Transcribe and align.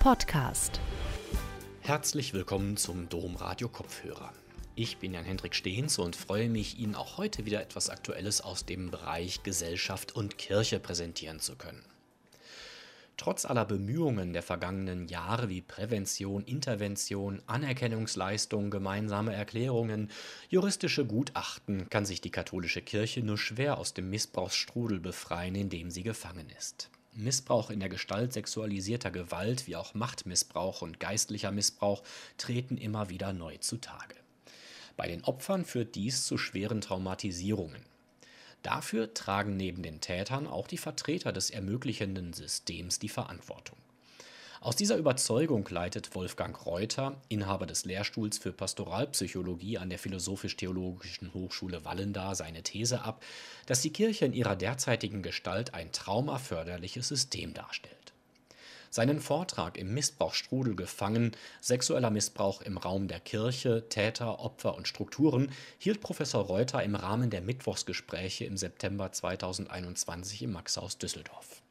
Podcast. 0.00 0.80
Herzlich 1.82 2.32
willkommen 2.32 2.78
zum 2.78 3.10
Domradio 3.10 3.68
Kopfhörer. 3.68 4.32
Ich 4.74 4.96
bin 4.96 5.12
Jan-Hendrik 5.12 5.54
Stehns 5.54 5.98
und 5.98 6.16
freue 6.16 6.48
mich, 6.48 6.78
Ihnen 6.78 6.94
auch 6.94 7.18
heute 7.18 7.44
wieder 7.44 7.60
etwas 7.60 7.90
Aktuelles 7.90 8.40
aus 8.40 8.64
dem 8.64 8.90
Bereich 8.90 9.42
Gesellschaft 9.42 10.16
und 10.16 10.38
Kirche 10.38 10.80
präsentieren 10.80 11.38
zu 11.38 11.54
können. 11.54 11.84
Trotz 13.18 13.44
aller 13.44 13.66
Bemühungen 13.66 14.32
der 14.32 14.42
vergangenen 14.42 15.06
Jahre 15.06 15.50
wie 15.50 15.60
Prävention, 15.60 16.44
Intervention, 16.44 17.42
Anerkennungsleistung, 17.46 18.70
gemeinsame 18.70 19.34
Erklärungen, 19.34 20.10
juristische 20.48 21.04
Gutachten 21.04 21.90
kann 21.90 22.06
sich 22.06 22.22
die 22.22 22.30
katholische 22.30 22.80
Kirche 22.80 23.20
nur 23.20 23.36
schwer 23.36 23.76
aus 23.76 23.92
dem 23.92 24.08
Missbrauchsstrudel 24.08 24.98
befreien, 24.98 25.56
in 25.56 25.68
dem 25.68 25.90
sie 25.90 26.04
gefangen 26.04 26.48
ist. 26.56 26.89
Missbrauch 27.12 27.70
in 27.70 27.80
der 27.80 27.88
Gestalt 27.88 28.32
sexualisierter 28.32 29.10
Gewalt 29.10 29.66
wie 29.66 29.76
auch 29.76 29.94
Machtmissbrauch 29.94 30.82
und 30.82 31.00
geistlicher 31.00 31.50
Missbrauch 31.50 32.02
treten 32.38 32.76
immer 32.76 33.10
wieder 33.10 33.32
neu 33.32 33.56
zutage. 33.58 34.14
Bei 34.96 35.08
den 35.08 35.24
Opfern 35.24 35.64
führt 35.64 35.94
dies 35.94 36.24
zu 36.24 36.38
schweren 36.38 36.80
Traumatisierungen. 36.80 37.82
Dafür 38.62 39.14
tragen 39.14 39.56
neben 39.56 39.82
den 39.82 40.00
Tätern 40.00 40.46
auch 40.46 40.68
die 40.68 40.78
Vertreter 40.78 41.32
des 41.32 41.50
ermöglichenden 41.50 42.32
Systems 42.32 42.98
die 42.98 43.08
Verantwortung. 43.08 43.78
Aus 44.62 44.76
dieser 44.76 44.98
Überzeugung 44.98 45.66
leitet 45.70 46.14
Wolfgang 46.14 46.66
Reuter, 46.66 47.18
Inhaber 47.30 47.64
des 47.64 47.86
Lehrstuhls 47.86 48.36
für 48.36 48.52
Pastoralpsychologie 48.52 49.78
an 49.78 49.88
der 49.88 49.98
Philosophisch-Theologischen 49.98 51.32
Hochschule 51.32 51.86
Wallendar, 51.86 52.34
seine 52.34 52.62
These 52.62 53.00
ab, 53.00 53.24
dass 53.64 53.80
die 53.80 53.90
Kirche 53.90 54.26
in 54.26 54.34
ihrer 54.34 54.56
derzeitigen 54.56 55.22
Gestalt 55.22 55.72
ein 55.72 55.92
traumaförderliches 55.92 57.08
System 57.08 57.54
darstellt. 57.54 58.12
Seinen 58.90 59.20
Vortrag 59.20 59.78
im 59.78 59.94
Missbrauchsstrudel 59.94 60.76
gefangen, 60.76 61.32
sexueller 61.62 62.10
Missbrauch 62.10 62.60
im 62.60 62.76
Raum 62.76 63.08
der 63.08 63.20
Kirche, 63.20 63.88
Täter, 63.88 64.40
Opfer 64.40 64.74
und 64.74 64.86
Strukturen, 64.86 65.52
hielt 65.78 66.02
Professor 66.02 66.44
Reuter 66.44 66.82
im 66.82 66.96
Rahmen 66.96 67.30
der 67.30 67.40
Mittwochsgespräche 67.40 68.44
im 68.44 68.58
September 68.58 69.10
2021 69.10 70.42
im 70.42 70.52
Maxhaus 70.52 70.98
Düsseldorf. 70.98 71.62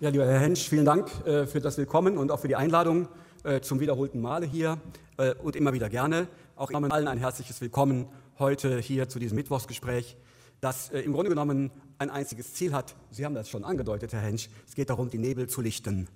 Ja, 0.00 0.10
lieber 0.10 0.26
Herr 0.26 0.38
Hensch, 0.38 0.68
vielen 0.68 0.84
Dank 0.84 1.10
äh, 1.26 1.44
für 1.48 1.58
das 1.60 1.76
Willkommen 1.76 2.18
und 2.18 2.30
auch 2.30 2.38
für 2.38 2.46
die 2.46 2.54
Einladung 2.54 3.08
äh, 3.42 3.60
zum 3.60 3.80
wiederholten 3.80 4.20
Male 4.20 4.46
hier 4.46 4.78
äh, 5.16 5.34
und 5.42 5.56
immer 5.56 5.72
wieder 5.72 5.88
gerne. 5.88 6.28
Auch 6.54 6.70
Ihnen 6.70 6.92
allen 6.92 7.08
ein 7.08 7.18
herzliches 7.18 7.60
Willkommen 7.60 8.06
heute 8.38 8.78
hier 8.78 9.08
zu 9.08 9.18
diesem 9.18 9.34
Mittwochsgespräch 9.34 10.16
das 10.60 10.90
im 10.90 11.12
Grunde 11.12 11.30
genommen 11.30 11.72
ein 11.98 12.10
einziges 12.10 12.54
Ziel 12.54 12.72
hat. 12.72 12.94
Sie 13.10 13.24
haben 13.24 13.34
das 13.34 13.48
schon 13.48 13.64
angedeutet, 13.64 14.12
Herr 14.12 14.20
Hensch. 14.20 14.50
Es 14.68 14.76
geht 14.76 14.88
darum, 14.88 15.10
die 15.10 15.18
Nebel 15.18 15.48
zu 15.48 15.62
lichten. 15.62 16.08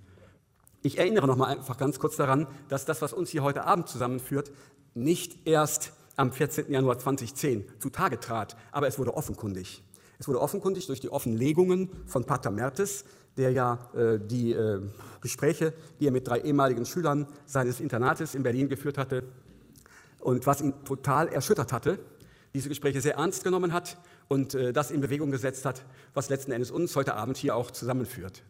Ich 0.82 0.98
erinnere 0.98 1.26
noch 1.26 1.36
mal 1.36 1.46
einfach 1.46 1.76
ganz 1.76 1.98
kurz 1.98 2.14
daran, 2.14 2.46
dass 2.68 2.84
das, 2.84 3.02
was 3.02 3.12
uns 3.12 3.30
hier 3.30 3.42
heute 3.42 3.64
Abend 3.64 3.88
zusammenführt, 3.88 4.52
nicht 4.94 5.44
erst 5.44 5.92
am 6.14 6.30
14. 6.30 6.70
Januar 6.70 7.00
2010 7.00 7.64
zutage 7.80 8.20
trat, 8.20 8.56
aber 8.70 8.86
es 8.86 9.00
wurde 9.00 9.16
offenkundig. 9.16 9.82
Es 10.22 10.28
wurde 10.28 10.40
offenkundig 10.40 10.86
durch 10.86 11.00
die 11.00 11.10
Offenlegungen 11.10 11.90
von 12.06 12.24
Pater 12.24 12.52
Mertes, 12.52 13.04
der 13.36 13.50
ja 13.50 13.90
äh, 13.92 14.20
die 14.20 14.52
äh, 14.52 14.80
Gespräche, 15.20 15.72
die 15.98 16.06
er 16.06 16.12
mit 16.12 16.28
drei 16.28 16.38
ehemaligen 16.42 16.86
Schülern 16.86 17.26
seines 17.44 17.80
Internates 17.80 18.36
in 18.36 18.44
Berlin 18.44 18.68
geführt 18.68 18.98
hatte 18.98 19.24
und 20.20 20.46
was 20.46 20.60
ihn 20.60 20.74
total 20.84 21.26
erschüttert 21.26 21.72
hatte, 21.72 21.98
diese 22.54 22.68
Gespräche 22.68 23.00
sehr 23.00 23.16
ernst 23.16 23.42
genommen 23.42 23.72
hat 23.72 23.98
und 24.28 24.54
äh, 24.54 24.72
das 24.72 24.92
in 24.92 25.00
Bewegung 25.00 25.32
gesetzt 25.32 25.64
hat, 25.64 25.84
was 26.14 26.28
letzten 26.28 26.52
Endes 26.52 26.70
uns 26.70 26.94
heute 26.94 27.14
Abend 27.14 27.36
hier 27.36 27.56
auch 27.56 27.72
zusammenführt. 27.72 28.44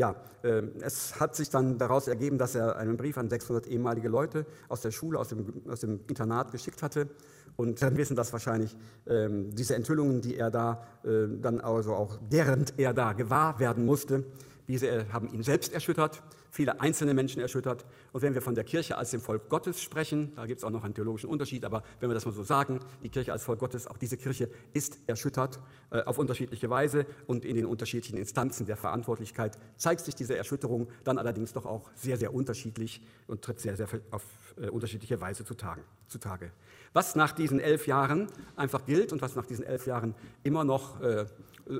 Ja, 0.00 0.16
äh, 0.42 0.62
es 0.80 1.20
hat 1.20 1.36
sich 1.36 1.50
dann 1.50 1.76
daraus 1.76 2.08
ergeben, 2.08 2.38
dass 2.38 2.54
er 2.54 2.76
einen 2.76 2.96
Brief 2.96 3.18
an 3.18 3.28
600 3.28 3.66
ehemalige 3.66 4.08
Leute 4.08 4.46
aus 4.70 4.80
der 4.80 4.92
Schule, 4.92 5.18
aus 5.18 5.28
dem, 5.28 5.62
aus 5.68 5.80
dem 5.80 6.00
Internat 6.08 6.52
geschickt 6.52 6.82
hatte. 6.82 7.10
Und 7.56 7.82
dann 7.82 7.98
wissen 7.98 8.16
das 8.16 8.32
wahrscheinlich, 8.32 8.74
äh, 9.04 9.28
diese 9.28 9.74
Enthüllungen, 9.74 10.22
die 10.22 10.38
er 10.38 10.50
da 10.50 10.82
äh, 11.04 11.26
dann 11.42 11.60
also 11.60 11.92
auch, 11.92 12.18
während 12.30 12.78
er 12.78 12.94
da 12.94 13.12
gewahr 13.12 13.60
werden 13.60 13.84
musste, 13.84 14.24
diese 14.68 15.12
haben 15.12 15.30
ihn 15.34 15.42
selbst 15.42 15.70
erschüttert, 15.70 16.22
viele 16.50 16.80
einzelne 16.80 17.12
Menschen 17.12 17.42
erschüttert. 17.42 17.84
Und 18.12 18.22
wenn 18.22 18.34
wir 18.34 18.42
von 18.42 18.54
der 18.54 18.64
Kirche 18.64 18.96
als 18.96 19.10
dem 19.10 19.20
Volk 19.20 19.48
Gottes 19.48 19.82
sprechen, 19.82 20.32
da 20.36 20.46
gibt 20.46 20.58
es 20.58 20.64
auch 20.64 20.70
noch 20.70 20.84
einen 20.84 20.94
theologischen 20.94 21.30
Unterschied, 21.30 21.64
aber 21.64 21.82
wenn 22.00 22.10
wir 22.10 22.14
das 22.14 22.26
mal 22.26 22.32
so 22.32 22.42
sagen, 22.42 22.80
die 23.02 23.08
Kirche 23.08 23.32
als 23.32 23.44
Volk 23.44 23.60
Gottes, 23.60 23.86
auch 23.86 23.98
diese 23.98 24.16
Kirche 24.16 24.50
ist 24.72 24.98
erschüttert 25.06 25.60
äh, 25.90 26.02
auf 26.02 26.18
unterschiedliche 26.18 26.70
Weise 26.70 27.06
und 27.26 27.44
in 27.44 27.56
den 27.56 27.66
unterschiedlichen 27.66 28.18
Instanzen 28.18 28.66
der 28.66 28.76
Verantwortlichkeit 28.76 29.58
zeigt 29.76 30.04
sich 30.04 30.14
diese 30.14 30.36
Erschütterung 30.36 30.88
dann 31.04 31.18
allerdings 31.18 31.52
doch 31.52 31.66
auch 31.66 31.90
sehr, 31.94 32.16
sehr 32.16 32.34
unterschiedlich 32.34 33.02
und 33.26 33.42
tritt 33.42 33.60
sehr, 33.60 33.76
sehr 33.76 33.88
auf 34.10 34.24
äh, 34.60 34.68
unterschiedliche 34.68 35.20
Weise 35.20 35.44
zutage. 35.44 35.82
zutage. 36.08 36.50
Was 36.92 37.14
nach 37.14 37.32
diesen 37.32 37.60
elf 37.60 37.86
Jahren 37.86 38.26
einfach 38.56 38.84
gilt 38.84 39.12
und 39.12 39.22
was 39.22 39.36
nach 39.36 39.46
diesen 39.46 39.64
elf 39.64 39.86
Jahren 39.86 40.14
immer 40.42 40.64
noch 40.64 41.00
äh, 41.00 41.26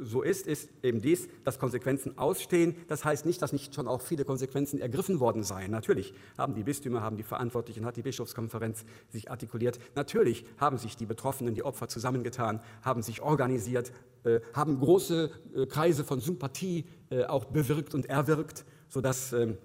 so 0.02 0.22
ist, 0.22 0.46
ist 0.46 0.70
eben 0.82 1.00
dies, 1.00 1.28
dass 1.44 1.58
Konsequenzen 1.58 2.16
ausstehen. 2.16 2.76
Das 2.88 3.04
heißt 3.04 3.26
nicht, 3.26 3.42
dass 3.42 3.52
nicht 3.52 3.74
schon 3.74 3.88
auch 3.88 4.02
viele 4.02 4.24
Konsequenzen 4.24 4.80
ergriffen 4.80 5.18
worden 5.20 5.42
seien. 5.42 5.70
Natürlich 5.72 6.14
haben 6.38 6.54
die 6.54 6.62
Bistümer, 6.62 7.02
haben 7.02 7.16
die 7.16 7.22
Verantwortlichen, 7.22 7.84
hat 7.84 7.96
die 7.96 8.02
Bischofskonferenz 8.02 8.84
sich 9.08 9.30
artikuliert. 9.30 9.78
Natürlich 9.94 10.44
haben 10.58 10.78
sich 10.78 10.96
die 10.96 11.06
Betroffenen, 11.06 11.54
die 11.54 11.62
Opfer 11.62 11.88
zusammengetan, 11.88 12.60
haben 12.82 13.02
sich 13.02 13.22
organisiert, 13.22 13.92
äh, 14.24 14.40
haben 14.52 14.78
große 14.78 15.30
äh, 15.54 15.66
Kreise 15.66 16.04
von 16.04 16.20
Sympathie 16.20 16.84
äh, 17.10 17.24
auch 17.24 17.46
bewirkt 17.46 17.94
und 17.94 18.06
erwirkt, 18.06 18.64
sodass 18.88 19.32
ähm, 19.32 19.56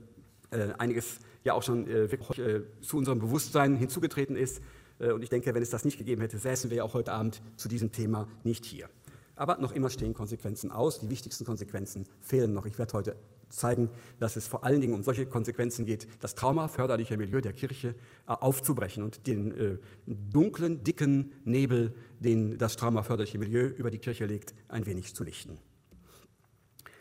äh, 0.52 0.70
einiges 0.78 1.20
ja 1.44 1.54
auch 1.54 1.62
schon 1.62 1.86
wirklich 1.86 2.42
zu 2.82 2.98
unserem 2.98 3.20
Bewusstsein 3.20 3.76
hinzugetreten 3.76 4.36
ist. 4.36 4.64
Und 4.98 5.22
ich 5.22 5.30
denke, 5.30 5.54
wenn 5.54 5.62
es 5.62 5.70
das 5.70 5.86
nicht 5.86 6.00
gegeben 6.00 6.22
hätte, 6.22 6.40
säßen 6.40 6.72
wir 6.72 6.84
auch 6.84 6.96
heute 6.96 7.14
Abend 7.14 7.40
zu 7.56 7.68
diesem 7.68 7.92
Thema 7.92 8.28
nicht 8.44 8.66
hier. 8.66 8.90
Aber 9.36 9.58
noch 9.58 9.72
immer 9.72 9.90
stehen 9.92 10.16
Konsequenzen 10.16 10.72
aus. 10.72 11.00
Die 11.00 11.10
wichtigsten 11.10 11.46
Konsequenzen 11.46 12.06
fehlen 12.22 12.54
noch. 12.54 12.66
Ich 12.66 12.80
werde 12.80 12.94
heute 12.94 13.16
zeigen, 13.50 13.90
dass 14.20 14.36
es 14.36 14.48
vor 14.48 14.64
allen 14.64 14.82
Dingen 14.82 14.94
um 14.94 15.04
solche 15.04 15.26
Konsequenzen 15.26 15.86
geht, 15.86 16.08
das 16.22 16.36
traumaförderliche 16.36 17.18
Milieu 17.18 17.42
der 17.42 17.54
Kirche 17.54 17.90
äh, 17.90 17.94
aufzubrechen 18.28 19.04
und 19.04 19.28
den 19.28 19.52
äh, 19.58 19.78
dunklen, 20.06 20.84
dicken 20.84 21.32
Nebel, 21.44 21.94
den 22.20 22.58
das 22.58 22.76
traumaförderliche 22.78 23.38
Milieu 23.38 23.68
über 23.68 23.92
die 23.92 24.00
Kirche 24.00 24.26
legt, 24.26 24.54
ein 24.68 24.86
wenig 24.86 25.16
zu 25.16 25.24
lichten. 25.24 25.58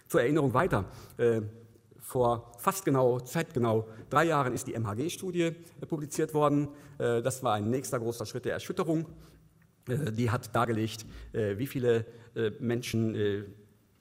Zur 0.08 0.22
Erinnerung 0.22 0.54
weiter. 0.54 0.84
Äh, 1.16 1.42
vor 2.04 2.52
fast 2.58 2.84
genau, 2.84 3.18
zeitgenau 3.18 3.88
drei 4.10 4.26
Jahren 4.26 4.52
ist 4.52 4.66
die 4.66 4.74
MHG-Studie 4.78 5.42
äh, 5.80 5.86
publiziert 5.88 6.34
worden. 6.34 6.68
Äh, 6.98 7.22
das 7.22 7.42
war 7.42 7.54
ein 7.54 7.70
nächster 7.70 7.98
großer 7.98 8.26
Schritt 8.26 8.44
der 8.44 8.52
Erschütterung. 8.52 9.06
Äh, 9.88 10.12
die 10.12 10.30
hat 10.30 10.54
dargelegt, 10.54 11.06
wie 11.32 11.66
viele 11.66 12.06
Menschen 12.58 13.14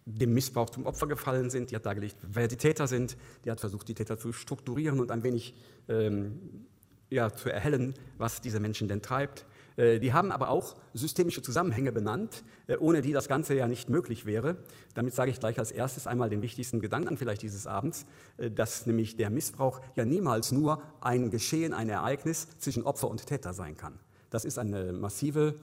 dem 0.05 0.33
Missbrauch 0.33 0.69
zum 0.69 0.85
Opfer 0.85 1.07
gefallen 1.07 1.49
sind. 1.49 1.71
Die 1.71 1.75
hat 1.75 1.85
dargelegt, 1.85 2.17
wer 2.21 2.47
die 2.47 2.57
Täter 2.57 2.87
sind. 2.87 3.17
Die 3.45 3.51
hat 3.51 3.59
versucht, 3.59 3.87
die 3.87 3.93
Täter 3.93 4.17
zu 4.17 4.33
strukturieren 4.33 4.99
und 4.99 5.11
ein 5.11 5.23
wenig 5.23 5.55
ähm, 5.87 6.65
ja, 7.09 7.33
zu 7.33 7.51
erhellen, 7.51 7.93
was 8.17 8.41
diese 8.41 8.59
Menschen 8.59 8.87
denn 8.87 9.01
treibt. 9.01 9.45
Äh, 9.75 9.99
die 9.99 10.13
haben 10.13 10.31
aber 10.31 10.49
auch 10.49 10.75
systemische 10.93 11.41
Zusammenhänge 11.41 11.91
benannt, 11.91 12.43
ohne 12.79 13.01
die 13.01 13.11
das 13.11 13.27
Ganze 13.27 13.55
ja 13.55 13.67
nicht 13.67 13.89
möglich 13.89 14.25
wäre. 14.25 14.57
Damit 14.93 15.13
sage 15.13 15.31
ich 15.31 15.39
gleich 15.39 15.59
als 15.59 15.71
erstes 15.71 16.07
einmal 16.07 16.29
den 16.29 16.41
wichtigsten 16.41 16.79
Gedanken 16.79 17.17
vielleicht 17.17 17.41
dieses 17.41 17.67
Abends, 17.67 18.05
dass 18.37 18.85
nämlich 18.85 19.15
der 19.17 19.29
Missbrauch 19.29 19.81
ja 19.95 20.05
niemals 20.05 20.51
nur 20.51 20.81
ein 21.01 21.29
Geschehen, 21.29 21.73
ein 21.73 21.89
Ereignis 21.89 22.47
zwischen 22.59 22.83
Opfer 22.83 23.09
und 23.09 23.25
Täter 23.25 23.53
sein 23.53 23.75
kann. 23.75 23.99
Das 24.29 24.45
ist 24.45 24.59
eine 24.59 24.93
massive 24.93 25.55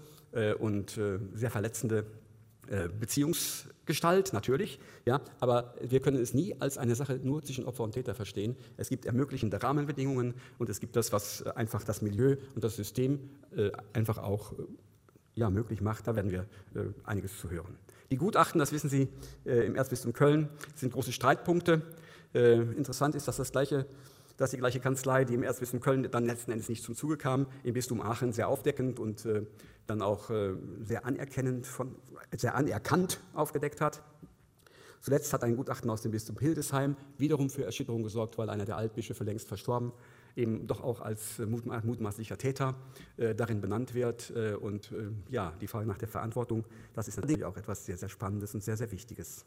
und 0.58 1.00
sehr 1.34 1.50
verletzende 1.50 2.00
äh, 2.00 2.19
Beziehungsgestalt, 3.00 4.32
natürlich, 4.32 4.78
ja, 5.04 5.20
aber 5.40 5.74
wir 5.80 5.98
können 6.00 6.18
es 6.18 6.34
nie 6.34 6.54
als 6.60 6.78
eine 6.78 6.94
Sache 6.94 7.18
nur 7.20 7.42
zwischen 7.42 7.64
Opfer 7.64 7.82
und 7.82 7.92
Täter 7.92 8.14
verstehen. 8.14 8.54
Es 8.76 8.88
gibt 8.88 9.06
ermöglichende 9.06 9.60
Rahmenbedingungen 9.60 10.34
und 10.58 10.68
es 10.68 10.78
gibt 10.78 10.94
das, 10.94 11.12
was 11.12 11.44
einfach 11.48 11.82
das 11.82 12.00
Milieu 12.00 12.36
und 12.54 12.62
das 12.62 12.76
System 12.76 13.30
äh, 13.56 13.72
einfach 13.92 14.18
auch 14.18 14.52
äh, 14.52 14.56
ja, 15.34 15.50
möglich 15.50 15.80
macht. 15.80 16.06
Da 16.06 16.14
werden 16.14 16.30
wir 16.30 16.46
äh, 16.74 16.92
einiges 17.04 17.40
zu 17.40 17.50
hören. 17.50 17.76
Die 18.10 18.16
Gutachten, 18.16 18.58
das 18.58 18.72
wissen 18.72 18.90
Sie, 18.90 19.08
äh, 19.44 19.66
im 19.66 19.76
Erzbistum 19.76 20.12
Köln 20.12 20.48
sind 20.74 20.92
große 20.92 21.12
Streitpunkte. 21.12 21.82
Äh, 22.34 22.54
interessant 22.54 23.14
ist, 23.14 23.26
dass 23.28 23.36
das 23.36 23.52
gleiche 23.52 23.86
dass 24.40 24.52
die 24.52 24.56
gleiche 24.56 24.80
Kanzlei, 24.80 25.26
die 25.26 25.34
im 25.34 25.42
Erzbistum 25.42 25.80
Köln 25.80 26.08
dann 26.10 26.24
letzten 26.24 26.50
Endes 26.50 26.70
nicht 26.70 26.82
zum 26.82 26.94
Zuge 26.94 27.18
kam, 27.18 27.46
im 27.62 27.74
Bistum 27.74 28.00
Aachen 28.00 28.32
sehr 28.32 28.48
aufdeckend 28.48 28.98
und 28.98 29.26
äh, 29.26 29.42
dann 29.86 30.00
auch 30.00 30.30
äh, 30.30 30.54
sehr 30.82 31.04
anerkennend, 31.04 31.66
von, 31.66 31.94
sehr 32.34 32.54
anerkannt 32.54 33.20
aufgedeckt 33.34 33.82
hat. 33.82 34.02
Zuletzt 35.02 35.34
hat 35.34 35.44
ein 35.44 35.56
Gutachten 35.56 35.90
aus 35.90 36.00
dem 36.00 36.12
Bistum 36.12 36.38
Hildesheim 36.38 36.96
wiederum 37.18 37.50
für 37.50 37.66
Erschütterung 37.66 38.02
gesorgt, 38.02 38.38
weil 38.38 38.48
einer 38.48 38.64
der 38.64 38.78
Altbischöfe 38.78 39.24
längst 39.24 39.46
verstorben, 39.46 39.92
eben 40.36 40.66
doch 40.66 40.82
auch 40.82 41.02
als 41.02 41.38
äh, 41.38 41.44
mutmaßlicher 41.44 42.38
Täter 42.38 42.76
äh, 43.18 43.34
darin 43.34 43.60
benannt 43.60 43.92
wird. 43.92 44.32
Äh, 44.34 44.54
und 44.54 44.90
äh, 44.92 45.10
ja, 45.28 45.52
die 45.60 45.66
Frage 45.66 45.86
nach 45.86 45.98
der 45.98 46.08
Verantwortung, 46.08 46.64
das 46.94 47.08
ist 47.08 47.18
natürlich 47.18 47.44
auch 47.44 47.58
etwas 47.58 47.84
sehr, 47.84 47.98
sehr 47.98 48.08
Spannendes 48.08 48.54
und 48.54 48.64
sehr, 48.64 48.78
sehr 48.78 48.90
Wichtiges. 48.90 49.44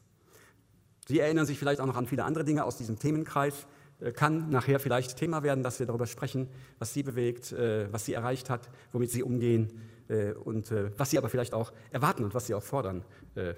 Sie 1.07 1.19
erinnern 1.19 1.47
sich 1.47 1.57
vielleicht 1.57 1.81
auch 1.81 1.87
noch 1.87 1.97
an 1.97 2.05
viele 2.05 2.25
andere 2.25 2.43
Dinge 2.45 2.63
aus 2.63 2.77
diesem 2.77 2.99
Themenkreis 2.99 3.65
kann 4.11 4.49
nachher 4.49 4.79
vielleicht 4.79 5.17
Thema 5.17 5.43
werden, 5.43 5.63
dass 5.63 5.79
wir 5.79 5.85
darüber 5.85 6.07
sprechen, 6.07 6.49
was 6.79 6.93
Sie 6.93 7.03
bewegt, 7.03 7.51
äh, 7.51 7.91
was 7.91 8.05
Sie 8.05 8.13
erreicht 8.13 8.49
hat, 8.49 8.69
womit 8.91 9.11
Sie 9.11 9.23
umgehen 9.23 9.81
äh, 10.09 10.33
und 10.33 10.73
was 10.97 11.11
Sie 11.11 11.17
aber 11.17 11.29
vielleicht 11.29 11.53
auch 11.53 11.71
erwarten 11.91 12.23
und 12.23 12.33
was 12.33 12.47
Sie 12.47 12.53
auch 12.53 12.63
fordern 12.63 13.05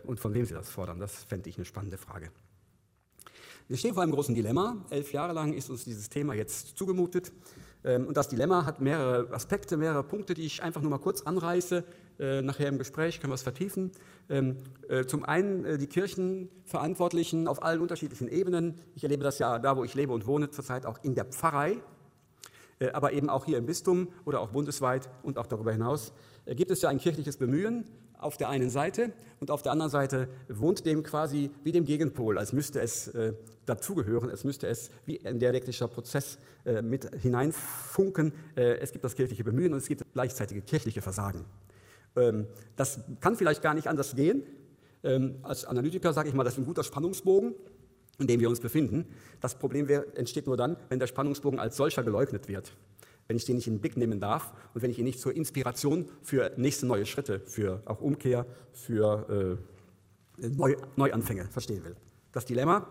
und 0.06 0.20
von 0.20 0.34
wem 0.34 0.46
Sie 0.46 0.54
das 0.54 0.70
fordern. 0.70 1.00
Das 1.00 1.26
fände 1.26 1.50
ich 1.50 1.58
eine 1.58 1.66
spannende 1.66 1.98
Frage. 1.98 2.30
Wir 3.68 3.78
stehen 3.78 3.96
vor 3.96 4.04
einem 4.04 4.12
großen 4.12 4.36
Dilemma. 4.36 4.86
Elf 4.92 5.12
Jahre 5.12 5.34
lang 5.34 5.52
ist 5.52 5.72
uns 5.72 5.86
dieses 5.86 6.08
Thema 6.08 6.36
jetzt 6.36 6.78
zugemutet. 6.78 7.32
Ähm, 7.84 8.06
und 8.06 8.16
das 8.16 8.28
Dilemma 8.28 8.64
hat 8.64 8.80
mehrere 8.80 9.34
Aspekte, 9.34 9.76
mehrere 9.76 10.04
Punkte, 10.04 10.36
die 10.36 10.44
ich 10.44 10.62
einfach 10.62 10.82
nur 10.82 10.92
mal 10.92 11.00
kurz 11.00 11.22
anreiße. 11.24 11.84
Äh, 12.20 12.42
nachher 12.42 12.68
im 12.68 12.78
Gespräch 12.78 13.20
können 13.20 13.32
wir 13.32 13.36
es 13.36 13.44
vertiefen. 13.44 13.92
Ähm, 14.30 14.58
äh, 14.88 15.06
zum 15.06 15.26
einen 15.26 15.66
äh, 15.66 15.78
die 15.78 15.88
Kirchenverantwortlichen 15.88 17.48
auf 17.48 17.64
allen 17.64 17.82
unterschiedlichen 17.82 18.28
Ebenen. 18.28 18.76
Ich 18.96 19.04
erlebe 19.04 19.24
das 19.24 19.40
ja 19.40 19.60
da, 19.60 19.78
wo 19.78 19.84
ich 19.84 19.94
lebe 19.96 20.14
und 20.14 20.26
wohne, 20.28 20.50
zurzeit 20.50 20.86
auch 20.86 21.04
in 21.04 21.16
der 21.16 21.26
Pfarrei, 21.26 21.78
aber 22.92 23.14
eben 23.14 23.30
auch 23.30 23.46
hier 23.46 23.58
im 23.58 23.66
Bistum 23.66 24.10
oder 24.26 24.42
auch 24.42 24.50
bundesweit 24.50 25.10
und 25.24 25.38
auch 25.38 25.48
darüber 25.48 25.72
hinaus. 25.72 26.12
Gibt 26.46 26.72
es 26.72 26.82
ja 26.82 26.90
ein 26.90 26.98
kirchliches 26.98 27.38
Bemühen, 27.38 27.86
auf 28.20 28.38
der 28.38 28.50
einen 28.50 28.70
Seite 28.70 29.14
und 29.40 29.52
auf 29.52 29.62
der 29.62 29.72
anderen 29.72 29.92
Seite 29.92 30.28
wohnt 30.50 30.86
dem 30.86 31.04
quasi 31.04 31.52
wie 31.64 31.72
dem 31.72 31.86
Gegenpol, 31.86 32.38
als 32.38 32.54
müsste 32.54 32.82
es 32.82 33.08
äh, 33.10 33.34
dazugehören, 33.66 34.30
als 34.30 34.44
müsste 34.44 34.68
es 34.68 34.90
wie 35.06 35.26
ein 35.26 35.40
dialektischer 35.40 35.88
Prozess 35.88 36.40
äh, 36.66 36.82
mit 36.82 37.10
hineinfunken. 37.22 38.34
Äh, 38.56 38.78
es 38.80 38.92
gibt 38.92 39.04
das 39.04 39.16
kirchliche 39.16 39.44
Bemühen 39.44 39.74
und 39.74 39.80
es 39.80 39.88
gibt 39.88 40.04
gleichzeitige 40.14 40.62
kirchliche 40.62 41.02
Versagen. 41.02 41.46
Ähm, 42.16 42.48
das 42.76 43.00
kann 43.22 43.36
vielleicht 43.36 43.62
gar 43.62 43.74
nicht 43.74 43.88
anders 43.88 44.16
gehen. 44.16 44.44
Ähm, 45.04 45.36
als 45.44 45.66
Analytiker 45.66 46.14
sage 46.14 46.30
ich 46.30 46.36
mal, 46.36 46.44
das 46.44 46.54
ist 46.54 46.60
ein 46.60 46.66
guter 46.66 46.84
Spannungsbogen, 46.84 47.54
in 48.20 48.28
dem 48.28 48.40
wir 48.40 48.50
uns 48.50 48.60
befinden. 48.60 49.06
Das 49.42 49.56
Problem 49.56 49.88
entsteht 50.16 50.48
nur 50.48 50.58
dann, 50.58 50.78
wenn 50.90 51.00
der 51.00 51.08
Spannungsbogen 51.08 51.60
als 51.60 51.78
solcher 51.78 52.04
geleugnet 52.04 52.48
wird 52.48 52.74
wenn 53.28 53.38
ich 53.38 53.46
den 53.46 53.56
nicht 53.56 53.68
in 53.68 53.76
den 53.76 53.82
Blick 53.82 53.98
nehmen 53.98 54.20
darf 54.20 54.54
und 54.74 54.82
wenn 54.82 54.92
ich 54.92 55.00
ihn 55.00 55.06
nicht 55.06 55.20
zur 55.20 55.36
Inspiration 55.36 56.08
für 56.22 56.52
nächste 56.58 56.86
neue 56.86 57.06
Schritte, 57.06 57.40
für 57.40 57.82
auch 57.86 58.02
Umkehr, 58.02 58.46
für 58.72 59.60
äh, 60.40 60.48
Neu 60.50 60.76
Neuanfänge 60.98 61.46
verstehen 61.46 61.86
will. 61.86 61.96
Das 62.34 62.46
Dilemma 62.46 62.88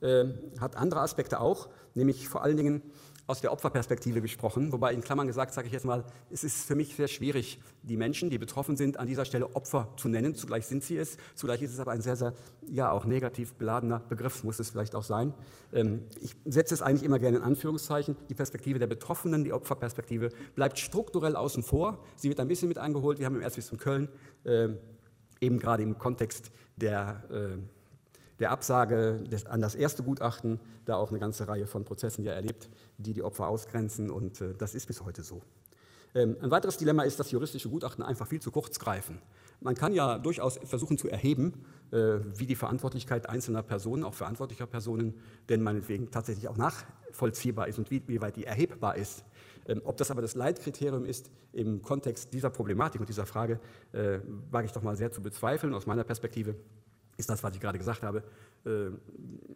äh, 0.00 0.24
hat 0.58 0.76
andere 0.76 1.00
Aspekte 1.00 1.40
auch, 1.40 1.68
nämlich 1.94 2.28
vor 2.28 2.42
allen 2.42 2.56
Dingen 2.56 2.82
aus 3.28 3.42
der 3.42 3.52
Opferperspektive 3.52 4.22
gesprochen, 4.22 4.72
wobei 4.72 4.94
in 4.94 5.02
Klammern 5.02 5.26
gesagt, 5.26 5.52
sage 5.52 5.66
ich 5.66 5.72
jetzt 5.74 5.84
mal, 5.84 6.02
es 6.30 6.44
ist 6.44 6.66
für 6.66 6.74
mich 6.74 6.96
sehr 6.96 7.08
schwierig, 7.08 7.60
die 7.82 7.98
Menschen, 7.98 8.30
die 8.30 8.38
betroffen 8.38 8.74
sind, 8.74 8.98
an 8.98 9.06
dieser 9.06 9.26
Stelle 9.26 9.54
Opfer 9.54 9.92
zu 9.98 10.08
nennen. 10.08 10.34
Zugleich 10.34 10.66
sind 10.66 10.82
sie 10.82 10.96
es, 10.96 11.18
zugleich 11.34 11.60
ist 11.60 11.74
es 11.74 11.78
aber 11.78 11.92
ein 11.92 12.00
sehr, 12.00 12.16
sehr, 12.16 12.32
ja, 12.66 12.90
auch 12.90 13.04
negativ 13.04 13.52
beladener 13.52 14.00
Begriff, 14.00 14.44
muss 14.44 14.58
es 14.58 14.70
vielleicht 14.70 14.94
auch 14.94 15.02
sein. 15.02 15.34
Ähm, 15.74 16.04
ich 16.22 16.34
setze 16.46 16.72
es 16.72 16.80
eigentlich 16.80 17.02
immer 17.02 17.18
gerne 17.18 17.36
in 17.36 17.42
Anführungszeichen. 17.42 18.16
Die 18.30 18.34
Perspektive 18.34 18.78
der 18.78 18.86
Betroffenen, 18.86 19.44
die 19.44 19.52
Opferperspektive, 19.52 20.30
bleibt 20.54 20.78
strukturell 20.78 21.36
außen 21.36 21.62
vor. 21.62 22.02
Sie 22.16 22.30
wird 22.30 22.40
ein 22.40 22.48
bisschen 22.48 22.68
mit 22.68 22.78
eingeholt. 22.78 23.18
Wir 23.18 23.26
haben 23.26 23.36
im 23.36 23.42
Erzbistum 23.42 23.78
Köln 23.78 24.08
äh, 24.44 24.68
eben 25.42 25.58
gerade 25.58 25.82
im 25.82 25.98
Kontext 25.98 26.50
der 26.76 27.24
äh, 27.30 27.58
der 28.40 28.50
Absage 28.50 29.22
des, 29.30 29.46
an 29.46 29.60
das 29.60 29.74
erste 29.74 30.02
Gutachten 30.02 30.60
da 30.84 30.96
auch 30.96 31.10
eine 31.10 31.18
ganze 31.18 31.48
Reihe 31.48 31.66
von 31.66 31.84
Prozessen 31.84 32.24
ja 32.24 32.32
erlebt, 32.32 32.68
die 32.98 33.12
die 33.12 33.22
Opfer 33.22 33.48
ausgrenzen 33.48 34.10
und 34.10 34.40
äh, 34.40 34.54
das 34.56 34.74
ist 34.74 34.86
bis 34.86 35.04
heute 35.04 35.22
so. 35.22 35.42
Ähm, 36.14 36.36
ein 36.40 36.50
weiteres 36.50 36.78
Dilemma 36.78 37.02
ist, 37.02 37.20
dass 37.20 37.30
juristische 37.30 37.68
Gutachten 37.68 38.02
einfach 38.02 38.26
viel 38.26 38.40
zu 38.40 38.50
kurz 38.50 38.78
greifen. 38.78 39.20
Man 39.60 39.74
kann 39.74 39.92
ja 39.92 40.18
durchaus 40.18 40.58
versuchen 40.64 40.96
zu 40.98 41.08
erheben, 41.08 41.64
äh, 41.90 42.18
wie 42.36 42.46
die 42.46 42.54
Verantwortlichkeit 42.54 43.28
einzelner 43.28 43.62
Personen, 43.62 44.04
auch 44.04 44.14
verantwortlicher 44.14 44.66
Personen, 44.66 45.14
denn 45.48 45.62
meinetwegen 45.62 46.10
tatsächlich 46.10 46.48
auch 46.48 46.56
nachvollziehbar 46.56 47.68
ist 47.68 47.78
und 47.78 47.90
wie, 47.90 48.02
wie 48.06 48.20
weit 48.20 48.36
die 48.36 48.44
erhebbar 48.44 48.96
ist. 48.96 49.24
Ähm, 49.66 49.82
ob 49.84 49.96
das 49.96 50.10
aber 50.10 50.22
das 50.22 50.34
Leitkriterium 50.34 51.04
ist 51.04 51.30
im 51.52 51.82
Kontext 51.82 52.32
dieser 52.32 52.50
Problematik 52.50 53.00
und 53.00 53.08
dieser 53.08 53.26
Frage, 53.26 53.60
äh, 53.92 54.20
wage 54.50 54.66
ich 54.66 54.72
doch 54.72 54.82
mal 54.82 54.96
sehr 54.96 55.12
zu 55.12 55.22
bezweifeln 55.22 55.74
aus 55.74 55.86
meiner 55.86 56.04
Perspektive 56.04 56.54
ist 57.18 57.28
das, 57.28 57.42
was 57.42 57.52
ich 57.54 57.60
gerade 57.60 57.78
gesagt 57.78 58.02
habe, 58.02 58.22
äh, 58.64 58.90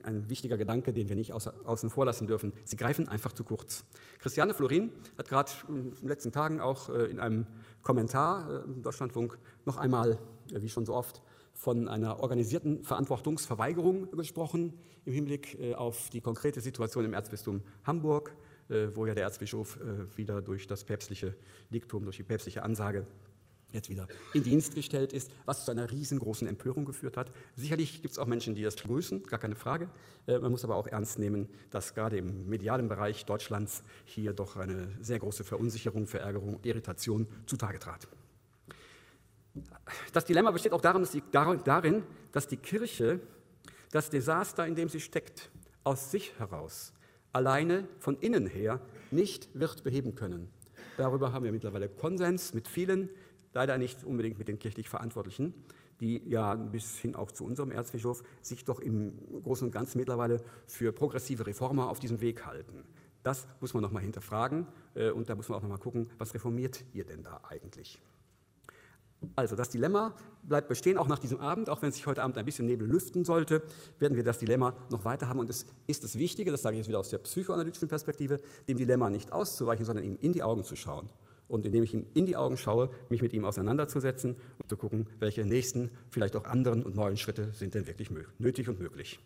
ein 0.02 0.28
wichtiger 0.28 0.58
Gedanke, 0.58 0.92
den 0.92 1.08
wir 1.08 1.16
nicht 1.16 1.32
außen 1.32 1.90
vor 1.90 2.04
lassen 2.04 2.26
dürfen. 2.26 2.52
Sie 2.64 2.76
greifen 2.76 3.08
einfach 3.08 3.32
zu 3.32 3.44
kurz. 3.44 3.84
Christiane 4.18 4.52
Florin 4.52 4.90
hat 5.16 5.28
gerade 5.28 5.50
in 5.68 5.94
den 5.94 6.08
letzten 6.08 6.32
Tagen 6.32 6.60
auch 6.60 6.88
äh, 6.88 7.04
in 7.04 7.20
einem 7.20 7.46
Kommentar 7.82 8.50
äh, 8.50 8.64
im 8.64 8.82
Deutschlandfunk 8.82 9.38
noch 9.64 9.76
einmal, 9.76 10.18
wie 10.52 10.68
schon 10.68 10.84
so 10.84 10.94
oft, 10.94 11.22
von 11.54 11.86
einer 11.86 12.18
organisierten 12.18 12.82
Verantwortungsverweigerung 12.82 14.10
gesprochen 14.12 14.72
im 15.04 15.12
Hinblick 15.12 15.58
auf 15.76 16.08
die 16.08 16.22
konkrete 16.22 16.60
Situation 16.62 17.04
im 17.04 17.12
Erzbistum 17.12 17.60
Hamburg, 17.84 18.34
wo 18.94 19.04
ja 19.04 19.14
der 19.14 19.24
Erzbischof 19.24 19.78
wieder 20.16 20.40
durch 20.40 20.66
das 20.66 20.82
päpstliche 20.82 21.36
Diktum, 21.70 22.04
durch 22.04 22.16
die 22.16 22.22
päpstliche 22.22 22.62
Ansage 22.62 23.06
jetzt 23.72 23.88
wieder 23.88 24.08
in 24.32 24.42
Dienst 24.42 24.74
gestellt 24.74 25.12
ist, 25.12 25.30
was 25.44 25.64
zu 25.64 25.70
einer 25.70 25.90
riesengroßen 25.90 26.46
Empörung 26.46 26.84
geführt 26.84 27.16
hat. 27.16 27.30
Sicherlich 27.56 28.02
gibt 28.02 28.12
es 28.12 28.18
auch 28.18 28.26
Menschen, 28.26 28.54
die 28.54 28.62
das 28.62 28.76
begrüßen, 28.76 29.24
gar 29.24 29.38
keine 29.38 29.54
Frage. 29.54 29.88
Äh, 30.26 30.38
man 30.38 30.50
muss 30.50 30.64
aber 30.64 30.76
auch 30.76 30.86
ernst 30.86 31.18
nehmen, 31.18 31.48
dass 31.70 31.94
gerade 31.94 32.16
im 32.16 32.48
medialen 32.48 32.88
Bereich 32.88 33.24
Deutschlands 33.24 33.82
hier 34.04 34.32
doch 34.32 34.56
eine 34.56 34.88
sehr 35.00 35.18
große 35.18 35.44
Verunsicherung, 35.44 36.06
Verärgerung, 36.06 36.60
Irritation 36.62 37.26
zutage 37.46 37.78
trat. 37.78 38.08
Das 40.12 40.24
Dilemma 40.24 40.50
besteht 40.50 40.72
auch 40.72 40.80
darin, 40.80 41.02
dass 41.02 41.10
die, 41.10 41.22
darin, 41.30 42.02
dass 42.32 42.48
die 42.48 42.56
Kirche 42.56 43.20
das 43.90 44.08
Desaster, 44.08 44.66
in 44.66 44.74
dem 44.74 44.88
sie 44.88 45.00
steckt, 45.00 45.50
aus 45.84 46.10
sich 46.10 46.38
heraus, 46.38 46.92
alleine 47.32 47.86
von 47.98 48.16
innen 48.18 48.46
her, 48.46 48.80
nicht 49.10 49.48
wird 49.52 49.84
beheben 49.84 50.14
können. 50.14 50.48
Darüber 50.96 51.32
haben 51.32 51.44
wir 51.44 51.52
mittlerweile 51.52 51.88
Konsens 51.88 52.54
mit 52.54 52.68
vielen 52.68 53.10
leider 53.52 53.78
nicht 53.78 54.04
unbedingt 54.04 54.38
mit 54.38 54.48
den 54.48 54.58
kirchlich 54.58 54.88
Verantwortlichen, 54.88 55.54
die 56.00 56.22
ja 56.28 56.54
bis 56.54 56.98
hin 56.98 57.14
auch 57.14 57.30
zu 57.30 57.44
unserem 57.44 57.70
Erzbischof 57.70 58.22
sich 58.42 58.64
doch 58.64 58.80
im 58.80 59.18
Großen 59.42 59.66
und 59.66 59.72
Ganzen 59.72 59.98
mittlerweile 59.98 60.42
für 60.66 60.92
progressive 60.92 61.46
Reformer 61.46 61.88
auf 61.88 62.00
diesem 62.00 62.20
Weg 62.20 62.44
halten. 62.46 62.84
Das 63.22 63.46
muss 63.60 63.72
man 63.72 63.82
nochmal 63.82 64.02
hinterfragen 64.02 64.66
äh, 64.94 65.10
und 65.10 65.28
da 65.28 65.36
muss 65.36 65.48
man 65.48 65.58
auch 65.58 65.62
nochmal 65.62 65.78
gucken, 65.78 66.10
was 66.18 66.34
reformiert 66.34 66.84
ihr 66.92 67.04
denn 67.04 67.22
da 67.22 67.40
eigentlich? 67.48 68.00
Also 69.36 69.54
das 69.54 69.70
Dilemma 69.70 70.16
bleibt 70.42 70.68
bestehen, 70.68 70.98
auch 70.98 71.06
nach 71.06 71.20
diesem 71.20 71.38
Abend, 71.38 71.70
auch 71.70 71.80
wenn 71.82 71.92
sich 71.92 72.04
heute 72.08 72.24
Abend 72.24 72.36
ein 72.36 72.44
bisschen 72.44 72.66
Nebel 72.66 72.88
lüften 72.88 73.24
sollte, 73.24 73.62
werden 74.00 74.16
wir 74.16 74.24
das 74.24 74.38
Dilemma 74.38 74.74
noch 74.90 75.04
weiter 75.04 75.28
haben. 75.28 75.38
Und 75.38 75.48
es 75.48 75.66
ist 75.86 76.02
das 76.02 76.18
Wichtige, 76.18 76.50
das 76.50 76.62
sage 76.62 76.74
ich 76.74 76.78
jetzt 76.78 76.88
wieder 76.88 76.98
aus 76.98 77.10
der 77.10 77.18
psychoanalytischen 77.18 77.86
Perspektive, 77.86 78.40
dem 78.66 78.76
Dilemma 78.76 79.10
nicht 79.10 79.32
auszuweichen, 79.32 79.84
sondern 79.84 80.04
ihm 80.04 80.18
in 80.20 80.32
die 80.32 80.42
Augen 80.42 80.64
zu 80.64 80.74
schauen 80.74 81.08
und 81.52 81.66
indem 81.66 81.82
ich 81.82 81.92
ihm 81.92 82.06
in 82.14 82.24
die 82.24 82.34
Augen 82.34 82.56
schaue, 82.56 82.88
mich 83.10 83.20
mit 83.20 83.34
ihm 83.34 83.44
auseinanderzusetzen 83.44 84.36
und 84.58 84.68
zu 84.70 84.76
gucken, 84.76 85.06
welche 85.18 85.44
nächsten, 85.44 85.90
vielleicht 86.10 86.34
auch 86.34 86.44
anderen 86.44 86.82
und 86.82 86.96
neuen 86.96 87.18
Schritte 87.18 87.50
sind 87.52 87.74
denn 87.74 87.86
wirklich 87.86 88.08
nötig 88.38 88.68
und 88.70 88.80
möglich. 88.80 89.20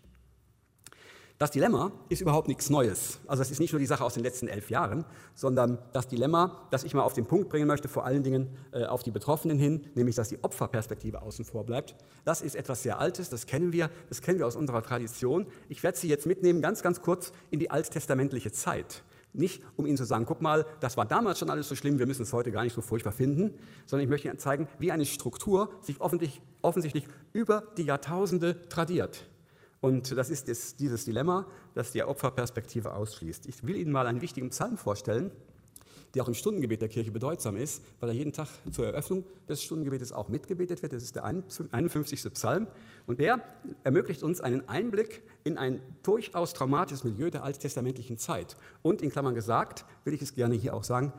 Das 1.38 1.50
Dilemma 1.50 1.92
ist 2.08 2.22
überhaupt 2.22 2.48
nichts 2.48 2.70
Neues. 2.70 3.20
Also 3.26 3.42
es 3.42 3.50
ist 3.50 3.60
nicht 3.60 3.72
nur 3.72 3.78
die 3.78 3.86
Sache 3.86 4.02
aus 4.02 4.14
den 4.14 4.22
letzten 4.22 4.48
elf 4.48 4.70
Jahren, 4.70 5.04
sondern 5.34 5.78
das 5.92 6.08
Dilemma, 6.08 6.66
das 6.70 6.82
ich 6.82 6.94
mal 6.94 7.02
auf 7.02 7.12
den 7.12 7.26
Punkt 7.26 7.50
bringen 7.50 7.68
möchte, 7.68 7.88
vor 7.88 8.06
allen 8.06 8.22
Dingen 8.22 8.56
äh, 8.72 8.86
auf 8.86 9.02
die 9.02 9.10
Betroffenen 9.10 9.58
hin, 9.58 9.84
nämlich 9.94 10.16
dass 10.16 10.30
die 10.30 10.42
Opferperspektive 10.42 11.20
außen 11.20 11.44
vor 11.44 11.64
bleibt. 11.64 11.94
Das 12.24 12.40
ist 12.40 12.56
etwas 12.56 12.82
sehr 12.82 12.98
Altes, 12.98 13.28
das 13.28 13.46
kennen 13.46 13.72
wir, 13.72 13.90
das 14.08 14.22
kennen 14.22 14.38
wir 14.38 14.46
aus 14.46 14.56
unserer 14.56 14.82
Tradition. 14.82 15.46
Ich 15.68 15.82
werde 15.82 15.98
Sie 15.98 16.08
jetzt 16.08 16.26
mitnehmen, 16.26 16.62
ganz, 16.62 16.82
ganz 16.82 17.02
kurz 17.02 17.32
in 17.50 17.60
die 17.60 17.70
alttestamentliche 17.70 18.50
Zeit. 18.50 19.04
Nicht, 19.36 19.62
um 19.76 19.86
Ihnen 19.86 19.96
zu 19.96 20.04
sagen, 20.04 20.24
guck 20.26 20.40
mal, 20.42 20.66
das 20.80 20.96
war 20.96 21.04
damals 21.04 21.38
schon 21.38 21.50
alles 21.50 21.68
so 21.68 21.74
schlimm, 21.74 21.98
wir 21.98 22.06
müssen 22.06 22.22
es 22.22 22.32
heute 22.32 22.50
gar 22.50 22.64
nicht 22.64 22.72
so 22.72 22.80
furchtbar 22.80 23.12
finden, 23.12 23.54
sondern 23.84 24.04
ich 24.04 24.10
möchte 24.10 24.28
Ihnen 24.28 24.38
zeigen, 24.38 24.66
wie 24.78 24.90
eine 24.90 25.04
Struktur 25.04 25.70
sich 25.80 26.00
offensichtlich, 26.00 27.06
über 27.32 27.62
die 27.76 27.84
Jahrtausende 27.84 28.68
tradiert. 28.68 29.28
Und 29.80 30.16
das 30.16 30.30
ist 30.30 30.80
dieses 30.80 31.04
Dilemma, 31.04 31.46
das 31.74 31.92
die 31.92 32.02
Opferperspektive 32.02 32.94
ausschließt. 32.94 33.46
Ich 33.46 33.64
will 33.66 33.76
Ihnen 33.76 33.92
mal 33.92 34.06
einen 34.06 34.22
wichtigen 34.22 34.48
Psalm 34.50 34.78
vorstellen, 34.78 35.30
der 36.14 36.22
auch 36.22 36.28
im 36.28 36.34
Stundengebet 36.34 36.80
der 36.80 36.88
Kirche 36.88 37.10
bedeutsam 37.10 37.56
ist, 37.56 37.82
weil 38.00 38.10
er 38.10 38.14
jeden 38.14 38.32
Tag 38.32 38.48
zur 38.70 38.86
Eröffnung 38.86 39.24
des 39.48 39.62
Stundengebetes 39.62 40.12
auch 40.12 40.28
mitgebetet 40.28 40.82
wird. 40.82 40.92
Das 40.92 41.02
ist 41.02 41.16
der 41.16 41.24
51. 41.24 42.32
Psalm. 42.32 42.66
Und 43.06 43.20
der 43.20 43.42
ermöglicht 43.84 44.22
uns 44.22 44.40
einen 44.40 44.68
Einblick 44.68 45.22
in 45.44 45.58
ein 45.58 45.80
durchaus 46.02 46.54
traumatisches 46.54 47.04
Milieu 47.04 47.30
der 47.30 47.44
alttestamentlichen 47.44 48.18
Zeit. 48.18 48.56
Und 48.82 49.02
in 49.02 49.10
Klammern 49.10 49.34
gesagt, 49.34 49.84
will 50.04 50.14
ich 50.14 50.22
es 50.22 50.34
gerne 50.34 50.54
hier 50.54 50.74
auch 50.74 50.84
sagen, 50.84 51.12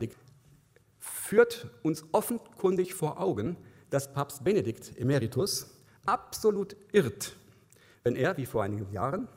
führt 0.98 1.68
uns 1.82 2.04
offenkundig 2.12 2.94
vor 2.94 3.20
Augen, 3.20 3.56
dass 3.90 4.12
Papst 4.12 4.44
Benedikt 4.44 4.98
Emeritus 4.98 5.78
absolut 6.04 6.76
irrt, 6.92 7.36
wenn 8.02 8.16
er, 8.16 8.36
wie 8.36 8.46
vor 8.46 8.62
einigen 8.62 8.90
Jahren 8.92 9.28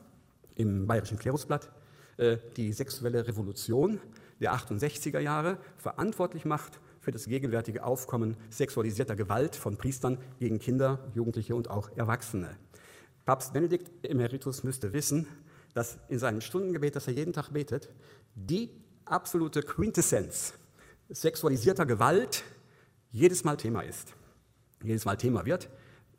im 0.54 0.86
Bayerischen 0.86 1.18
Klerusblatt, 1.18 1.70
äh, 2.16 2.38
die 2.56 2.72
sexuelle 2.72 3.26
Revolution 3.26 4.00
der 4.42 4.54
68er 4.54 5.20
Jahre 5.20 5.56
verantwortlich 5.78 6.44
macht 6.44 6.80
für 7.00 7.10
das 7.10 7.26
gegenwärtige 7.26 7.84
Aufkommen 7.84 8.36
sexualisierter 8.50 9.16
Gewalt 9.16 9.56
von 9.56 9.76
Priestern 9.76 10.18
gegen 10.38 10.58
Kinder, 10.58 10.98
Jugendliche 11.14 11.56
und 11.56 11.70
auch 11.70 11.90
Erwachsene. 11.96 12.56
Papst 13.24 13.52
Benedikt 13.52 13.90
Emeritus 14.04 14.64
müsste 14.64 14.92
wissen, 14.92 15.26
dass 15.74 15.98
in 16.08 16.18
seinem 16.18 16.40
Stundengebet, 16.40 16.96
das 16.96 17.06
er 17.06 17.14
jeden 17.14 17.32
Tag 17.32 17.50
betet, 17.52 17.88
die 18.34 18.70
absolute 19.04 19.62
Quintessenz 19.62 20.54
sexualisierter 21.08 21.86
Gewalt 21.86 22.44
jedes 23.10 23.44
Mal 23.44 23.56
Thema 23.56 23.82
ist, 23.82 24.14
jedes 24.82 25.04
Mal 25.04 25.16
Thema 25.16 25.44
wird. 25.44 25.68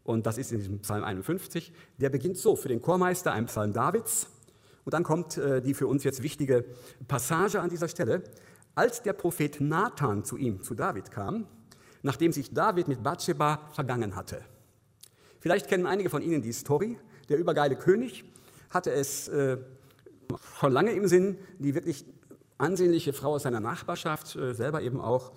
Und 0.03 0.25
das 0.25 0.37
ist 0.37 0.51
in 0.51 0.59
diesem 0.59 0.79
Psalm 0.79 1.03
51. 1.03 1.73
Der 1.97 2.09
beginnt 2.09 2.37
so, 2.37 2.55
für 2.55 2.67
den 2.67 2.81
Chormeister 2.81 3.31
ein 3.31 3.45
Psalm 3.45 3.73
Davids. 3.73 4.27
Und 4.85 4.93
dann 4.93 5.03
kommt 5.03 5.37
äh, 5.37 5.61
die 5.61 5.73
für 5.73 5.87
uns 5.87 6.03
jetzt 6.03 6.23
wichtige 6.23 6.65
Passage 7.07 7.61
an 7.61 7.69
dieser 7.69 7.87
Stelle. 7.87 8.23
Als 8.75 9.01
der 9.01 9.13
Prophet 9.13 9.61
Nathan 9.61 10.25
zu 10.25 10.37
ihm, 10.37 10.61
zu 10.61 10.73
David 10.73 11.11
kam, 11.11 11.47
nachdem 12.01 12.31
sich 12.31 12.53
David 12.53 12.87
mit 12.87 13.03
Bathsheba 13.03 13.69
vergangen 13.73 14.15
hatte. 14.15 14.41
Vielleicht 15.39 15.67
kennen 15.67 15.85
einige 15.85 16.09
von 16.09 16.21
Ihnen 16.21 16.41
die 16.41 16.53
Story. 16.53 16.97
Der 17.29 17.37
übergeile 17.37 17.75
König 17.75 18.23
hatte 18.69 18.91
es 18.91 19.27
äh, 19.27 19.57
schon 20.59 20.71
lange 20.71 20.91
im 20.93 21.07
Sinn, 21.07 21.37
die 21.59 21.75
wirklich 21.75 22.05
ansehnliche 22.57 23.13
Frau 23.13 23.33
aus 23.33 23.43
seiner 23.43 23.59
Nachbarschaft 23.59 24.35
äh, 24.35 24.53
selber 24.53 24.81
eben 24.81 24.99
auch 24.99 25.33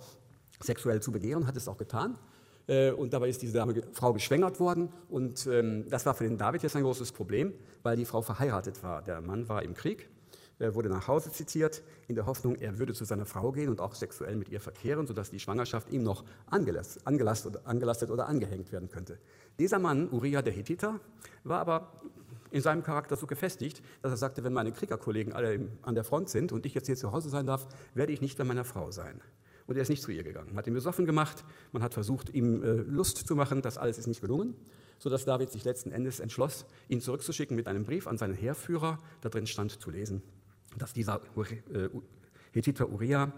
sexuell 0.63 1.03
zu 1.03 1.13
begehren, 1.13 1.47
hat 1.47 1.57
es 1.57 1.69
auch 1.69 1.77
getan. 1.77 2.19
Äh, 2.67 2.91
und 2.91 3.13
dabei 3.13 3.29
ist 3.29 3.43
diese 3.43 3.55
Dame, 3.55 3.83
Frau 3.93 4.13
geschwängert 4.13 4.61
worden. 4.61 4.91
Und 5.09 5.47
ähm, 5.47 5.89
das 5.89 6.07
war 6.07 6.15
für 6.15 6.25
den 6.25 6.39
David 6.39 6.63
jetzt 6.63 6.77
ein 6.77 6.83
großes 6.83 7.13
Problem, 7.13 7.53
weil 7.83 7.97
die 7.97 8.05
Frau 8.05 8.23
verheiratet 8.23 8.83
war. 8.83 9.03
Der 9.03 9.21
Mann 9.21 9.49
war 9.49 9.63
im 9.63 9.75
Krieg, 9.75 10.09
er 10.59 10.75
wurde 10.75 10.89
nach 10.89 11.07
Hause 11.07 11.31
zitiert, 11.31 11.83
in 12.09 12.15
der 12.15 12.25
Hoffnung, 12.25 12.57
er 12.57 12.79
würde 12.79 12.95
zu 12.95 13.05
seiner 13.05 13.27
Frau 13.27 13.53
gehen 13.53 13.69
und 13.69 13.81
auch 13.81 13.95
sexuell 13.95 14.37
mit 14.37 14.49
ihr 14.49 14.61
verkehren, 14.61 15.07
sodass 15.07 15.31
die 15.31 15.39
Schwangerschaft 15.39 15.91
ihm 15.91 16.03
noch 16.03 16.25
angelastet, 16.47 17.07
angelastet, 17.07 17.67
angelastet 17.67 18.11
oder 18.11 18.27
angehängt 18.27 18.73
werden 18.73 18.89
könnte. 18.89 19.19
Dieser 19.59 19.79
Mann, 19.79 20.09
Uriah 20.11 20.41
der 20.41 20.55
Hethiter, 20.55 21.01
war 21.45 21.61
aber 21.61 21.93
in 22.51 22.63
seinem 22.63 22.83
Charakter 22.83 23.17
so 23.17 23.27
gefestigt, 23.27 23.83
dass 24.01 24.13
er 24.13 24.17
sagte, 24.17 24.45
wenn 24.45 24.55
meine 24.55 24.73
Kriegerkollegen 24.73 25.35
alle 25.35 25.69
an 25.83 25.95
der 25.95 26.05
Front 26.05 26.31
sind 26.31 26.53
und 26.53 26.65
ich 26.65 26.73
jetzt 26.73 26.87
hier 26.87 26.97
zu 26.97 27.13
Hause 27.13 27.29
sein 27.29 27.47
darf, 27.47 27.67
werde 27.93 28.13
ich 28.13 28.23
nicht 28.23 28.39
bei 28.39 28.45
meiner 28.45 28.65
Frau 28.65 28.91
sein. 28.91 29.21
Und 29.67 29.77
er 29.77 29.83
ist 29.83 29.89
nicht 29.89 30.03
zu 30.03 30.13
ihr 30.13 30.23
gegangen. 30.23 30.49
Man 30.51 30.59
hat 30.59 30.67
ihn 30.67 30.75
besoffen 30.75 31.07
gemacht, 31.07 31.45
man 31.73 31.83
hat 31.83 31.95
versucht, 31.95 32.33
ihm 32.33 32.63
äh, 32.63 32.73
Lust 32.73 33.27
zu 33.27 33.35
machen, 33.35 33.63
das 33.63 33.79
alles 33.79 33.99
ist 33.99 34.07
nicht 34.07 34.21
gelungen, 34.21 34.55
sodass 34.99 35.25
David 35.25 35.51
sich 35.51 35.65
letzten 35.65 35.91
Endes 35.91 36.21
entschloss, 36.21 36.67
ihn 36.89 37.01
zurückzuschicken 37.01 37.57
mit 37.57 37.67
einem 37.67 37.85
Brief 37.85 38.07
an 38.07 38.17
seinen 38.17 38.35
Heerführer. 38.35 38.99
Da 39.21 39.29
drin 39.29 39.47
stand 39.47 39.81
zu 39.81 39.91
lesen, 39.91 40.23
dass 40.79 40.93
dieser 40.93 41.21
äh, 41.37 41.89
Hethiter 42.53 42.89
Uriah 42.89 43.33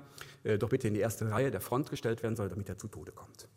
äh, 0.45 0.59
doch 0.59 0.69
bitte 0.69 0.89
in 0.89 0.95
die 0.95 1.01
erste 1.01 1.31
Reihe 1.31 1.51
der 1.51 1.63
Front 1.63 1.89
gestellt 1.89 2.23
werden 2.23 2.37
soll, 2.37 2.51
damit 2.51 2.69
er 2.69 2.77
zu 2.77 2.89
Tode 2.89 3.13
kommt. 3.13 3.49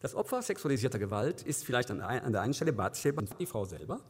Das 0.00 0.14
Opfer 0.14 0.42
sexualisierter 0.42 0.98
Gewalt 0.98 1.42
ist 1.42 1.64
vielleicht 1.64 1.90
an, 1.90 1.98
der 2.32 2.40
einen 2.40 2.54
Stelle 2.54 2.72
Bathsheba, 2.72 3.22
die 3.38 3.44
Frau 3.44 3.66
selber, 3.66 4.00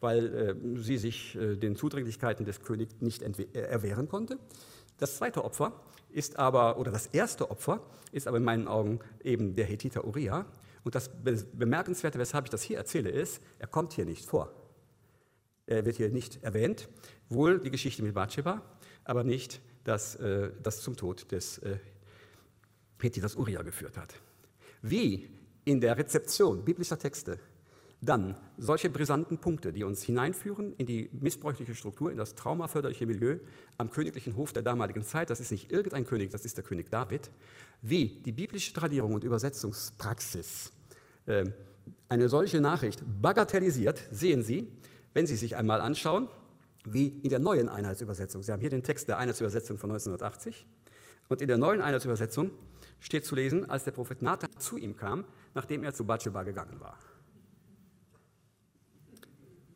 weil 0.00 0.56
sie 0.76 0.98
sich 0.98 1.36
den 1.36 1.74
Zudringlichkeiten 1.74 2.46
des 2.46 2.60
Königs 2.60 2.94
nicht 3.00 3.22
erwehren 3.52 4.06
konnte. 4.06 4.38
Das 4.98 5.16
zweite 5.16 5.42
Opfer 5.42 5.72
ist 6.12 6.38
aber, 6.38 6.78
oder 6.78 6.90
das 6.90 7.06
erste 7.06 7.50
Opfer 7.50 7.80
ist 8.12 8.28
aber 8.28 8.36
in 8.36 8.44
meinen 8.44 8.68
Augen 8.68 9.00
eben 9.22 9.54
der 9.54 9.66
Hethiter 9.66 10.04
Uriah. 10.04 10.46
Und 10.84 10.94
das 10.94 11.10
Bemerkenswerte, 11.52 12.18
weshalb 12.18 12.46
ich 12.46 12.50
das 12.50 12.62
hier 12.62 12.76
erzähle, 12.76 13.10
ist, 13.10 13.40
er 13.58 13.68
kommt 13.68 13.92
hier 13.92 14.04
nicht 14.04 14.26
vor. 14.26 14.52
Er 15.66 15.84
wird 15.84 15.96
hier 15.96 16.10
nicht 16.10 16.42
erwähnt. 16.42 16.88
Wohl 17.28 17.60
die 17.60 17.70
Geschichte 17.70 18.02
mit 18.02 18.14
Bathsheba, 18.14 18.62
aber 19.04 19.24
nicht, 19.24 19.60
dass 19.84 20.16
äh, 20.16 20.50
das 20.62 20.80
zum 20.82 20.96
Tod 20.96 21.30
des 21.32 21.58
äh, 21.58 21.78
Hethiters 23.00 23.36
Uriah 23.36 23.62
geführt 23.62 23.96
hat. 23.96 24.14
Wie 24.82 25.28
in 25.64 25.80
der 25.80 25.96
Rezeption 25.96 26.64
biblischer 26.64 26.98
Texte 26.98 27.38
dann 28.02 28.36
solche 28.58 28.90
brisanten 28.90 29.38
Punkte, 29.38 29.72
die 29.72 29.84
uns 29.84 30.02
hineinführen 30.02 30.74
in 30.76 30.86
die 30.86 31.08
missbräuchliche 31.12 31.76
Struktur, 31.76 32.10
in 32.10 32.18
das 32.18 32.34
traumaförderliche 32.34 33.06
Milieu 33.06 33.38
am 33.78 33.90
königlichen 33.90 34.36
Hof 34.36 34.52
der 34.52 34.62
damaligen 34.62 35.04
Zeit, 35.04 35.30
das 35.30 35.38
ist 35.38 35.52
nicht 35.52 35.70
irgendein 35.70 36.04
König, 36.04 36.30
das 36.30 36.44
ist 36.44 36.56
der 36.56 36.64
König 36.64 36.90
David, 36.90 37.30
wie 37.80 38.20
die 38.24 38.32
biblische 38.32 38.72
Tradierung 38.72 39.14
und 39.14 39.22
Übersetzungspraxis 39.22 40.72
äh, 41.26 41.44
eine 42.08 42.28
solche 42.28 42.60
Nachricht 42.60 43.04
bagatellisiert, 43.22 44.02
sehen 44.10 44.42
Sie, 44.42 44.66
wenn 45.14 45.28
Sie 45.28 45.36
sich 45.36 45.54
einmal 45.54 45.80
anschauen, 45.80 46.28
wie 46.84 47.06
in 47.06 47.30
der 47.30 47.38
neuen 47.38 47.68
Einheitsübersetzung. 47.68 48.42
Sie 48.42 48.50
haben 48.50 48.60
hier 48.60 48.70
den 48.70 48.82
Text 48.82 49.08
der 49.08 49.18
Einheitsübersetzung 49.18 49.78
von 49.78 49.90
1980 49.90 50.66
und 51.28 51.40
in 51.40 51.46
der 51.46 51.56
neuen 51.56 51.80
Einheitsübersetzung 51.80 52.50
steht 52.98 53.24
zu 53.24 53.36
lesen, 53.36 53.70
als 53.70 53.84
der 53.84 53.92
Prophet 53.92 54.22
Nathan 54.22 54.50
zu 54.58 54.76
ihm 54.76 54.96
kam, 54.96 55.24
nachdem 55.54 55.84
er 55.84 55.94
zu 55.94 56.04
Bathsheba 56.04 56.42
gegangen 56.42 56.80
war. 56.80 56.98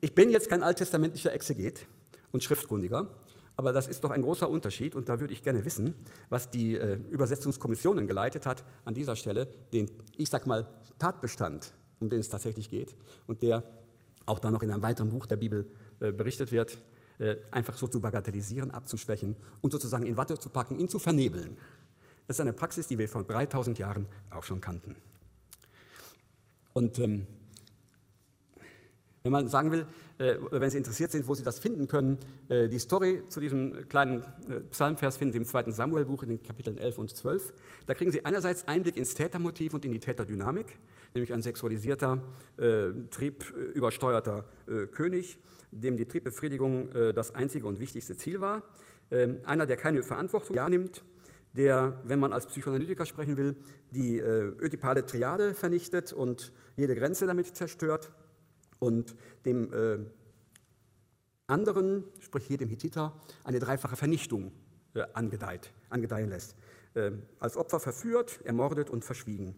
Ich 0.00 0.14
bin 0.14 0.30
jetzt 0.30 0.48
kein 0.48 0.62
alttestamentlicher 0.62 1.32
Exeget 1.32 1.86
und 2.32 2.44
Schriftkundiger, 2.44 3.08
aber 3.56 3.72
das 3.72 3.88
ist 3.88 4.04
doch 4.04 4.10
ein 4.10 4.22
großer 4.22 4.48
Unterschied 4.48 4.94
und 4.94 5.08
da 5.08 5.20
würde 5.20 5.32
ich 5.32 5.42
gerne 5.42 5.64
wissen, 5.64 5.94
was 6.28 6.50
die 6.50 6.76
äh, 6.76 6.98
Übersetzungskommissionen 7.10 8.06
geleitet 8.06 8.44
hat, 8.44 8.64
an 8.84 8.92
dieser 8.92 9.16
Stelle 9.16 9.46
den, 9.72 9.90
ich 10.16 10.28
sag 10.28 10.46
mal, 10.46 10.68
Tatbestand, 10.98 11.72
um 11.98 12.10
den 12.10 12.20
es 12.20 12.28
tatsächlich 12.28 12.68
geht 12.68 12.94
und 13.26 13.42
der 13.42 13.62
auch 14.26 14.38
dann 14.38 14.52
noch 14.52 14.62
in 14.62 14.70
einem 14.70 14.82
weiteren 14.82 15.08
Buch 15.08 15.24
der 15.24 15.36
Bibel 15.36 15.66
äh, 16.00 16.12
berichtet 16.12 16.52
wird, 16.52 16.78
äh, 17.18 17.36
einfach 17.50 17.78
so 17.78 17.88
zu 17.88 18.00
bagatellisieren, 18.00 18.70
abzuschwächen 18.70 19.36
und 19.62 19.72
sozusagen 19.72 20.04
in 20.04 20.18
Watte 20.18 20.38
zu 20.38 20.50
packen, 20.50 20.78
ihn 20.78 20.88
zu 20.88 20.98
vernebeln. 20.98 21.56
Das 22.26 22.36
ist 22.36 22.40
eine 22.40 22.52
Praxis, 22.52 22.88
die 22.88 22.98
wir 22.98 23.08
vor 23.08 23.24
3000 23.24 23.78
Jahren 23.78 24.06
auch 24.30 24.42
schon 24.42 24.60
kannten. 24.60 24.96
Und 26.74 26.98
ähm, 26.98 27.26
wenn 29.26 29.32
man 29.32 29.48
sagen 29.48 29.72
will, 29.72 29.86
äh, 30.18 30.36
wenn 30.50 30.70
Sie 30.70 30.78
interessiert 30.78 31.10
sind, 31.10 31.28
wo 31.28 31.34
Sie 31.34 31.42
das 31.42 31.58
finden 31.58 31.88
können, 31.88 32.18
äh, 32.48 32.68
die 32.68 32.78
Story 32.78 33.22
zu 33.28 33.40
diesem 33.40 33.88
kleinen 33.88 34.22
äh, 34.48 34.60
Psalmvers 34.70 35.16
finden 35.16 35.32
Sie 35.32 35.38
im 35.38 35.44
zweiten 35.44 35.72
Samuelbuch 35.72 36.22
in 36.22 36.30
den 36.30 36.42
Kapiteln 36.42 36.78
11 36.78 36.98
und 36.98 37.14
12. 37.14 37.52
Da 37.86 37.94
kriegen 37.94 38.12
Sie 38.12 38.24
einerseits 38.24 38.66
Einblick 38.68 38.96
ins 38.96 39.14
Tätermotiv 39.14 39.74
und 39.74 39.84
in 39.84 39.92
die 39.92 39.98
Täterdynamik, 39.98 40.78
nämlich 41.14 41.32
ein 41.32 41.42
sexualisierter, 41.42 42.22
äh, 42.56 42.90
triebübersteuerter 43.10 44.44
äh, 44.68 44.86
König, 44.86 45.38
dem 45.72 45.96
die 45.96 46.06
Triebbefriedigung 46.06 46.92
äh, 46.92 47.12
das 47.12 47.34
einzige 47.34 47.66
und 47.66 47.80
wichtigste 47.80 48.16
Ziel 48.16 48.40
war. 48.40 48.62
Ähm, 49.10 49.38
einer, 49.44 49.66
der 49.66 49.76
keine 49.76 50.02
Verantwortung 50.02 50.56
nimmt, 50.70 51.04
der, 51.52 52.00
wenn 52.04 52.20
man 52.20 52.32
als 52.32 52.46
Psychoanalytiker 52.46 53.06
sprechen 53.06 53.36
will, 53.36 53.56
die 53.90 54.18
ödipale 54.18 55.06
Triade 55.06 55.54
vernichtet 55.54 56.12
und 56.12 56.52
jede 56.76 56.94
Grenze 56.94 57.26
damit 57.26 57.56
zerstört 57.56 58.12
und 58.78 59.14
dem 59.44 59.72
äh, 59.72 59.98
anderen, 61.46 62.04
sprich 62.20 62.44
hier 62.46 62.58
dem 62.58 62.68
Hittiter, 62.68 63.12
eine 63.44 63.58
dreifache 63.58 63.96
Vernichtung 63.96 64.52
äh, 64.94 65.04
angedeiht, 65.12 65.72
angedeihen 65.90 66.30
lässt. 66.30 66.56
Äh, 66.94 67.12
als 67.38 67.56
Opfer 67.56 67.80
verführt, 67.80 68.40
ermordet 68.44 68.90
und 68.90 69.04
verschwiegen. 69.04 69.54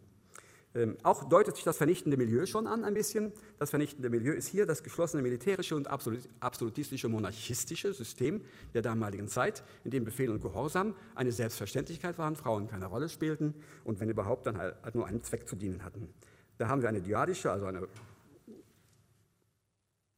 Ähm, 0.75 0.98
auch 1.02 1.25
deutet 1.25 1.56
sich 1.56 1.64
das 1.64 1.78
vernichtende 1.78 2.16
Milieu 2.18 2.44
schon 2.44 2.66
an 2.66 2.84
ein 2.84 2.94
bisschen. 2.94 3.32
Das 3.58 3.70
vernichtende 3.70 4.10
Milieu 4.10 4.32
ist 4.32 4.48
hier 4.48 4.66
das 4.66 4.82
geschlossene 4.82 5.22
militärische 5.22 5.75
und 5.75 5.88
absolutistische 5.88 7.08
monarchistische 7.08 7.94
System 7.94 8.42
der 8.75 8.82
damaligen 8.82 9.28
Zeit, 9.28 9.64
in 9.84 9.90
dem 9.90 10.04
Befehl 10.04 10.30
und 10.30 10.42
Gehorsam 10.42 10.94
eine 11.14 11.32
Selbstverständlichkeit 11.32 12.18
waren, 12.18 12.37
Frauen 12.37 12.68
keine 12.68 12.87
Rolle 12.87 13.08
spielten 13.08 13.54
und 13.84 13.98
wenn 13.98 14.10
überhaupt 14.10 14.46
dann 14.46 14.58
halt 14.58 14.94
nur 14.94 15.06
einem 15.06 15.22
Zweck 15.22 15.48
zu 15.48 15.56
dienen 15.56 15.84
hatten. 15.84 16.12
Da 16.58 16.68
haben 16.68 16.82
wir 16.82 16.88
eine 16.90 17.00
dyadische, 17.00 17.50
also 17.50 17.66
eine 17.66 17.88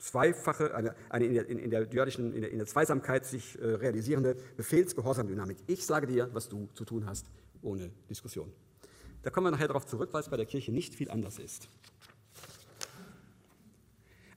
zweifache, 0.00 0.75
eine, 0.75 0.95
eine 1.09 1.26
in, 1.26 1.35
der, 1.35 1.49
in, 1.49 1.71
der 1.71 1.87
dyadischen, 1.87 2.35
in 2.35 2.40
der, 2.40 2.50
in 2.50 2.59
der 2.59 2.66
Zweisamkeit 2.66 3.26
sich 3.26 3.61
äh, 3.61 3.66
realisierende 3.66 4.37
Befehlsgehorsam-Dynamik. 4.57 5.59
Ich 5.66 5.87
sage 5.87 6.07
dir, 6.07 6.28
was 6.33 6.49
du 6.49 6.69
zu 6.75 6.85
tun 6.85 7.07
hast, 7.07 7.26
ohne 7.62 7.90
Diskussion. 8.09 8.50
Da 9.23 9.30
kommen 9.30 9.47
wir 9.47 9.50
nachher 9.50 9.69
darauf 9.69 9.87
zurück, 9.87 10.09
weil 10.12 10.23
es 10.23 10.28
bei 10.28 10.37
der 10.37 10.47
Kirche 10.47 10.73
nicht 10.73 10.95
viel 10.95 11.11
anders 11.11 11.38
ist. 11.38 11.69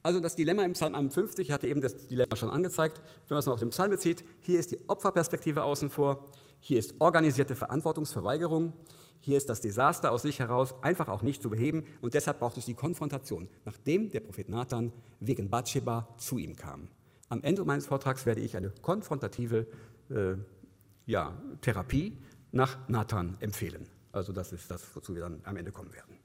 Also 0.04 0.20
das 0.20 0.36
Dilemma 0.36 0.66
im 0.66 0.74
Psalm 0.74 0.96
51, 0.96 1.48
ich 1.48 1.54
hatte 1.54 1.68
eben 1.68 1.80
das 1.80 1.96
Dilemma 2.08 2.36
schon 2.36 2.50
angezeigt, 2.50 3.02
wenn 3.30 3.36
man 3.36 3.40
es 3.40 3.46
noch 3.46 3.54
auf 3.54 3.62
den 3.62 3.70
Psalm 3.70 3.90
bezieht, 3.90 4.26
hier 4.42 4.60
ist 4.60 4.72
die 4.72 4.80
Opferperspektive 4.90 5.64
außen 5.64 5.90
vor, 5.90 6.30
hier 6.60 6.78
ist 6.78 6.96
organisierte 7.00 7.56
Verantwortungsverweigerung, 7.56 8.74
hier 9.24 9.38
ist 9.38 9.48
das 9.48 9.62
Desaster 9.62 10.12
aus 10.12 10.24
sich 10.24 10.40
heraus 10.40 10.76
einfach 10.82 11.08
auch 11.08 11.22
nicht 11.22 11.42
zu 11.42 11.50
beheben 11.50 11.86
und 12.02 12.14
deshalb 12.14 12.40
braucht 12.40 12.58
es 12.58 12.66
die 12.66 12.74
Konfrontation, 12.74 13.48
nachdem 13.64 14.10
der 14.12 14.20
Prophet 14.20 14.50
Nathan 14.50 14.92
wegen 15.22 15.50
Bathsheba 15.50 16.10
zu 16.18 16.38
ihm 16.38 16.58
kam. 16.58 16.90
Am 17.30 17.42
Ende 17.42 17.64
meines 17.64 17.88
Vortrags 17.88 18.26
werde 18.26 18.42
ich 18.42 18.58
eine 18.58 18.72
konfrontative 18.82 19.66
äh, 20.10 20.36
ja, 21.06 21.42
Therapie 21.62 22.18
nach 22.52 22.78
Nathan 22.90 23.38
empfehlen. 23.40 23.88
Also 24.12 24.34
das 24.34 24.52
ist 24.52 24.70
das, 24.70 24.84
wozu 24.94 25.16
wir 25.16 25.22
dann 25.22 25.40
am 25.46 25.56
Ende 25.56 25.72
kommen 25.72 25.94
werden. 25.94 26.18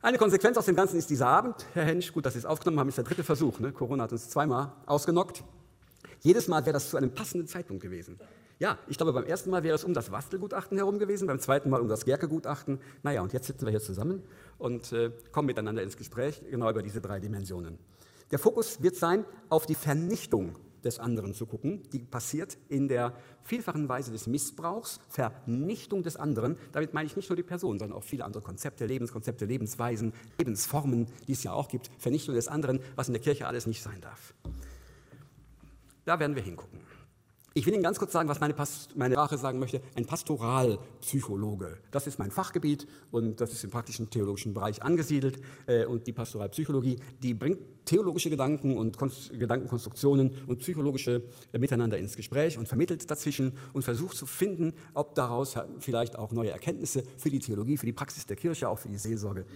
Eine 0.00 0.16
Konsequenz 0.16 0.56
aus 0.56 0.64
dem 0.64 0.76
Ganzen 0.76 0.96
ist 0.96 1.10
dieser 1.10 1.26
Abend, 1.26 1.66
Herr 1.74 1.84
Hensch, 1.84 2.10
gut, 2.10 2.24
dass 2.24 2.32
Sie 2.32 2.38
es 2.38 2.46
aufgenommen 2.46 2.80
haben, 2.80 2.88
ist 2.88 2.96
der 2.96 3.04
dritte 3.04 3.22
Versuch. 3.22 3.60
Ne? 3.60 3.70
Corona 3.70 4.04
hat 4.04 4.12
uns 4.12 4.30
zweimal 4.30 4.72
ausgenockt. 4.86 5.44
Jedes 6.20 6.48
Mal 6.48 6.64
wäre 6.64 6.72
das 6.72 6.88
zu 6.88 6.96
einem 6.96 7.14
passenden 7.14 7.46
Zeitpunkt 7.46 7.82
gewesen. 7.82 8.18
Ja, 8.60 8.78
ich 8.86 8.96
glaube, 8.96 9.12
beim 9.12 9.24
ersten 9.24 9.50
Mal 9.50 9.64
wäre 9.64 9.74
es 9.74 9.84
um 9.84 9.94
das 9.94 10.12
Wastelgutachten 10.12 10.78
herum 10.78 10.98
gewesen, 10.98 11.26
beim 11.26 11.40
zweiten 11.40 11.70
Mal 11.70 11.80
um 11.80 11.88
das 11.88 12.04
Gerke-Gutachten. 12.04 12.78
Naja, 13.02 13.20
und 13.22 13.32
jetzt 13.32 13.46
sitzen 13.46 13.66
wir 13.66 13.70
hier 13.70 13.80
zusammen 13.80 14.22
und 14.58 14.92
äh, 14.92 15.10
kommen 15.32 15.46
miteinander 15.46 15.82
ins 15.82 15.96
Gespräch, 15.96 16.40
genau 16.48 16.70
über 16.70 16.82
diese 16.82 17.00
drei 17.00 17.18
Dimensionen. 17.18 17.78
Der 18.30 18.38
Fokus 18.38 18.82
wird 18.82 18.96
sein 18.96 19.24
auf 19.48 19.66
die 19.66 19.74
Vernichtung 19.74 20.56
des 20.84 20.98
anderen 20.98 21.34
zu 21.34 21.46
gucken, 21.46 21.82
die 21.92 21.98
passiert 21.98 22.58
in 22.68 22.88
der 22.88 23.14
vielfachen 23.42 23.88
Weise 23.88 24.12
des 24.12 24.26
Missbrauchs, 24.26 25.00
Vernichtung 25.08 26.02
des 26.02 26.16
anderen. 26.16 26.56
Damit 26.72 26.94
meine 26.94 27.06
ich 27.06 27.16
nicht 27.16 27.28
nur 27.28 27.36
die 27.36 27.42
Person, 27.42 27.78
sondern 27.78 27.98
auch 27.98 28.04
viele 28.04 28.24
andere 28.24 28.42
Konzepte, 28.42 28.86
Lebenskonzepte, 28.86 29.46
Lebensweisen, 29.46 30.12
Lebensformen, 30.38 31.08
die 31.26 31.32
es 31.32 31.42
ja 31.42 31.52
auch 31.52 31.68
gibt. 31.68 31.90
Vernichtung 31.98 32.34
des 32.34 32.48
anderen, 32.48 32.80
was 32.96 33.08
in 33.08 33.14
der 33.14 33.22
Kirche 33.22 33.46
alles 33.46 33.66
nicht 33.66 33.82
sein 33.82 34.00
darf. 34.00 34.34
Da 36.04 36.20
werden 36.20 36.36
wir 36.36 36.42
hingucken. 36.42 36.80
Ich 37.56 37.66
will 37.66 37.74
Ihnen 37.74 37.84
ganz 37.84 38.00
kurz 38.00 38.10
sagen, 38.10 38.28
was 38.28 38.40
meine, 38.40 38.52
Past 38.52 38.96
meine 38.96 39.14
Sprache 39.14 39.38
sagen 39.38 39.60
möchte. 39.60 39.80
Ein 39.94 40.06
Pastoralpsychologe. 40.06 41.78
Das 41.92 42.08
ist 42.08 42.18
mein 42.18 42.32
Fachgebiet 42.32 42.88
und 43.12 43.40
das 43.40 43.52
ist 43.52 43.62
im 43.62 43.70
praktischen 43.70 44.10
theologischen 44.10 44.54
Bereich 44.54 44.82
angesiedelt. 44.82 45.38
Äh, 45.68 45.84
und 45.84 46.08
die 46.08 46.12
Pastoralpsychologie, 46.12 46.96
die 47.22 47.32
bringt 47.32 47.60
theologische 47.84 48.28
Gedanken 48.28 48.76
und 48.76 48.98
Konst 48.98 49.38
Gedankenkonstruktionen 49.38 50.32
und 50.48 50.58
psychologische 50.58 51.22
äh, 51.52 51.58
Miteinander 51.60 51.96
ins 51.96 52.16
Gespräch 52.16 52.58
und 52.58 52.66
vermittelt 52.66 53.08
dazwischen 53.08 53.52
und 53.72 53.84
versucht 53.84 54.16
zu 54.16 54.26
finden, 54.26 54.72
ob 54.92 55.14
daraus 55.14 55.54
vielleicht 55.78 56.18
auch 56.18 56.32
neue 56.32 56.50
Erkenntnisse 56.50 57.04
für 57.18 57.30
die 57.30 57.38
Theologie, 57.38 57.76
für 57.76 57.86
die 57.86 57.92
Praxis 57.92 58.26
der 58.26 58.34
Kirche, 58.34 58.68
auch 58.68 58.80
für 58.80 58.88
die 58.88 58.98
Seelsorge 58.98 59.46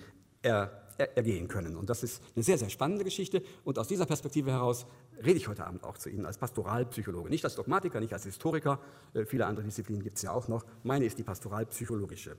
er 0.48 0.70
ergehen 1.14 1.46
können. 1.46 1.76
Und 1.76 1.90
das 1.90 2.02
ist 2.02 2.22
eine 2.34 2.42
sehr, 2.42 2.58
sehr 2.58 2.70
spannende 2.70 3.04
Geschichte. 3.04 3.42
Und 3.64 3.78
aus 3.78 3.86
dieser 3.86 4.06
Perspektive 4.06 4.50
heraus 4.50 4.86
rede 5.24 5.36
ich 5.36 5.46
heute 5.46 5.64
Abend 5.64 5.84
auch 5.84 5.96
zu 5.96 6.08
Ihnen 6.10 6.26
als 6.26 6.38
Pastoralpsychologe. 6.38 7.30
Nicht 7.30 7.44
als 7.44 7.54
Dogmatiker, 7.54 8.00
nicht 8.00 8.12
als 8.12 8.24
Historiker. 8.24 8.80
Äh, 9.14 9.24
viele 9.24 9.46
andere 9.46 9.64
Disziplinen 9.64 10.02
gibt 10.02 10.16
es 10.16 10.22
ja 10.22 10.32
auch 10.32 10.48
noch. 10.48 10.64
Meine 10.82 11.04
ist 11.04 11.18
die 11.18 11.22
pastoralpsychologische. 11.22 12.36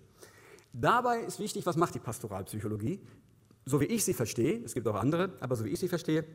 Dabei 0.74 1.22
ist 1.22 1.40
wichtig, 1.40 1.66
was 1.66 1.78
macht 1.78 1.96
die 1.96 2.00
Pastoralpsychologie? 2.00 3.00
So 3.66 3.80
wie 3.80 3.86
ich 3.86 4.04
sie 4.04 4.14
verstehe, 4.14 4.62
es 4.64 4.74
gibt 4.74 4.88
auch 4.88 4.96
andere, 4.96 5.32
aber 5.40 5.56
so 5.56 5.64
wie 5.64 5.70
ich 5.70 5.80
sie 5.80 5.88
verstehe, 5.88 6.26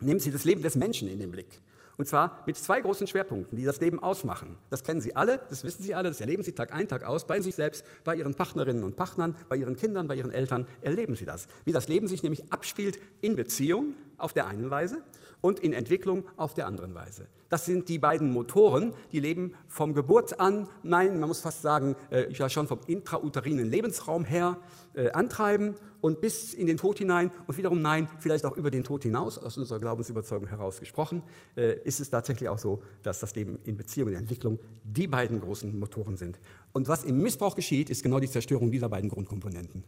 nimmt 0.00 0.22
sie 0.22 0.30
das 0.30 0.44
Leben 0.44 0.62
des 0.62 0.76
Menschen 0.76 1.08
in 1.08 1.18
den 1.18 1.30
Blick. 1.30 1.60
Und 2.00 2.06
zwar 2.06 2.42
mit 2.46 2.56
zwei 2.56 2.80
großen 2.80 3.06
Schwerpunkten, 3.06 3.58
die 3.58 3.64
das 3.66 3.78
Leben 3.78 4.02
ausmachen. 4.02 4.56
Das 4.70 4.84
kennen 4.84 5.02
Sie 5.02 5.14
alle, 5.16 5.38
das 5.50 5.64
wissen 5.64 5.82
Sie 5.82 5.94
alle, 5.94 6.08
das 6.08 6.22
erleben 6.22 6.42
Sie 6.42 6.52
Tag 6.52 6.72
ein, 6.72 6.88
Tag 6.88 7.04
aus, 7.04 7.26
bei 7.26 7.42
sich 7.42 7.54
selbst, 7.54 7.84
bei 8.04 8.16
Ihren 8.16 8.32
Partnerinnen 8.32 8.84
und 8.84 8.96
Partnern, 8.96 9.36
bei 9.50 9.56
Ihren 9.56 9.76
Kindern, 9.76 10.08
bei 10.08 10.14
Ihren 10.14 10.30
Eltern, 10.30 10.66
erleben 10.80 11.14
Sie 11.14 11.26
das. 11.26 11.46
Wie 11.66 11.72
das 11.72 11.88
Leben 11.88 12.08
sich 12.08 12.22
nämlich 12.22 12.50
abspielt 12.50 12.98
in 13.20 13.36
Beziehung 13.36 13.92
auf 14.20 14.32
der 14.32 14.46
einen 14.46 14.70
Weise 14.70 15.02
und 15.40 15.60
in 15.60 15.72
Entwicklung 15.72 16.24
auf 16.36 16.54
der 16.54 16.66
anderen 16.66 16.94
Weise. 16.94 17.26
Das 17.48 17.66
sind 17.66 17.88
die 17.88 17.98
beiden 17.98 18.32
Motoren, 18.32 18.94
die 19.10 19.20
Leben 19.20 19.54
vom 19.66 19.92
Geburt 19.92 20.38
an, 20.38 20.68
nein, 20.82 21.18
man 21.18 21.28
muss 21.28 21.40
fast 21.40 21.62
sagen, 21.62 21.96
äh, 22.10 22.32
ja 22.32 22.48
schon 22.48 22.68
vom 22.68 22.78
intrauterinen 22.86 23.68
Lebensraum 23.68 24.24
her 24.24 24.58
äh, 24.94 25.10
antreiben 25.10 25.74
und 26.00 26.20
bis 26.20 26.54
in 26.54 26.66
den 26.66 26.76
Tod 26.76 26.98
hinein 26.98 27.32
und 27.46 27.58
wiederum 27.58 27.82
nein, 27.82 28.08
vielleicht 28.20 28.44
auch 28.44 28.56
über 28.56 28.70
den 28.70 28.84
Tod 28.84 29.02
hinaus, 29.02 29.36
aus 29.36 29.58
unserer 29.58 29.80
Glaubensüberzeugung 29.80 30.48
heraus 30.48 30.78
gesprochen, 30.78 31.22
äh, 31.56 31.80
ist 31.82 31.98
es 31.98 32.10
tatsächlich 32.10 32.48
auch 32.48 32.58
so, 32.58 32.82
dass 33.02 33.18
das 33.18 33.34
Leben 33.34 33.58
in 33.64 33.76
Beziehung 33.76 34.10
und 34.10 34.14
Entwicklung 34.14 34.60
die 34.84 35.08
beiden 35.08 35.40
großen 35.40 35.76
Motoren 35.78 36.16
sind. 36.16 36.38
Und 36.72 36.86
was 36.86 37.04
im 37.04 37.18
Missbrauch 37.18 37.56
geschieht, 37.56 37.90
ist 37.90 38.02
genau 38.02 38.20
die 38.20 38.30
Zerstörung 38.30 38.70
dieser 38.70 38.88
beiden 38.88 39.10
Grundkomponenten. 39.10 39.82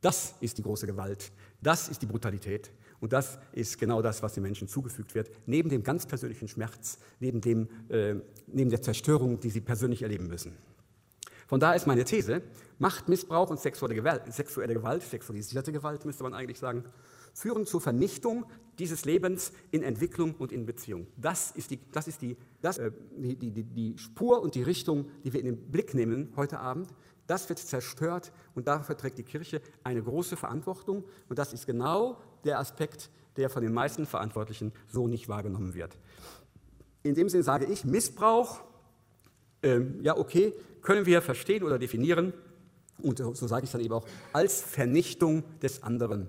Das 0.00 0.34
ist 0.40 0.58
die 0.58 0.62
große 0.62 0.86
Gewalt, 0.86 1.30
das 1.60 1.88
ist 1.88 2.00
die 2.02 2.06
Brutalität 2.06 2.70
und 3.00 3.12
das 3.12 3.38
ist 3.52 3.78
genau 3.78 4.02
das, 4.02 4.22
was 4.22 4.34
den 4.34 4.42
Menschen 4.42 4.68
zugefügt 4.68 5.14
wird, 5.14 5.30
neben 5.46 5.70
dem 5.70 5.82
ganz 5.82 6.06
persönlichen 6.06 6.48
Schmerz, 6.48 6.98
neben, 7.18 7.40
dem, 7.40 7.68
äh, 7.88 8.16
neben 8.46 8.70
der 8.70 8.82
Zerstörung, 8.82 9.40
die 9.40 9.50
sie 9.50 9.60
persönlich 9.60 10.02
erleben 10.02 10.28
müssen. 10.28 10.52
Von 11.46 11.58
daher 11.58 11.74
ist 11.74 11.86
meine 11.86 12.04
These, 12.04 12.42
Machtmissbrauch 12.78 13.50
und 13.50 13.58
sexuelle 13.58 13.94
Gewalt, 13.94 14.32
sexuelle 14.32 14.74
Gewalt, 14.74 15.02
sexualisierte 15.02 15.72
Gewalt 15.72 16.04
müsste 16.04 16.22
man 16.22 16.32
eigentlich 16.32 16.58
sagen, 16.58 16.84
führen 17.34 17.66
zur 17.66 17.80
Vernichtung 17.80 18.44
dieses 18.78 19.04
Lebens 19.04 19.52
in 19.70 19.82
Entwicklung 19.82 20.34
und 20.34 20.52
in 20.52 20.66
Beziehung. 20.66 21.06
Das 21.16 21.50
ist, 21.50 21.70
die, 21.70 21.80
das 21.92 22.06
ist 22.08 22.22
die, 22.22 22.36
das, 22.62 22.78
äh, 22.78 22.92
die, 23.16 23.36
die, 23.36 23.64
die 23.64 23.98
Spur 23.98 24.42
und 24.42 24.54
die 24.54 24.62
Richtung, 24.62 25.10
die 25.24 25.32
wir 25.32 25.40
in 25.40 25.46
den 25.46 25.70
Blick 25.70 25.94
nehmen 25.94 26.32
heute 26.36 26.60
Abend. 26.60 26.90
Das 27.26 27.48
wird 27.48 27.58
zerstört 27.58 28.32
und 28.54 28.66
dafür 28.66 28.96
trägt 28.96 29.18
die 29.18 29.22
Kirche 29.22 29.60
eine 29.84 30.02
große 30.02 30.36
Verantwortung. 30.36 31.04
Und 31.28 31.38
das 31.38 31.52
ist 31.52 31.66
genau 31.66 32.18
der 32.44 32.58
Aspekt, 32.58 33.10
der 33.36 33.50
von 33.50 33.62
den 33.62 33.72
meisten 33.72 34.06
Verantwortlichen 34.06 34.72
so 34.88 35.08
nicht 35.08 35.28
wahrgenommen 35.28 35.74
wird. 35.74 35.96
In 37.02 37.14
dem 37.14 37.28
Sinne 37.28 37.42
sage 37.42 37.66
ich, 37.66 37.84
Missbrauch, 37.84 38.60
äh, 39.62 39.80
ja 40.02 40.16
okay, 40.16 40.52
können 40.82 41.06
wir 41.06 41.22
verstehen 41.22 41.62
oder 41.62 41.78
definieren, 41.78 42.32
und 42.98 43.18
so 43.18 43.46
sage 43.46 43.64
ich 43.64 43.70
dann 43.70 43.80
eben 43.80 43.94
auch, 43.94 44.06
als 44.32 44.60
Vernichtung 44.60 45.42
des 45.60 45.82
anderen. 45.82 46.28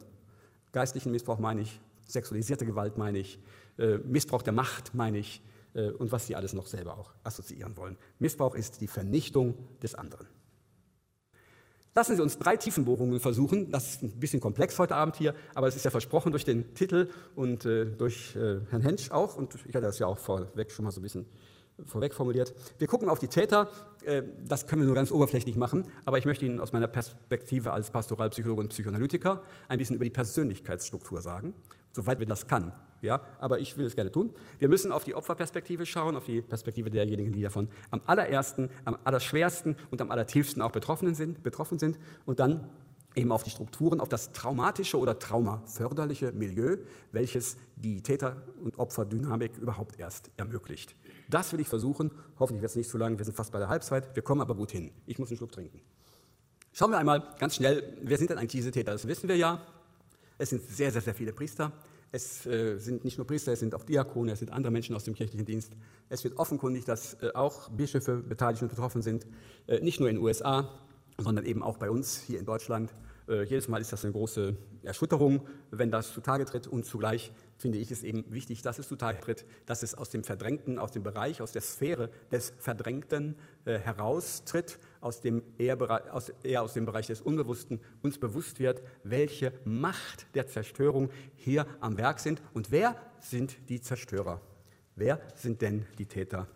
Geistlichen 0.72 1.12
Missbrauch 1.12 1.40
meine 1.40 1.62
ich, 1.62 1.82
sexualisierte 2.08 2.66
Gewalt 2.66 2.98
meine 2.98 3.20
ich, 3.20 3.40
äh, 3.78 3.98
Missbrauch 3.98 4.42
der 4.42 4.54
Macht 4.54 4.94
meine 4.94 5.18
ich 5.18 5.42
äh, 5.74 5.90
und 5.92 6.12
was 6.12 6.28
Sie 6.28 6.36
alles 6.36 6.54
noch 6.54 6.68
selber 6.68 6.98
auch 6.98 7.14
assoziieren 7.24 7.76
wollen. 7.78 7.98
Missbrauch 8.20 8.56
ist 8.56 8.80
die 8.82 8.88
Vernichtung 8.88 9.56
des 9.82 9.96
anderen. 9.96 10.28
Lassen 11.94 12.16
Sie 12.16 12.22
uns 12.22 12.38
drei 12.38 12.56
Tiefenbohrungen 12.56 13.20
versuchen. 13.20 13.70
Das 13.70 13.96
ist 13.96 14.04
ein 14.04 14.12
bisschen 14.12 14.40
komplex 14.40 14.80
heute 14.80 14.96
Abend 14.96 15.18
hier, 15.18 15.36
aber 15.54 15.68
es 15.68 15.76
ist 15.76 15.84
ja 15.84 15.92
versprochen 15.92 16.32
durch 16.32 16.46
den 16.46 16.74
Titel 16.74 17.10
und 17.36 17.66
äh, 17.66 17.86
durch 17.86 18.34
äh, 18.38 18.62
Herrn 18.70 18.82
Hensch 18.82 19.12
auch. 19.12 19.36
Und 19.36 19.56
ich 19.68 19.76
hatte 19.76 19.88
das 19.88 20.00
ja 20.00 20.08
auch 20.08 20.18
vorweg 20.18 20.72
schon 20.72 20.86
mal 20.86 20.92
so 20.92 21.02
ein 21.02 21.04
bisschen 21.04 21.26
vorweg 21.86 22.14
formuliert. 22.14 22.54
Wir 22.78 22.88
gucken 22.88 23.10
auf 23.10 23.20
die 23.20 23.28
Täter. 23.28 23.70
Äh, 24.06 24.24
das 24.48 24.68
können 24.68 24.82
wir 24.82 24.86
nur 24.86 24.96
ganz 24.96 25.12
oberflächlich 25.12 25.58
machen, 25.58 25.86
aber 26.06 26.18
ich 26.18 26.26
möchte 26.26 26.46
Ihnen 26.46 26.62
aus 26.62 26.72
meiner 26.72 26.88
Perspektive 26.88 27.74
als 27.74 27.92
Pastoralpsychologe 27.92 28.62
und 28.62 28.70
Psychoanalytiker 28.70 29.42
ein 29.68 29.78
bisschen 29.78 29.98
über 29.98 30.06
die 30.06 30.12
Persönlichkeitsstruktur 30.12 31.22
sagen, 31.22 31.54
soweit 31.92 32.20
wir 32.20 32.26
das 32.26 32.48
kann. 32.48 32.72
Ja, 33.02 33.22
aber 33.40 33.60
ich 33.60 33.78
will 33.78 33.86
es 33.86 33.96
gerne 33.96 34.12
tun. 34.12 34.32
Wir 34.60 34.70
müssen 34.70 34.92
auf 34.92 35.04
die 35.04 35.16
Opferperspektive 35.16 35.88
schauen, 35.88 36.16
auf 36.16 36.26
die 36.26 36.42
Perspektive 36.42 36.92
derjenigen, 36.92 37.32
die 37.32 37.42
davon 37.42 37.68
am 37.90 38.02
allerersten, 38.06 38.70
am 38.86 38.96
allerschwersten 39.04 39.76
und 39.90 40.02
am 40.02 40.12
allertiefsten 40.12 40.62
auch 40.62 40.72
betroffen 40.72 41.16
sind, 41.16 41.42
betroffen 41.42 41.80
sind. 41.80 41.98
Und 42.26 42.40
dann 42.40 42.70
eben 43.16 43.32
auf 43.32 43.44
die 43.44 43.50
Strukturen, 43.50 44.00
auf 44.00 44.10
das 44.10 44.32
traumatische 44.32 44.98
oder 44.98 45.18
traumaförderliche 45.20 46.32
Milieu, 46.32 46.78
welches 47.12 47.58
die 47.76 48.02
Täter- 48.02 48.44
und 48.64 48.78
Opferdynamik 48.80 49.58
überhaupt 49.58 50.00
erst 50.00 50.30
ermöglicht. 50.38 50.96
Das 51.30 51.52
will 51.54 51.60
ich 51.60 51.68
versuchen. 51.68 52.12
Hoffentlich 52.40 52.62
wird 52.62 52.70
es 52.70 52.76
nicht 52.76 52.90
zu 52.90 52.98
lang. 52.98 53.18
Wir 53.18 53.26
sind 53.26 53.36
fast 53.36 53.52
bei 53.52 53.60
der 53.60 53.70
Halbzeit. 53.70 54.16
Wir 54.16 54.24
kommen 54.24 54.42
aber 54.42 54.56
gut 54.56 54.72
hin. 54.72 54.92
Ich 55.08 55.20
muss 55.20 55.30
einen 55.30 55.38
Schluck 55.38 55.52
trinken. 55.52 55.82
Schauen 56.74 56.92
wir 56.92 56.98
einmal 56.98 57.24
ganz 57.38 57.56
schnell, 57.56 57.98
wer 58.02 58.18
sind 58.18 58.30
denn 58.30 58.38
eigentlich 58.38 58.52
diese 58.52 58.72
Täter? 58.72 58.92
Das 58.92 59.08
wissen 59.08 59.28
wir 59.28 59.36
ja. 59.36 59.62
Es 60.42 60.50
sind 60.50 60.68
sehr, 60.68 60.92
sehr, 60.92 61.02
sehr 61.02 61.14
viele 61.14 61.34
Priester. 61.34 61.72
Es 62.12 62.48
äh, 62.48 62.80
sind 62.80 63.06
nicht 63.06 63.20
nur 63.20 63.28
Priester, 63.28 63.52
es 63.52 63.60
sind 63.60 63.76
auch 63.76 63.84
Diakone, 63.84 64.32
es 64.32 64.40
sind 64.40 64.52
andere 64.52 64.72
Menschen 64.72 64.96
aus 64.96 65.04
dem 65.04 65.14
kirchlichen 65.14 65.46
Dienst. 65.46 65.74
Es 66.10 66.24
wird 66.24 66.36
offenkundig, 66.38 66.84
dass 66.84 67.14
äh, 67.22 67.30
auch 67.36 67.70
Bischöfe 67.70 68.18
beteiligt 68.18 68.64
und 68.64 68.70
betroffen 68.70 69.04
sind, 69.04 69.28
äh, 69.68 69.82
nicht 69.82 70.00
nur 70.00 70.10
in 70.10 70.16
den 70.16 70.24
USA, 70.24 70.68
sondern 71.20 71.46
eben 71.46 71.62
auch 71.62 71.78
bei 71.78 71.92
uns 71.92 72.20
hier 72.26 72.40
in 72.40 72.46
Deutschland. 72.46 72.92
Äh, 73.30 73.44
jedes 73.44 73.68
Mal 73.68 73.82
ist 73.82 73.94
das 73.94 74.04
eine 74.04 74.14
große 74.14 74.58
Erschütterung, 74.82 75.48
wenn 75.70 75.92
das 75.92 76.12
zutage 76.12 76.46
tritt 76.46 76.66
und 76.66 76.88
zugleich 76.88 77.32
finde 77.58 77.78
ich 77.78 77.92
es 77.92 78.02
eben 78.02 78.26
wichtig, 78.30 78.64
dass 78.64 78.80
es 78.80 78.88
zutage 78.88 79.22
tritt, 79.22 79.46
dass 79.68 79.84
es 79.84 79.94
aus 79.94 80.10
dem 80.10 80.24
Verdrängten, 80.24 80.80
aus 80.80 80.90
dem 80.90 81.04
Bereich, 81.04 81.40
aus 81.40 81.52
der 81.52 81.62
Sphäre 81.62 82.10
des 82.32 82.52
Verdrängten 82.58 83.36
äh, 83.66 83.78
heraustritt, 83.78 84.80
aus 85.02 85.20
dem 85.20 85.44
eher, 85.58 85.78
aus, 86.14 86.30
eher 86.44 86.62
aus 86.62 86.74
dem 86.74 86.86
Bereich 86.86 87.08
des 87.08 87.22
Unbewussten 87.22 87.82
uns 88.02 88.18
bewusst 88.18 88.60
wird, 88.60 88.82
welche 89.04 89.52
Macht 89.66 90.28
der 90.36 90.48
Zerstörung 90.48 91.10
hier 91.36 91.66
am 91.80 91.98
Werk 91.98 92.20
sind 92.20 92.42
und 92.54 92.72
wer 92.72 92.96
sind 93.20 93.58
die 93.70 93.82
Zerstörer? 93.82 94.40
Wer 94.96 95.20
sind 95.36 95.62
denn 95.62 95.86
die 95.98 96.06
Täter? 96.06 96.48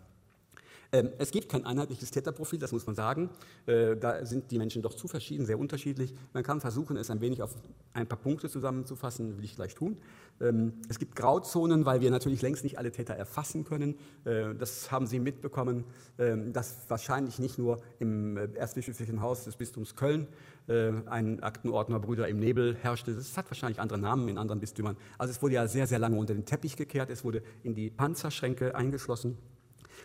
Ähm, 0.96 1.10
es 1.18 1.30
gibt 1.30 1.50
kein 1.50 1.66
einheitliches 1.66 2.10
Täterprofil, 2.10 2.58
das 2.58 2.72
muss 2.72 2.86
man 2.86 2.94
sagen. 2.94 3.28
Äh, 3.66 3.96
da 3.96 4.24
sind 4.24 4.50
die 4.50 4.58
Menschen 4.58 4.80
doch 4.82 4.94
zu 4.94 5.08
verschieden, 5.08 5.44
sehr 5.44 5.58
unterschiedlich. 5.58 6.14
Man 6.32 6.42
kann 6.42 6.60
versuchen, 6.60 6.96
es 6.96 7.10
ein 7.10 7.20
wenig 7.20 7.42
auf 7.42 7.54
ein 7.92 8.06
paar 8.06 8.18
Punkte 8.18 8.48
zusammenzufassen, 8.48 9.36
will 9.36 9.44
ich 9.44 9.56
gleich 9.56 9.74
tun. 9.74 9.98
Ähm, 10.40 10.74
es 10.88 10.98
gibt 10.98 11.14
Grauzonen, 11.14 11.84
weil 11.84 12.00
wir 12.00 12.10
natürlich 12.10 12.40
längst 12.40 12.64
nicht 12.64 12.78
alle 12.78 12.92
Täter 12.92 13.14
erfassen 13.14 13.64
können. 13.64 13.96
Äh, 14.24 14.54
das 14.54 14.90
haben 14.90 15.06
Sie 15.06 15.18
mitbekommen, 15.18 15.84
ähm, 16.18 16.52
dass 16.54 16.88
wahrscheinlich 16.88 17.38
nicht 17.38 17.58
nur 17.58 17.78
im 17.98 18.38
äh, 18.38 18.48
Erzbischöflichen 18.54 19.20
Haus 19.20 19.44
des 19.44 19.56
Bistums 19.56 19.96
Köln 19.96 20.26
ein 20.68 21.44
Aktenordner 21.44 22.00
Brüder 22.00 22.26
im 22.26 22.40
Nebel 22.40 22.74
herrschte. 22.74 23.12
Es 23.12 23.36
hat 23.36 23.48
wahrscheinlich 23.48 23.78
andere 23.78 23.98
Namen 24.00 24.26
in 24.26 24.36
anderen 24.36 24.58
Bistümern. 24.58 24.96
Also 25.16 25.30
es 25.30 25.40
wurde 25.40 25.54
ja 25.54 25.68
sehr, 25.68 25.86
sehr 25.86 26.00
lange 26.00 26.18
unter 26.18 26.34
den 26.34 26.44
Teppich 26.44 26.74
gekehrt. 26.74 27.08
Es 27.08 27.22
wurde 27.22 27.44
in 27.62 27.76
die 27.76 27.88
Panzerschränke 27.88 28.74
eingeschlossen 28.74 29.38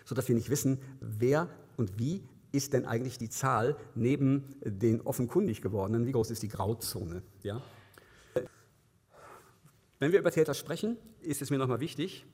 sodass 0.05 0.27
wir 0.27 0.35
nicht 0.35 0.49
wissen, 0.49 0.79
wer 0.99 1.49
und 1.77 1.99
wie 1.99 2.23
ist 2.51 2.73
denn 2.73 2.85
eigentlich 2.85 3.17
die 3.17 3.29
Zahl 3.29 3.77
neben 3.95 4.55
den 4.63 5.01
offenkundig 5.01 5.61
gewordenen, 5.61 6.05
wie 6.05 6.11
groß 6.11 6.31
ist 6.31 6.43
die 6.43 6.49
Grauzone. 6.49 7.21
Ja? 7.43 7.61
Wenn 9.99 10.11
wir 10.11 10.19
über 10.19 10.31
Täter 10.31 10.53
sprechen, 10.53 10.97
ist 11.21 11.41
es 11.41 11.49
mir 11.49 11.57
nochmal 11.57 11.79
wichtig, 11.79 12.25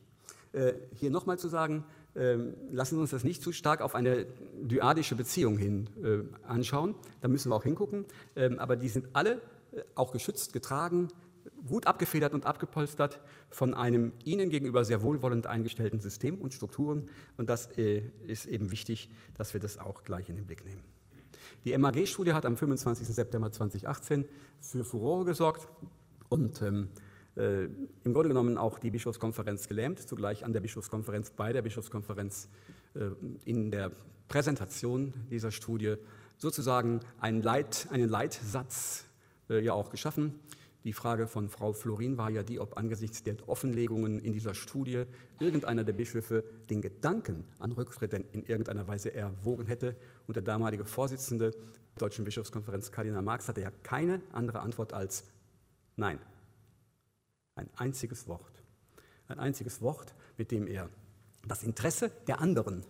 äh, 0.53 0.73
hier 0.95 1.11
nochmal 1.11 1.37
zu 1.37 1.49
sagen, 1.49 1.83
ähm, 2.15 2.55
lassen 2.71 2.95
Sie 2.95 3.01
uns 3.01 3.11
das 3.11 3.23
nicht 3.23 3.43
zu 3.43 3.51
stark 3.51 3.81
auf 3.81 3.93
eine 3.93 4.25
dyadische 4.61 5.15
Beziehung 5.15 5.57
hin 5.57 5.89
äh, 6.01 6.47
anschauen. 6.47 6.95
Da 7.21 7.27
müssen 7.27 7.51
wir 7.51 7.55
auch 7.55 7.63
hingucken. 7.63 8.05
Ähm, 8.35 8.57
aber 8.57 8.75
die 8.75 8.89
sind 8.89 9.09
alle 9.13 9.33
äh, 9.73 9.81
auch 9.93 10.11
geschützt, 10.11 10.53
getragen, 10.53 11.09
gut 11.65 11.87
abgefedert 11.87 12.33
und 12.33 12.45
abgepolstert 12.45 13.19
von 13.49 13.73
einem 13.73 14.13
ihnen 14.23 14.49
gegenüber 14.49 14.85
sehr 14.85 15.01
wohlwollend 15.01 15.47
eingestellten 15.47 15.99
System 15.99 16.37
und 16.39 16.53
Strukturen. 16.53 17.09
Und 17.37 17.49
das 17.49 17.67
äh, 17.77 18.03
ist 18.27 18.45
eben 18.45 18.71
wichtig, 18.71 19.09
dass 19.35 19.53
wir 19.53 19.61
das 19.61 19.77
auch 19.77 20.03
gleich 20.03 20.29
in 20.29 20.35
den 20.35 20.45
Blick 20.45 20.65
nehmen. 20.65 20.83
Die 21.65 21.77
MAG-Studie 21.77 22.33
hat 22.33 22.45
am 22.45 22.55
25. 22.55 23.07
September 23.07 23.51
2018 23.51 24.25
für 24.59 24.83
Furore 24.83 25.25
gesorgt 25.25 25.67
und 26.29 26.61
ähm, 26.61 26.89
äh, 27.35 27.65
im 27.65 28.13
Grunde 28.13 28.29
genommen 28.29 28.57
auch 28.57 28.79
die 28.79 28.91
Bischofskonferenz 28.91 29.67
gelähmt, 29.67 29.99
zugleich 29.99 30.45
an 30.45 30.53
der 30.53 30.59
Bischofskonferenz, 30.61 31.31
bei 31.31 31.53
der 31.53 31.61
Bischofskonferenz 31.61 32.49
äh, 32.95 33.09
in 33.45 33.71
der 33.71 33.91
Präsentation 34.27 35.13
dieser 35.29 35.51
Studie 35.51 35.95
sozusagen 36.37 36.99
einen, 37.19 37.41
Leit, 37.41 37.87
einen 37.91 38.09
Leitsatz 38.09 39.05
äh, 39.49 39.63
ja 39.63 39.73
auch 39.73 39.89
geschaffen. 39.89 40.39
Die 40.87 40.93
Frage 40.93 41.27
von 41.27 41.49
Frau 41.49 41.73
Florin 41.73 42.17
war 42.17 42.29
ja 42.29 42.43
die, 42.43 42.61
ob 42.61 42.77
angesichts 42.77 43.21
der 43.21 43.35
Offenlegungen 43.49 44.19
in 44.19 44.31
dieser 44.31 44.53
Studie 44.53 45.03
irgendeiner 45.37 45.83
der 45.83 45.91
Bischöfe 45.91 46.45
den 46.69 46.81
Gedanken 46.81 47.43
an 47.59 47.73
Rücktritt 47.73 48.13
in 48.13 48.45
irgendeiner 48.45 48.87
Weise 48.87 49.13
erwogen 49.13 49.65
hätte. 49.65 49.97
Und 50.27 50.37
der 50.37 50.43
damalige 50.43 50.85
Vorsitzende 50.85 51.51
der 51.51 51.59
Deutschen 51.97 52.23
Bischofskonferenz, 52.23 52.89
Kardinal 52.89 53.21
Marx, 53.21 53.49
hatte 53.49 53.59
ja 53.59 53.71
keine 53.83 54.21
andere 54.31 54.61
Antwort 54.61 54.93
als 54.93 55.25
Nein. 55.97 56.19
Ein 57.55 57.69
einziges 57.75 58.29
Wort. 58.29 58.63
Ein 59.27 59.39
einziges 59.39 59.81
Wort, 59.81 60.15
mit 60.37 60.51
dem 60.51 60.67
er 60.67 60.89
das 61.45 61.63
Interesse 61.63 62.11
der 62.27 62.39
anderen 62.39 62.85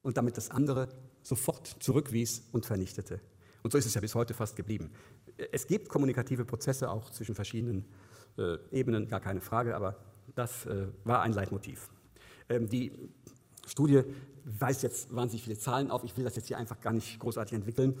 und 0.00 0.16
damit 0.16 0.36
das 0.36 0.50
andere 0.50 0.88
sofort 1.22 1.76
zurückwies 1.78 2.42
und 2.50 2.66
vernichtete. 2.66 3.20
Und 3.62 3.70
so 3.70 3.78
ist 3.78 3.86
es 3.86 3.94
ja 3.94 4.00
bis 4.00 4.14
heute 4.14 4.34
fast 4.34 4.56
geblieben. 4.56 4.90
Es 5.50 5.66
gibt 5.66 5.88
kommunikative 5.88 6.44
Prozesse 6.44 6.90
auch 6.90 7.10
zwischen 7.10 7.34
verschiedenen 7.34 7.84
äh, 8.38 8.56
Ebenen, 8.70 9.08
gar 9.08 9.20
keine 9.20 9.40
Frage, 9.40 9.76
aber 9.76 9.96
das 10.34 10.66
äh, 10.66 10.86
war 11.04 11.22
ein 11.22 11.32
Leitmotiv. 11.32 11.88
Ähm, 12.48 12.68
die 12.68 12.92
Studie 13.66 14.02
weist 14.44 14.82
jetzt 14.82 15.14
wahnsinnig 15.14 15.44
viele 15.44 15.58
Zahlen 15.58 15.90
auf. 15.90 16.04
Ich 16.04 16.16
will 16.16 16.24
das 16.24 16.36
jetzt 16.36 16.48
hier 16.48 16.58
einfach 16.58 16.80
gar 16.80 16.92
nicht 16.92 17.18
großartig 17.18 17.54
entwickeln. 17.54 17.98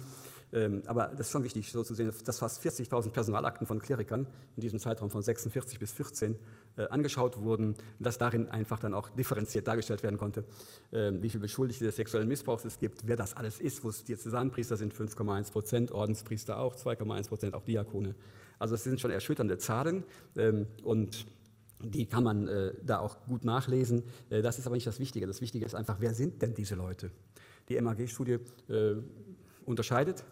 Ähm, 0.52 0.82
aber 0.86 1.08
das 1.08 1.26
ist 1.26 1.30
schon 1.30 1.44
wichtig, 1.44 1.70
so 1.70 1.82
zu 1.82 1.94
sehen, 1.94 2.12
dass 2.24 2.38
fast 2.38 2.64
40.000 2.64 3.10
Personalakten 3.10 3.66
von 3.66 3.80
Klerikern 3.80 4.26
in 4.56 4.60
diesem 4.60 4.78
Zeitraum 4.78 5.10
von 5.10 5.22
46 5.22 5.78
bis 5.78 5.92
14 5.92 6.34
äh, 6.34 6.36
angeschaut 6.76 7.40
wurden, 7.40 7.74
dass 7.98 8.18
darin 8.18 8.48
einfach 8.48 8.78
dann 8.78 8.94
auch 8.94 9.08
differenziert 9.10 9.68
dargestellt 9.68 10.02
werden 10.02 10.18
konnte, 10.18 10.44
äh, 10.90 11.12
wie 11.20 11.28
viele 11.28 11.42
Beschuldigte 11.42 11.84
des 11.84 11.96
sexuellen 11.96 12.28
Missbrauchs 12.28 12.64
es 12.64 12.78
gibt, 12.78 13.06
wer 13.06 13.16
das 13.16 13.34
alles 13.34 13.60
ist, 13.60 13.84
wo 13.84 13.88
es 13.88 14.04
Diözesanpriester 14.04 14.76
sind 14.76 14.94
5,1 14.94 15.52
Prozent, 15.52 15.92
Ordenspriester 15.92 16.58
auch 16.58 16.74
2,1 16.74 17.28
Prozent, 17.28 17.54
auch 17.54 17.64
Diakone. 17.64 18.14
Also 18.58 18.74
es 18.74 18.84
sind 18.84 19.00
schon 19.00 19.10
erschütternde 19.10 19.58
Zahlen 19.58 20.04
ähm, 20.36 20.66
und 20.82 21.26
die 21.84 22.06
kann 22.06 22.22
man 22.22 22.48
äh, 22.48 22.72
da 22.82 23.00
auch 23.00 23.26
gut 23.26 23.44
nachlesen. 23.44 24.04
Äh, 24.30 24.42
das 24.42 24.58
ist 24.58 24.66
aber 24.66 24.76
nicht 24.76 24.86
das 24.86 25.00
Wichtige. 25.00 25.26
Das 25.26 25.40
Wichtige 25.40 25.66
ist 25.66 25.74
einfach, 25.74 25.96
wer 25.98 26.14
sind 26.14 26.40
denn 26.42 26.54
diese 26.54 26.74
Leute? 26.74 27.10
Die 27.68 27.80
MAG-Studie 27.80 28.38
äh, 28.68 28.94
unterscheidet 29.64 30.24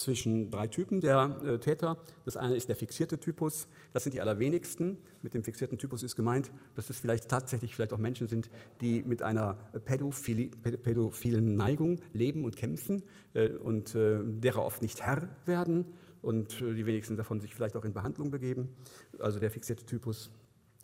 zwischen 0.00 0.50
drei 0.50 0.66
Typen 0.66 1.00
der 1.00 1.36
äh, 1.44 1.58
Täter. 1.58 1.98
Das 2.24 2.36
eine 2.36 2.56
ist 2.56 2.68
der 2.68 2.76
fixierte 2.76 3.20
Typus, 3.20 3.68
das 3.92 4.04
sind 4.04 4.14
die 4.14 4.20
allerwenigsten. 4.20 4.96
Mit 5.22 5.34
dem 5.34 5.44
fixierten 5.44 5.76
Typus 5.76 6.02
ist 6.02 6.16
gemeint, 6.16 6.50
dass 6.74 6.88
es 6.88 6.98
vielleicht 6.98 7.28
tatsächlich 7.28 7.74
vielleicht 7.74 7.92
auch 7.92 7.98
Menschen 7.98 8.26
sind, 8.26 8.50
die 8.80 9.02
mit 9.02 9.22
einer 9.22 9.58
pädophilen 9.84 11.56
Neigung 11.56 12.00
leben 12.14 12.44
und 12.44 12.56
kämpfen 12.56 13.02
äh, 13.34 13.50
und 13.50 13.94
äh, 13.94 14.20
derer 14.24 14.64
oft 14.64 14.80
nicht 14.80 15.02
Herr 15.02 15.28
werden 15.44 15.84
und 16.22 16.62
äh, 16.62 16.74
die 16.74 16.86
wenigsten 16.86 17.16
davon 17.16 17.40
sich 17.40 17.54
vielleicht 17.54 17.76
auch 17.76 17.84
in 17.84 17.92
Behandlung 17.92 18.30
begeben. 18.30 18.70
Also 19.18 19.38
der 19.38 19.50
fixierte 19.50 19.84
Typus, 19.84 20.30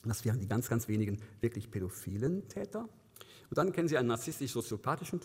das 0.04 0.26
wären 0.26 0.40
die 0.40 0.48
ganz, 0.48 0.68
ganz 0.68 0.88
wenigen 0.88 1.18
wirklich 1.40 1.70
pädophilen 1.70 2.46
Täter. 2.48 2.86
Und 3.50 3.58
dann 3.58 3.72
kennen 3.72 3.88
Sie 3.88 3.96
einen 3.96 4.08
narzisstisch-soziopathischen 4.08 5.20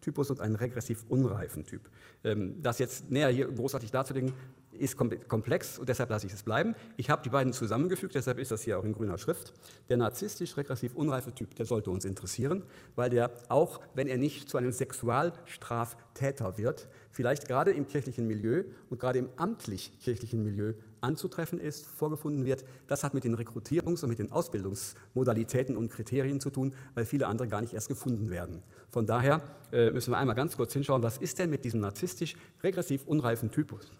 Typus 0.00 0.30
und 0.30 0.40
einen 0.40 0.56
regressiv 0.56 1.04
unreifen 1.08 1.64
Typ. 1.64 1.88
Ähm, 2.24 2.62
das 2.62 2.78
jetzt 2.78 3.10
näher 3.10 3.28
hier 3.28 3.46
großartig 3.50 3.90
darzulegen, 3.90 4.32
ist 4.78 4.96
komplex 4.96 5.78
und 5.78 5.88
deshalb 5.88 6.10
lasse 6.10 6.26
ich 6.26 6.32
es 6.32 6.42
bleiben. 6.42 6.74
Ich 6.96 7.10
habe 7.10 7.22
die 7.22 7.28
beiden 7.28 7.52
zusammengefügt, 7.52 8.14
deshalb 8.14 8.38
ist 8.38 8.50
das 8.50 8.62
hier 8.62 8.78
auch 8.78 8.84
in 8.84 8.92
grüner 8.92 9.18
Schrift. 9.18 9.54
Der 9.88 9.96
narzisstisch-regressiv 9.96 10.94
unreife 10.94 11.32
Typ, 11.32 11.54
der 11.54 11.66
sollte 11.66 11.90
uns 11.90 12.04
interessieren, 12.04 12.62
weil 12.96 13.10
der 13.10 13.30
auch, 13.48 13.80
wenn 13.94 14.08
er 14.08 14.18
nicht 14.18 14.48
zu 14.48 14.58
einem 14.58 14.72
Sexualstraftäter 14.72 16.58
wird, 16.58 16.88
vielleicht 17.10 17.46
gerade 17.46 17.70
im 17.70 17.86
kirchlichen 17.86 18.26
Milieu 18.26 18.64
und 18.90 18.98
gerade 18.98 19.18
im 19.18 19.28
amtlich-kirchlichen 19.36 20.42
Milieu 20.42 20.74
anzutreffen 21.04 21.60
ist, 21.60 21.86
vorgefunden 21.86 22.44
wird, 22.44 22.64
das 22.88 23.04
hat 23.04 23.14
mit 23.14 23.24
den 23.24 23.36
Rekrutierungs- 23.36 24.02
und 24.02 24.08
mit 24.08 24.18
den 24.18 24.32
Ausbildungsmodalitäten 24.32 25.76
und 25.76 25.90
Kriterien 25.90 26.40
zu 26.40 26.50
tun, 26.50 26.74
weil 26.94 27.04
viele 27.04 27.26
andere 27.28 27.46
gar 27.46 27.60
nicht 27.60 27.74
erst 27.74 27.88
gefunden 27.88 28.30
werden. 28.30 28.62
Von 28.90 29.06
daher 29.06 29.42
äh, 29.72 29.90
müssen 29.90 30.10
wir 30.10 30.18
einmal 30.18 30.34
ganz 30.34 30.56
kurz 30.56 30.72
hinschauen, 30.72 31.02
was 31.02 31.18
ist 31.18 31.38
denn 31.38 31.50
mit 31.50 31.64
diesem 31.64 31.80
narzisstisch 31.80 32.36
regressiv 32.62 33.06
unreifen 33.06 33.50
Typus? 33.50 33.92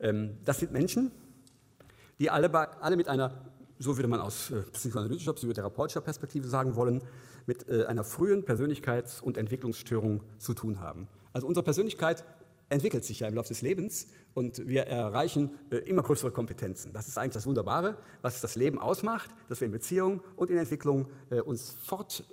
Ähm, 0.00 0.38
das 0.44 0.58
sind 0.58 0.72
Menschen, 0.72 1.10
die 2.18 2.30
alle, 2.30 2.52
alle 2.80 2.96
mit 2.96 3.08
einer, 3.08 3.32
so 3.78 3.96
würde 3.96 4.08
man 4.08 4.20
aus 4.20 4.50
äh, 4.50 4.62
psychoanalytischer, 4.72 5.34
psychotherapeutischer 5.34 6.00
Perspektive 6.00 6.48
sagen 6.48 6.76
wollen, 6.76 7.02
mit 7.46 7.68
äh, 7.68 7.84
einer 7.86 8.04
frühen 8.04 8.44
Persönlichkeits- 8.44 9.20
und 9.22 9.36
Entwicklungsstörung 9.36 10.22
zu 10.38 10.54
tun 10.54 10.80
haben. 10.80 11.08
Also 11.32 11.46
unsere 11.46 11.64
Persönlichkeit 11.64 12.24
entwickelt 12.68 13.04
sich 13.04 13.20
ja 13.20 13.28
im 13.28 13.34
Laufe 13.34 13.48
des 13.48 13.62
Lebens 13.62 14.08
und 14.34 14.66
wir 14.66 14.82
erreichen 14.82 15.50
äh, 15.70 15.76
immer 15.76 16.02
größere 16.02 16.30
Kompetenzen. 16.30 16.92
Das 16.92 17.08
ist 17.08 17.18
eigentlich 17.18 17.34
das 17.34 17.46
Wunderbare, 17.46 17.96
was 18.22 18.40
das 18.40 18.56
Leben 18.56 18.78
ausmacht, 18.78 19.30
dass 19.48 19.60
wir 19.60 19.66
in 19.66 19.72
Beziehung 19.72 20.20
und 20.36 20.50
in 20.50 20.58
Entwicklung 20.58 21.06
äh, 21.30 21.40
uns 21.40 21.70
fort, 21.70 22.24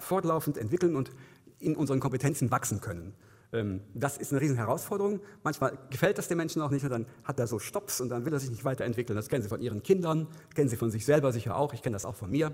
fortlaufend 0.00 0.56
entwickeln 0.56 0.96
und 0.96 1.10
in 1.58 1.76
unseren 1.76 2.00
Kompetenzen 2.00 2.50
wachsen 2.50 2.80
können. 2.80 3.14
Ähm, 3.52 3.80
das 3.94 4.16
ist 4.16 4.32
eine 4.32 4.40
riesen 4.40 4.56
Herausforderung. 4.56 5.20
Manchmal 5.42 5.78
gefällt 5.90 6.18
das 6.18 6.28
den 6.28 6.36
Menschen 6.36 6.62
auch 6.62 6.70
nicht 6.70 6.84
und 6.84 6.90
dann 6.90 7.06
hat 7.24 7.38
er 7.38 7.46
so 7.46 7.58
Stops 7.58 8.00
und 8.00 8.08
dann 8.08 8.24
will 8.24 8.32
er 8.32 8.40
sich 8.40 8.50
nicht 8.50 8.64
weiterentwickeln. 8.64 9.16
Das 9.16 9.28
kennen 9.28 9.42
Sie 9.42 9.48
von 9.48 9.60
Ihren 9.60 9.82
Kindern, 9.82 10.28
kennen 10.54 10.68
Sie 10.68 10.76
von 10.76 10.90
sich 10.90 11.04
selber 11.04 11.32
sicher 11.32 11.56
auch. 11.56 11.72
Ich 11.74 11.82
kenne 11.82 11.94
das 11.94 12.04
auch 12.04 12.14
von 12.14 12.30
mir. 12.30 12.52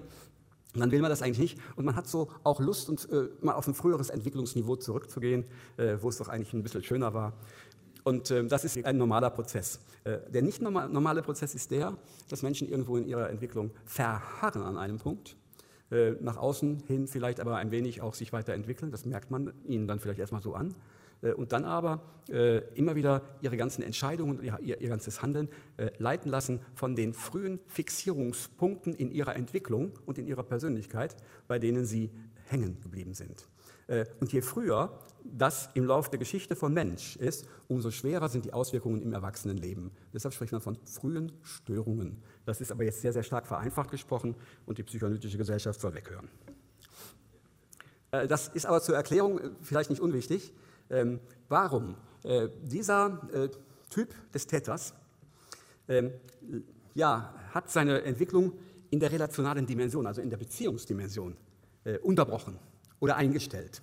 Und 0.75 0.81
dann 0.81 0.91
will 0.91 1.01
man 1.01 1.11
das 1.11 1.23
eigentlich 1.23 1.39
nicht. 1.39 1.59
Und 1.77 1.85
man 1.85 1.95
hat 1.95 2.09
so 2.09 2.31
auch 2.43 2.61
Lust, 2.61 2.89
und, 2.89 3.09
äh, 3.11 3.29
mal 3.41 3.55
auf 3.55 3.69
ein 3.69 3.75
früheres 3.75 4.11
Entwicklungsniveau 4.11 4.77
zurückzugehen, 4.77 5.45
äh, 5.77 5.97
wo 6.01 6.09
es 6.09 6.19
doch 6.19 6.29
eigentlich 6.29 6.53
ein 6.53 6.63
bisschen 6.63 6.83
schöner 6.83 7.15
war. 7.15 7.33
Und 8.03 8.31
äh, 8.31 8.45
das 8.47 8.65
ist 8.65 8.85
ein 8.85 8.99
normaler 8.99 9.31
Prozess. 9.31 9.81
Äh, 10.05 10.19
der 10.31 10.43
nicht 10.43 10.61
normale 10.61 11.23
Prozess 11.23 11.55
ist 11.55 11.71
der, 11.71 11.97
dass 12.29 12.43
Menschen 12.43 12.69
irgendwo 12.69 12.97
in 12.97 13.07
ihrer 13.07 13.31
Entwicklung 13.31 13.71
verharren 13.87 14.63
an 14.63 14.77
einem 14.77 14.99
Punkt, 14.99 15.37
äh, 15.91 16.13
nach 16.21 16.37
außen 16.37 16.83
hin 16.87 17.07
vielleicht 17.07 17.41
aber 17.41 17.57
ein 17.57 17.71
wenig 17.71 18.03
auch 18.03 18.15
sich 18.15 18.33
weiterentwickeln. 18.33 18.91
Das 18.91 19.07
merkt 19.07 19.31
man 19.31 19.53
ihnen 19.67 19.87
dann 19.87 20.01
vielleicht 20.01 20.19
erstmal 20.19 20.43
so 20.43 20.55
an. 20.55 20.75
Äh, 21.25 21.33
und 21.33 21.53
dann 21.53 21.65
aber 21.65 22.03
äh, 22.29 22.59
immer 22.75 22.95
wieder 22.95 23.23
ihre 23.41 23.57
ganzen 23.57 23.83
Entscheidungen, 23.83 24.43
ihr, 24.43 24.81
ihr 24.81 24.89
ganzes 24.89 25.23
Handeln 25.23 25.49
äh, 25.77 25.91
leiten 25.99 26.31
lassen 26.31 26.61
von 26.75 26.95
den 26.95 27.15
frühen 27.15 27.59
Fixierungspunkten 27.67 28.95
in 28.95 29.11
ihrer 29.11 29.35
Entwicklung 29.35 29.93
und 30.07 30.19
in 30.19 30.27
ihrer 30.27 30.43
Persönlichkeit, 30.43 31.17
bei 31.49 31.59
denen 31.59 31.87
sie 31.87 32.11
hängen 32.47 32.79
geblieben 32.81 33.15
sind. 33.15 33.49
Und 34.19 34.33
je 34.33 34.41
früher 34.41 34.99
das 35.25 35.69
im 35.75 35.85
Laufe 35.85 36.09
der 36.09 36.19
Geschichte 36.19 36.57
von 36.57 36.73
Mensch 36.73 37.17
ist, 37.17 37.47
umso 37.69 37.91
schwerer 37.91 38.31
sind 38.31 38.47
die 38.47 38.55
Auswirkungen 38.55 39.03
im 39.03 39.13
Erwachsenenleben. 39.13 39.91
Deshalb 40.15 40.33
spricht 40.33 40.53
man 40.53 40.63
von 40.63 40.79
frühen 40.87 41.33
Störungen. 41.43 42.23
Das 42.47 42.63
ist 42.63 42.73
aber 42.73 42.85
jetzt 42.85 43.03
sehr, 43.03 43.13
sehr 43.13 43.23
stark 43.23 43.47
vereinfacht 43.47 43.91
gesprochen 43.91 44.37
und 44.65 44.79
die 44.79 44.83
psychoanalytische 44.83 45.37
Gesellschaft 45.37 45.81
soll 45.81 45.95
weghören. 45.95 46.31
Das 48.11 48.49
ist 48.49 48.65
aber 48.65 48.81
zur 48.81 48.97
Erklärung 48.97 49.41
vielleicht 49.61 49.91
nicht 49.91 50.01
unwichtig. 50.01 50.55
Ähm, 50.91 51.21
warum? 51.49 51.97
Äh, 52.23 52.49
dieser 52.63 53.29
äh, 53.33 53.49
Typ 53.91 54.15
des 54.33 54.47
Täters 54.47 54.95
ähm, 55.89 56.13
ja, 56.95 57.35
hat 57.53 57.71
seine 57.71 58.03
Entwicklung 58.03 58.53
in 58.91 59.01
der 59.01 59.13
relationalen 59.13 59.67
Dimension, 59.67 60.07
also 60.07 60.21
in 60.21 60.31
der 60.31 60.37
Beziehungsdimension, 60.37 61.37
äh, 61.85 61.99
unterbrochen 61.99 62.59
oder 63.01 63.17
eingestellt 63.17 63.83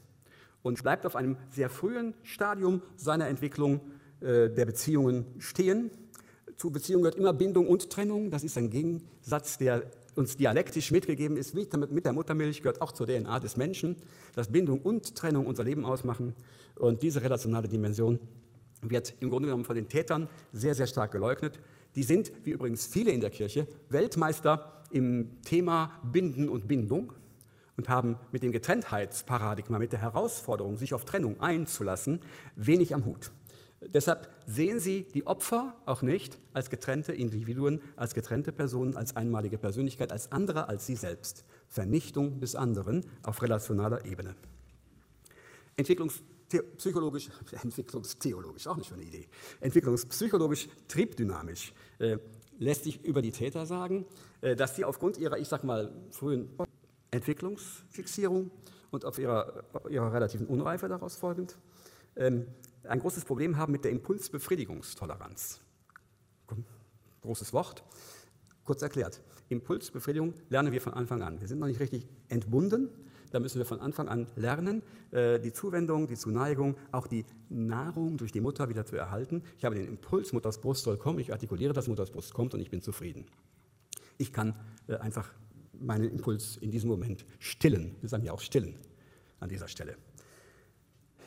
und 0.64 0.82
bleibt 0.82 1.06
auf 1.06 1.16
einem 1.16 1.38
sehr 1.50 1.70
frühen 1.70 2.14
Stadium 2.24 2.82
seiner 2.96 3.28
Entwicklung 3.28 3.82
äh, 4.22 4.50
der 4.50 4.66
Beziehungen 4.66 5.26
stehen. 5.40 5.92
Zu 6.58 6.72
Beziehungen 6.72 7.04
gehört 7.04 7.18
immer 7.18 7.34
Bindung 7.34 7.68
und 7.68 7.90
Trennung. 7.90 8.30
Das 8.30 8.44
ist 8.44 8.58
ein 8.58 8.70
Gegensatz, 8.70 9.58
der 9.58 9.84
uns 10.16 10.38
dialektisch 10.38 10.92
mitgegeben 10.92 11.38
ist, 11.38 11.56
mit 11.56 12.06
der 12.06 12.14
Muttermilch, 12.14 12.62
gehört 12.62 12.82
auch 12.82 12.92
zur 12.92 13.08
DNA 13.08 13.40
des 13.40 13.58
Menschen, 13.58 13.96
dass 14.36 14.52
Bindung 14.52 14.82
und 14.82 15.16
Trennung 15.16 15.46
unser 15.46 15.64
Leben 15.64 15.86
ausmachen. 15.86 16.36
Und 16.76 17.04
diese 17.04 17.22
relationale 17.22 17.68
Dimension 17.68 18.20
wird 18.82 19.14
im 19.20 19.30
Grunde 19.30 19.48
genommen 19.48 19.66
von 19.66 19.76
den 19.76 19.88
Tätern 19.88 20.28
sehr, 20.52 20.76
sehr 20.76 20.88
stark 20.88 21.12
geleugnet. 21.12 21.60
Die 21.96 22.04
sind, 22.04 22.32
wie 22.44 22.52
übrigens 22.52 22.86
viele 22.86 23.12
in 23.12 23.22
der 23.22 23.30
Kirche, 23.30 23.68
Weltmeister 23.90 24.84
im 24.92 25.42
Thema 25.44 26.00
Binden 26.12 26.50
und 26.50 26.68
Bindung 26.68 27.14
und 27.78 27.90
haben 27.90 28.18
mit 28.32 28.44
dem 28.44 28.52
Getrenntheitsparadigma, 28.52 29.80
mit 29.80 29.92
der 29.92 30.02
Herausforderung, 30.02 30.78
sich 30.78 30.94
auf 30.94 31.06
Trennung 31.06 31.40
einzulassen, 31.40 32.20
wenig 32.56 32.94
am 32.94 33.06
Hut. 33.06 33.32
Deshalb 33.88 34.30
sehen 34.46 34.80
Sie 34.80 35.04
die 35.04 35.26
Opfer 35.26 35.76
auch 35.86 36.04
nicht 36.04 36.38
als 36.54 36.70
getrennte 36.70 37.14
Individuen, 37.14 37.82
als 37.96 38.14
getrennte 38.14 38.52
Personen, 38.52 38.96
als 38.96 39.16
einmalige 39.16 39.58
Persönlichkeit, 39.58 40.12
als 40.12 40.32
andere 40.32 40.70
als 40.70 40.86
Sie 40.86 40.96
selbst. 40.96 41.46
Vernichtung 41.68 42.40
des 42.40 42.56
anderen 42.56 43.04
auf 43.24 43.42
relationaler 43.42 44.06
Ebene. 44.06 44.36
Entwicklungspsychologisch, 45.78 47.30
entwicklungstheologisch, 47.64 48.68
auch 48.68 48.76
eine 48.76 48.84
schöne 48.84 49.04
Idee, 49.04 49.28
entwicklungspsychologisch 49.62 50.68
triebdynamisch 50.88 51.74
äh, 51.98 52.18
lässt 52.60 52.84
sich 52.84 53.04
über 53.04 53.24
die 53.24 53.32
Täter 53.32 53.66
sagen, 53.66 54.06
äh, 54.42 54.56
dass 54.56 54.76
sie 54.76 54.86
aufgrund 54.86 55.18
ihrer, 55.18 55.40
ich 55.40 55.48
sag 55.48 55.64
mal, 55.64 55.92
frühen 56.12 56.50
Entwicklungsfixierung 57.10 58.52
und 58.92 59.06
auf 59.06 59.18
ihrer, 59.18 59.64
ihrer 59.90 60.14
relativen 60.14 60.46
Unreife 60.46 60.88
daraus 60.88 61.16
folgend 61.16 61.58
ähm, 62.16 62.46
ein 62.84 63.00
großes 63.00 63.26
Problem 63.26 63.58
haben 63.58 63.72
mit 63.72 63.84
der 63.84 63.92
Impulsbefriedigungstoleranz. 63.92 65.62
Großes 67.22 67.54
Wort. 67.54 67.84
Kurz 68.64 68.82
erklärt, 68.82 69.22
Impulsbefriedigung 69.50 70.34
lernen 70.50 70.72
wir 70.72 70.82
von 70.82 70.94
Anfang 70.94 71.22
an. 71.22 71.40
Wir 71.40 71.48
sind 71.48 71.60
noch 71.60 71.68
nicht 71.68 71.80
richtig 71.80 72.08
entbunden, 72.30 72.90
da 73.32 73.40
müssen 73.40 73.60
wir 73.60 73.66
von 73.66 73.80
Anfang 73.80 74.08
an 74.08 74.28
lernen, 74.36 74.84
äh, 75.12 75.40
die 75.40 75.54
Zuwendung, 75.54 76.08
die 76.08 76.16
Zuneigung, 76.16 76.76
auch 76.92 77.08
die 77.08 77.26
Nahrung 77.50 78.18
durch 78.18 78.32
die 78.32 78.42
Mutter 78.42 78.70
wieder 78.70 78.86
zu 78.86 78.96
erhalten. 78.96 79.44
Ich 79.58 79.66
habe 79.66 79.76
den 79.76 79.88
Impuls, 79.88 80.34
Mutters 80.34 80.60
Brust 80.60 80.84
soll 80.84 80.98
kommen, 80.98 81.20
ich 81.20 81.32
artikuliere, 81.32 81.74
dass 81.74 81.88
Mutters 81.88 82.12
Brust 82.12 82.34
kommt 82.34 82.54
und 82.54 82.60
ich 82.60 82.70
bin 82.70 82.82
zufrieden. 82.82 83.26
Ich 84.18 84.34
kann 84.34 84.56
äh, 84.88 84.96
einfach 84.98 85.32
meinen 85.80 86.12
Impuls 86.12 86.58
in 86.58 86.72
diesem 86.72 86.90
Moment 86.90 87.26
stillen. 87.40 87.96
Wir 88.02 88.10
sagen 88.10 88.24
ja 88.24 88.34
auch 88.34 88.42
stillen 88.42 88.76
an 89.40 89.50
dieser 89.50 89.68
Stelle. 89.68 89.96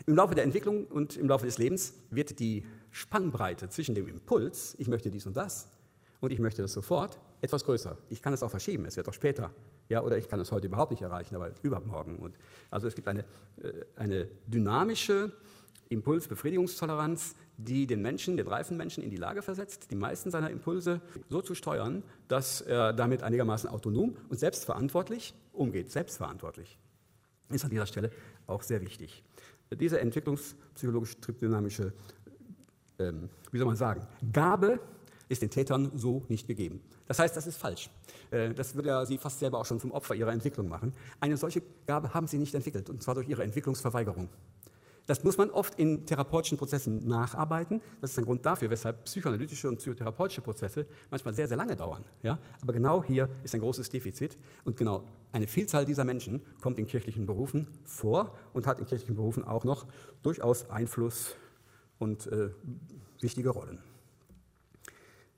Im 0.06 0.14
Laufe 0.14 0.34
der 0.34 0.44
Entwicklung 0.44 0.86
und 0.86 1.16
im 1.16 1.28
Laufe 1.28 1.46
des 1.46 1.58
Lebens 1.58 1.94
wird 2.10 2.38
die 2.38 2.64
Spannbreite 2.90 3.68
zwischen 3.68 3.94
dem 3.94 4.06
Impuls, 4.08 4.74
ich 4.78 4.88
möchte 4.88 5.10
dies 5.10 5.26
und 5.26 5.36
das, 5.36 5.68
und 6.20 6.32
ich 6.32 6.38
möchte 6.38 6.62
das 6.62 6.72
sofort, 6.72 7.18
etwas 7.40 7.64
größer. 7.64 7.96
Ich 8.08 8.22
kann 8.22 8.32
es 8.32 8.42
auch 8.42 8.50
verschieben, 8.50 8.86
es 8.86 8.96
wird 8.96 9.08
auch 9.08 9.14
später. 9.14 9.50
Ja, 9.88 10.02
oder 10.02 10.16
ich 10.16 10.28
kann 10.28 10.40
es 10.40 10.50
heute 10.50 10.66
überhaupt 10.66 10.90
nicht 10.90 11.02
erreichen, 11.02 11.36
aber 11.36 11.50
übermorgen. 11.62 12.16
Und 12.16 12.36
also 12.70 12.88
es 12.88 12.94
gibt 12.94 13.06
eine, 13.06 13.20
äh, 13.62 13.84
eine 13.96 14.28
dynamische 14.46 15.32
Impulsbefriedigungstoleranz, 15.90 17.34
die 17.58 17.86
den 17.86 18.00
Menschen, 18.00 18.36
den 18.36 18.48
reifen 18.48 18.76
Menschen 18.76 19.02
in 19.04 19.10
die 19.10 19.16
Lage 19.16 19.42
versetzt, 19.42 19.90
die 19.90 19.96
meisten 19.96 20.30
seiner 20.30 20.50
Impulse 20.50 21.00
so 21.28 21.42
zu 21.42 21.54
steuern, 21.54 22.02
dass 22.28 22.62
er 22.62 22.92
damit 22.92 23.22
einigermaßen 23.22 23.68
autonom 23.68 24.16
und 24.28 24.38
selbstverantwortlich 24.38 25.34
umgeht. 25.52 25.90
Selbstverantwortlich 25.90 26.78
ist 27.50 27.64
an 27.64 27.70
dieser 27.70 27.86
Stelle 27.86 28.10
auch 28.46 28.62
sehr 28.62 28.80
wichtig. 28.80 29.22
Diese 29.76 30.00
entwicklungspsychologisch-tripdynamische, 30.00 31.92
ähm, 32.98 33.28
wie 33.50 33.58
soll 33.58 33.66
man 33.66 33.76
sagen, 33.76 34.06
Gabe 34.32 34.80
ist 35.28 35.42
den 35.42 35.50
Tätern 35.50 35.90
so 35.94 36.24
nicht 36.28 36.46
gegeben. 36.46 36.80
Das 37.06 37.18
heißt, 37.18 37.36
das 37.36 37.46
ist 37.46 37.56
falsch. 37.56 37.90
Äh, 38.30 38.54
das 38.54 38.74
würde 38.74 38.88
ja 38.88 39.06
sie 39.06 39.18
fast 39.18 39.38
selber 39.38 39.58
auch 39.58 39.66
schon 39.66 39.80
zum 39.80 39.90
Opfer 39.92 40.14
ihrer 40.14 40.32
Entwicklung 40.32 40.68
machen. 40.68 40.92
Eine 41.20 41.36
solche 41.36 41.62
Gabe 41.86 42.14
haben 42.14 42.26
sie 42.26 42.38
nicht 42.38 42.54
entwickelt, 42.54 42.90
und 42.90 43.02
zwar 43.02 43.14
durch 43.14 43.28
ihre 43.28 43.42
Entwicklungsverweigerung. 43.42 44.28
Das 45.06 45.22
muss 45.22 45.36
man 45.36 45.50
oft 45.50 45.78
in 45.78 46.06
therapeutischen 46.06 46.56
Prozessen 46.56 47.06
nacharbeiten. 47.06 47.82
Das 48.00 48.12
ist 48.12 48.18
ein 48.18 48.24
Grund 48.24 48.46
dafür, 48.46 48.70
weshalb 48.70 49.04
psychoanalytische 49.04 49.68
und 49.68 49.76
psychotherapeutische 49.76 50.40
Prozesse 50.40 50.86
manchmal 51.10 51.34
sehr, 51.34 51.46
sehr 51.46 51.58
lange 51.58 51.76
dauern. 51.76 52.04
Ja? 52.22 52.38
Aber 52.62 52.72
genau 52.72 53.04
hier 53.04 53.28
ist 53.42 53.54
ein 53.54 53.60
großes 53.60 53.90
Defizit. 53.90 54.38
Und 54.64 54.76
genau 54.76 55.04
eine 55.32 55.46
Vielzahl 55.46 55.84
dieser 55.84 56.04
Menschen 56.04 56.40
kommt 56.62 56.78
in 56.78 56.86
kirchlichen 56.86 57.26
Berufen 57.26 57.68
vor 57.84 58.34
und 58.54 58.66
hat 58.66 58.78
in 58.78 58.86
kirchlichen 58.86 59.16
Berufen 59.16 59.44
auch 59.44 59.64
noch 59.64 59.86
durchaus 60.22 60.70
Einfluss 60.70 61.36
und 61.98 62.26
äh, 62.28 62.50
wichtige 63.20 63.50
Rollen. 63.50 63.80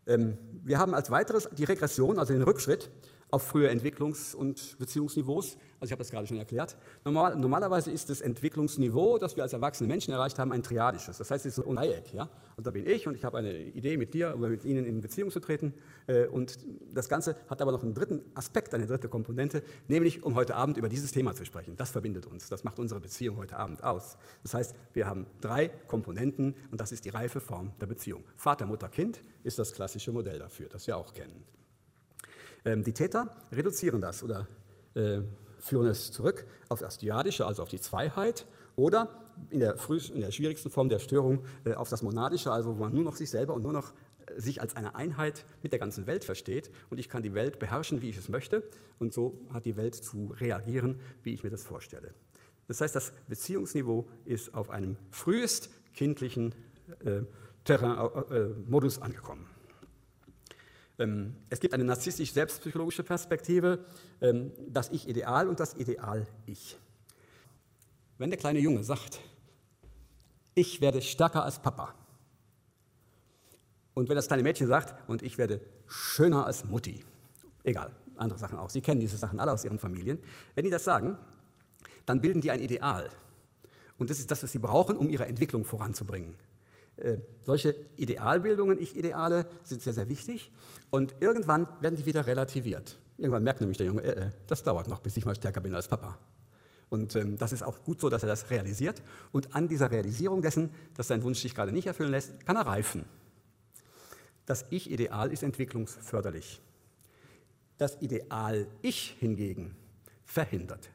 Ähm, 0.07 0.39
wir 0.65 0.79
haben 0.79 0.95
als 0.95 1.11
weiteres 1.11 1.49
die 1.53 1.65
Regression, 1.65 2.19
also 2.19 2.33
den 2.33 2.43
Rückschritt 2.43 2.91
auf 3.31 3.43
frühe 3.43 3.69
Entwicklungs- 3.71 4.35
und 4.35 4.79
Beziehungsniveaus. 4.79 5.57
Also 5.79 5.87
ich 5.87 5.93
habe 5.93 5.99
das 5.99 6.11
gerade 6.11 6.27
schon 6.27 6.39
erklärt. 6.39 6.77
Normal, 7.05 7.37
normalerweise 7.37 7.91
ist 7.91 8.09
das 8.09 8.21
Entwicklungsniveau, 8.21 9.19
das 9.19 9.37
wir 9.37 9.43
als 9.43 9.53
erwachsene 9.53 9.89
Menschen 9.89 10.13
erreicht 10.13 10.39
haben, 10.39 10.53
ein 10.53 10.63
triadisches. 10.63 11.19
Das 11.19 11.31
heißt, 11.31 11.45
es 11.45 11.59
ist 11.59 11.67
ein 11.67 11.77
Dreieck. 11.77 12.15
Ja? 12.15 12.31
Und 12.57 12.67
da 12.67 12.71
bin 12.71 12.87
ich 12.87 13.07
und 13.07 13.15
ich 13.15 13.25
habe 13.25 13.39
eine 13.39 13.53
Idee 13.59 13.97
mit 13.97 14.15
dir, 14.15 14.35
oder 14.39 14.49
mit 14.49 14.65
Ihnen 14.65 14.87
in 14.87 15.01
Beziehung 15.01 15.31
zu 15.31 15.41
treten. 15.41 15.75
Äh, 16.07 16.27
und 16.27 16.59
das 16.93 17.09
Ganze 17.09 17.37
hat 17.49 17.61
aber 17.61 17.73
noch 17.73 17.83
einen 17.83 17.95
dritten 17.95 18.23
Aspekt, 18.35 18.75
eine 18.75 18.87
dritte 18.87 19.09
Komponente, 19.09 19.63
nämlich 19.89 20.23
um 20.23 20.35
heute 20.35 20.55
Abend 20.55 20.77
über 20.77 20.89
dieses 20.89 21.13
Thema 21.13 21.35
zu 21.35 21.45
sprechen. 21.45 21.77
Das 21.77 21.91
verbindet 21.91 22.27
uns. 22.27 22.49
Das 22.49 22.65
macht 22.65 22.79
unsere 22.79 23.01
Beziehung 23.01 23.37
heute 23.37 23.57
Abend 23.57 23.85
aus. 23.85 24.17
Das 24.45 24.55
heißt, 24.55 24.75
wir 24.95 25.07
haben 25.07 25.27
drei 25.41 25.69
Komponenten 25.89 26.55
und 26.71 26.81
das 26.81 26.93
ist 26.93 27.05
die 27.05 27.11
reife 27.11 27.41
Form 27.41 27.73
der 27.81 27.87
Beziehung. 27.87 28.25
Vater, 28.37 28.67
Mutter, 28.67 28.89
Kind 28.89 29.21
ist 29.43 29.59
das 29.59 29.73
klassische 29.73 30.13
Modell 30.13 30.39
dafür, 30.39 30.69
das 30.69 30.87
wir 30.87 30.97
auch 30.97 31.13
kennen. 31.13 31.45
Ähm, 32.67 32.83
die 32.83 32.93
Täter 32.93 33.35
reduzieren 33.53 34.03
das 34.03 34.23
oder 34.23 34.47
äh, 34.95 35.21
führen 35.59 35.87
es 35.87 36.13
zurück 36.13 36.45
auf 36.69 36.81
das 36.81 36.99
Dyadische, 36.99 37.47
also 37.47 37.63
auf 37.63 37.69
die 37.69 37.81
Zweiheit, 37.81 38.47
oder 38.75 39.09
in 39.51 39.61
der, 39.61 39.79
frühesten, 39.79 40.17
in 40.17 40.21
der 40.21 40.33
schwierigsten 40.33 40.71
Form 40.71 40.89
der 40.89 40.99
Störung 40.99 41.45
äh, 41.65 41.75
auf 41.75 41.89
das 41.89 42.03
Monadische, 42.03 42.53
also 42.53 42.77
wo 42.77 42.81
man 42.81 42.93
nur 42.93 43.05
noch 43.05 43.17
sich 43.17 43.31
selber 43.31 43.55
und 43.55 43.63
nur 43.63 43.73
noch 43.73 43.95
äh, 44.27 44.41
sich 44.41 44.61
als 44.61 44.77
eine 44.77 44.97
Einheit 44.97 45.45
mit 45.63 45.73
der 45.73 45.79
ganzen 45.79 46.07
Welt 46.07 46.25
versteht 46.25 46.71
und 46.91 46.99
ich 46.99 47.09
kann 47.09 47.23
die 47.23 47.35
Welt 47.35 47.59
beherrschen, 47.59 48.03
wie 48.03 48.11
ich 48.11 48.19
es 48.19 48.29
möchte 48.29 48.63
und 48.99 49.15
so 49.15 49.39
hat 49.53 49.65
die 49.65 49.77
Welt 49.77 49.95
zu 49.95 50.35
reagieren, 50.41 51.01
wie 51.23 51.33
ich 51.33 51.45
mir 51.45 51.51
das 51.51 51.63
vorstelle. 51.63 52.13
Das 52.67 52.81
heißt, 52.81 52.97
das 52.97 53.13
Beziehungsniveau 53.29 54.09
ist 54.25 54.53
auf 54.55 54.71
einem 54.71 54.97
frühest 55.11 55.71
kindlichen 55.95 56.53
äh, 57.05 57.23
Terrain, 57.65 58.11
äh, 58.31 58.49
Modus 58.69 59.01
angekommen. 59.01 59.47
Ähm, 60.99 61.37
es 61.51 61.61
gibt 61.61 61.75
eine 61.75 61.85
narzisstisch-selbstpsychologische 61.85 63.03
Perspektive, 63.03 63.85
ähm, 64.21 64.53
das 64.69 64.91
Ich-Ideal 64.91 65.49
und 65.49 65.61
das 65.61 65.75
Ideal-Ich. 65.75 66.79
Wenn 68.19 68.31
der 68.31 68.39
kleine 68.39 68.59
Junge 68.59 68.83
sagt, 68.83 69.21
ich 70.55 70.81
werde 70.81 71.03
stärker 71.03 71.45
als 71.45 71.59
Papa, 71.59 71.95
und 73.95 74.09
wenn 74.09 74.17
das 74.17 74.27
kleine 74.27 74.43
Mädchen 74.43 74.67
sagt, 74.67 74.95
und 75.09 75.23
ich 75.23 75.39
werde 75.39 75.61
schöner 75.87 76.47
als 76.47 76.65
Mutti, 76.65 77.05
egal, 77.65 77.93
andere 78.17 78.39
Sachen 78.39 78.59
auch, 78.59 78.71
Sie 78.71 78.81
kennen 78.81 79.01
diese 79.01 79.17
Sachen 79.17 79.41
alle 79.41 79.53
aus 79.53 79.65
Ihren 79.65 79.79
Familien, 79.79 80.19
wenn 80.55 80.65
die 80.65 80.71
das 80.71 80.85
sagen, 80.85 81.19
dann 82.07 82.21
bilden 82.21 82.41
die 82.41 82.51
ein 82.51 82.61
Ideal. 82.61 83.11
Und 83.99 84.11
das 84.11 84.19
ist 84.19 84.31
das, 84.31 84.43
was 84.43 84.53
sie 84.53 84.59
brauchen, 84.59 84.97
um 84.97 85.09
ihre 85.09 85.27
Entwicklung 85.27 85.65
voranzubringen. 85.65 86.35
Äh, 86.97 87.19
solche 87.43 87.75
Idealbildungen, 87.97 88.81
Ich-Ideale, 88.81 89.47
sind 89.63 89.83
sehr, 89.83 89.93
sehr 89.93 90.09
wichtig. 90.09 90.51
Und 90.91 91.15
irgendwann 91.21 91.69
werden 91.81 91.97
die 91.97 92.07
wieder 92.07 92.27
relativiert. 92.27 92.99
Irgendwann 93.19 93.43
merkt 93.43 93.61
nämlich 93.61 93.79
der 93.79 93.87
Junge, 93.87 94.03
äh, 94.03 94.27
äh, 94.27 94.31
das 94.47 94.63
dauert 94.63 94.89
noch, 94.89 95.01
bis 95.01 95.17
ich 95.17 95.25
mal 95.25 95.35
stärker 95.35 95.61
bin 95.61 95.75
als 95.75 95.89
Papa. 95.89 96.19
Und 96.89 97.17
ähm, 97.17 97.37
das 97.37 97.53
ist 97.53 97.63
auch 97.63 97.83
gut 97.83 98.01
so, 98.01 98.09
dass 98.09 98.23
er 98.23 98.29
das 98.29 98.51
realisiert. 98.51 99.03
Und 99.33 99.55
an 99.55 99.69
dieser 99.69 99.91
Realisierung 99.91 100.41
dessen, 100.41 100.71
dass 100.95 101.09
sein 101.09 101.23
Wunsch 101.23 101.41
sich 101.41 101.55
gerade 101.55 101.73
nicht 101.73 101.87
erfüllen 101.87 102.11
lässt, 102.11 102.47
kann 102.47 102.57
er 102.57 102.67
reifen. 102.67 103.05
Das 104.47 104.67
Ich-Ideal 104.71 105.33
ist 105.33 105.43
entwicklungsförderlich. 105.43 106.63
Das 107.79 108.01
Ideal-Ich 108.01 109.17
hingegen 109.19 109.77
verhindert 110.25 110.89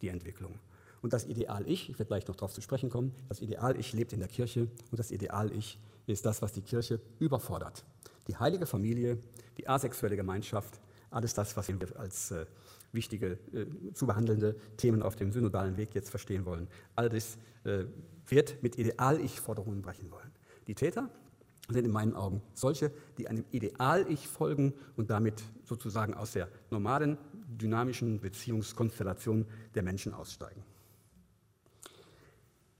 die 0.00 0.08
Entwicklung. 0.08 0.58
Und 1.02 1.12
das 1.12 1.26
Ideal-Ich, 1.26 1.90
ich 1.90 1.98
werde 1.98 2.08
gleich 2.08 2.26
noch 2.26 2.36
darauf 2.36 2.52
zu 2.52 2.60
sprechen 2.60 2.90
kommen, 2.90 3.14
das 3.28 3.40
Ideal-Ich 3.40 3.92
lebt 3.92 4.12
in 4.12 4.20
der 4.20 4.28
Kirche 4.28 4.68
und 4.90 4.98
das 4.98 5.10
Ideal-Ich 5.10 5.78
ist 6.06 6.24
das, 6.24 6.42
was 6.42 6.52
die 6.52 6.62
Kirche 6.62 7.00
überfordert. 7.18 7.84
Die 8.28 8.36
heilige 8.36 8.66
Familie, 8.66 9.18
die 9.58 9.68
asexuelle 9.68 10.16
Gemeinschaft, 10.16 10.80
alles 11.10 11.34
das, 11.34 11.56
was 11.56 11.68
wir 11.68 11.78
als 11.98 12.30
äh, 12.30 12.46
wichtige 12.92 13.38
äh, 13.52 13.92
zu 13.94 14.06
behandelnde 14.06 14.56
Themen 14.76 15.02
auf 15.02 15.16
dem 15.16 15.32
synodalen 15.32 15.76
Weg 15.76 15.94
jetzt 15.94 16.10
verstehen 16.10 16.44
wollen. 16.44 16.68
All 16.94 17.08
das 17.08 17.38
äh, 17.64 17.84
wird 18.26 18.62
mit 18.62 18.78
Ideal-Ich-Forderungen 18.78 19.82
brechen 19.82 20.10
wollen. 20.10 20.30
Die 20.66 20.74
Täter 20.74 21.08
sind 21.68 21.84
in 21.84 21.92
meinen 21.92 22.14
Augen 22.14 22.42
solche, 22.54 22.90
die 23.18 23.28
einem 23.28 23.44
Ideal-Ich 23.50 24.28
folgen 24.28 24.74
und 24.96 25.10
damit 25.10 25.42
sozusagen 25.64 26.14
aus 26.14 26.32
der 26.32 26.48
normalen, 26.70 27.18
dynamischen 27.48 28.20
Beziehungskonstellation 28.20 29.46
der 29.74 29.82
Menschen 29.82 30.12
aussteigen. 30.14 30.62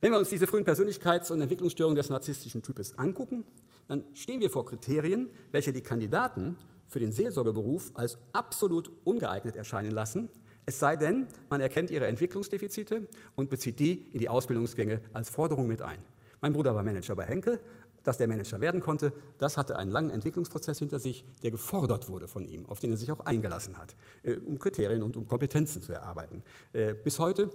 Wenn 0.06 0.12
wir 0.12 0.20
uns 0.20 0.30
diese 0.30 0.46
frühen 0.46 0.64
Persönlichkeits- 0.64 1.32
und 1.32 1.40
Entwicklungsstörungen 1.40 1.96
des 1.96 2.10
narzisstischen 2.10 2.62
Types 2.62 2.96
angucken, 2.96 3.42
dann 3.88 4.04
stehen 4.14 4.40
wir 4.40 4.50
vor 4.50 4.64
Kriterien, 4.64 5.28
welche 5.50 5.72
die 5.72 5.80
Kandidaten 5.80 6.56
für 6.86 7.00
den 7.00 7.10
Seelsorgeberuf 7.10 7.90
als 7.94 8.16
absolut 8.32 8.88
ungeeignet 9.02 9.56
erscheinen 9.56 9.90
lassen, 9.90 10.28
es 10.64 10.78
sei 10.78 10.94
denn, 10.94 11.26
man 11.50 11.60
erkennt 11.60 11.90
ihre 11.90 12.06
Entwicklungsdefizite 12.06 13.08
und 13.34 13.50
bezieht 13.50 13.80
die 13.80 14.06
in 14.12 14.20
die 14.20 14.28
Ausbildungsgänge 14.28 15.00
als 15.12 15.28
Forderung 15.28 15.66
mit 15.66 15.82
ein. 15.82 15.98
Mein 16.40 16.52
Bruder 16.52 16.76
war 16.76 16.84
Manager 16.84 17.16
bei 17.16 17.24
Henkel. 17.24 17.58
Dass 18.04 18.18
der 18.18 18.28
Manager 18.28 18.60
werden 18.60 18.80
konnte, 18.80 19.12
das 19.38 19.56
hatte 19.56 19.76
einen 19.76 19.90
langen 19.90 20.10
Entwicklungsprozess 20.10 20.78
hinter 20.78 21.00
sich, 21.00 21.24
der 21.42 21.50
gefordert 21.50 22.08
wurde 22.08 22.28
von 22.28 22.46
ihm, 22.46 22.64
auf 22.66 22.78
den 22.78 22.92
er 22.92 22.96
sich 22.96 23.10
auch 23.10 23.18
eingelassen 23.18 23.76
hat, 23.76 23.96
äh, 24.22 24.36
um 24.36 24.60
Kriterien 24.60 25.02
und 25.02 25.16
um 25.16 25.26
Kompetenzen 25.26 25.82
zu 25.82 25.92
erarbeiten. 25.92 26.44
Äh, 26.72 26.94
bis 26.94 27.18
heute 27.18 27.50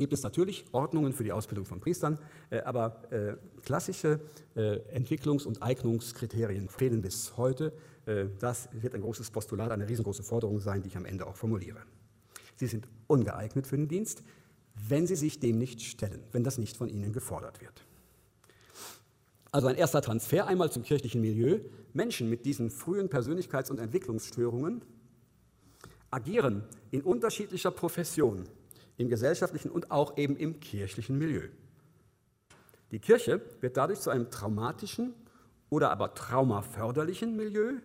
gibt 0.00 0.14
es 0.14 0.22
natürlich 0.22 0.64
Ordnungen 0.72 1.12
für 1.12 1.22
die 1.22 1.30
Ausbildung 1.30 1.66
von 1.66 1.78
Priestern, 1.78 2.18
äh, 2.48 2.60
aber 2.62 3.12
äh, 3.12 3.36
klassische 3.62 4.20
äh, 4.56 4.78
Entwicklungs- 4.96 5.46
und 5.46 5.62
Eignungskriterien 5.62 6.68
fehlen 6.68 7.02
bis 7.02 7.36
heute. 7.36 7.72
Das 8.40 8.70
wird 8.72 8.94
ein 8.94 9.02
großes 9.02 9.30
Postulat, 9.30 9.70
eine 9.70 9.86
riesengroße 9.86 10.24
Forderung 10.24 10.58
sein, 10.58 10.82
die 10.82 10.88
ich 10.88 10.96
am 10.96 11.04
Ende 11.04 11.26
auch 11.26 11.36
formuliere. 11.36 11.80
Sie 12.56 12.66
sind 12.66 12.88
ungeeignet 13.06 13.68
für 13.68 13.76
den 13.76 13.86
Dienst, 13.86 14.24
wenn 14.88 15.06
sie 15.06 15.14
sich 15.14 15.38
dem 15.38 15.58
nicht 15.58 15.82
stellen, 15.82 16.24
wenn 16.32 16.42
das 16.42 16.58
nicht 16.58 16.76
von 16.76 16.88
ihnen 16.88 17.12
gefordert 17.12 17.60
wird. 17.60 17.84
Also 19.52 19.68
ein 19.68 19.76
erster 19.76 20.00
Transfer 20.00 20.46
einmal 20.46 20.72
zum 20.72 20.82
kirchlichen 20.82 21.20
Milieu. 21.20 21.60
Menschen 21.92 22.28
mit 22.28 22.46
diesen 22.46 22.70
frühen 22.70 23.10
Persönlichkeits- 23.10 23.70
und 23.70 23.78
Entwicklungsstörungen 23.78 24.82
agieren 26.10 26.64
in 26.90 27.02
unterschiedlicher 27.02 27.70
Profession 27.70 28.48
im 29.00 29.08
gesellschaftlichen 29.08 29.70
und 29.70 29.90
auch 29.90 30.18
eben 30.18 30.36
im 30.36 30.60
kirchlichen 30.60 31.16
Milieu. 31.16 31.48
Die 32.90 32.98
Kirche 32.98 33.40
wird 33.60 33.78
dadurch 33.78 34.00
zu 34.00 34.10
einem 34.10 34.30
traumatischen 34.30 35.14
oder 35.70 35.90
aber 35.90 36.14
traumaförderlichen 36.14 37.34
Milieu, 37.34 37.78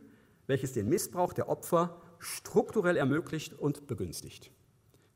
welches 0.46 0.74
den 0.74 0.90
Missbrauch 0.90 1.32
der 1.32 1.48
Opfer 1.48 2.02
strukturell 2.20 2.98
ermöglicht 2.98 3.54
und 3.54 3.88
begünstigt. 3.88 4.52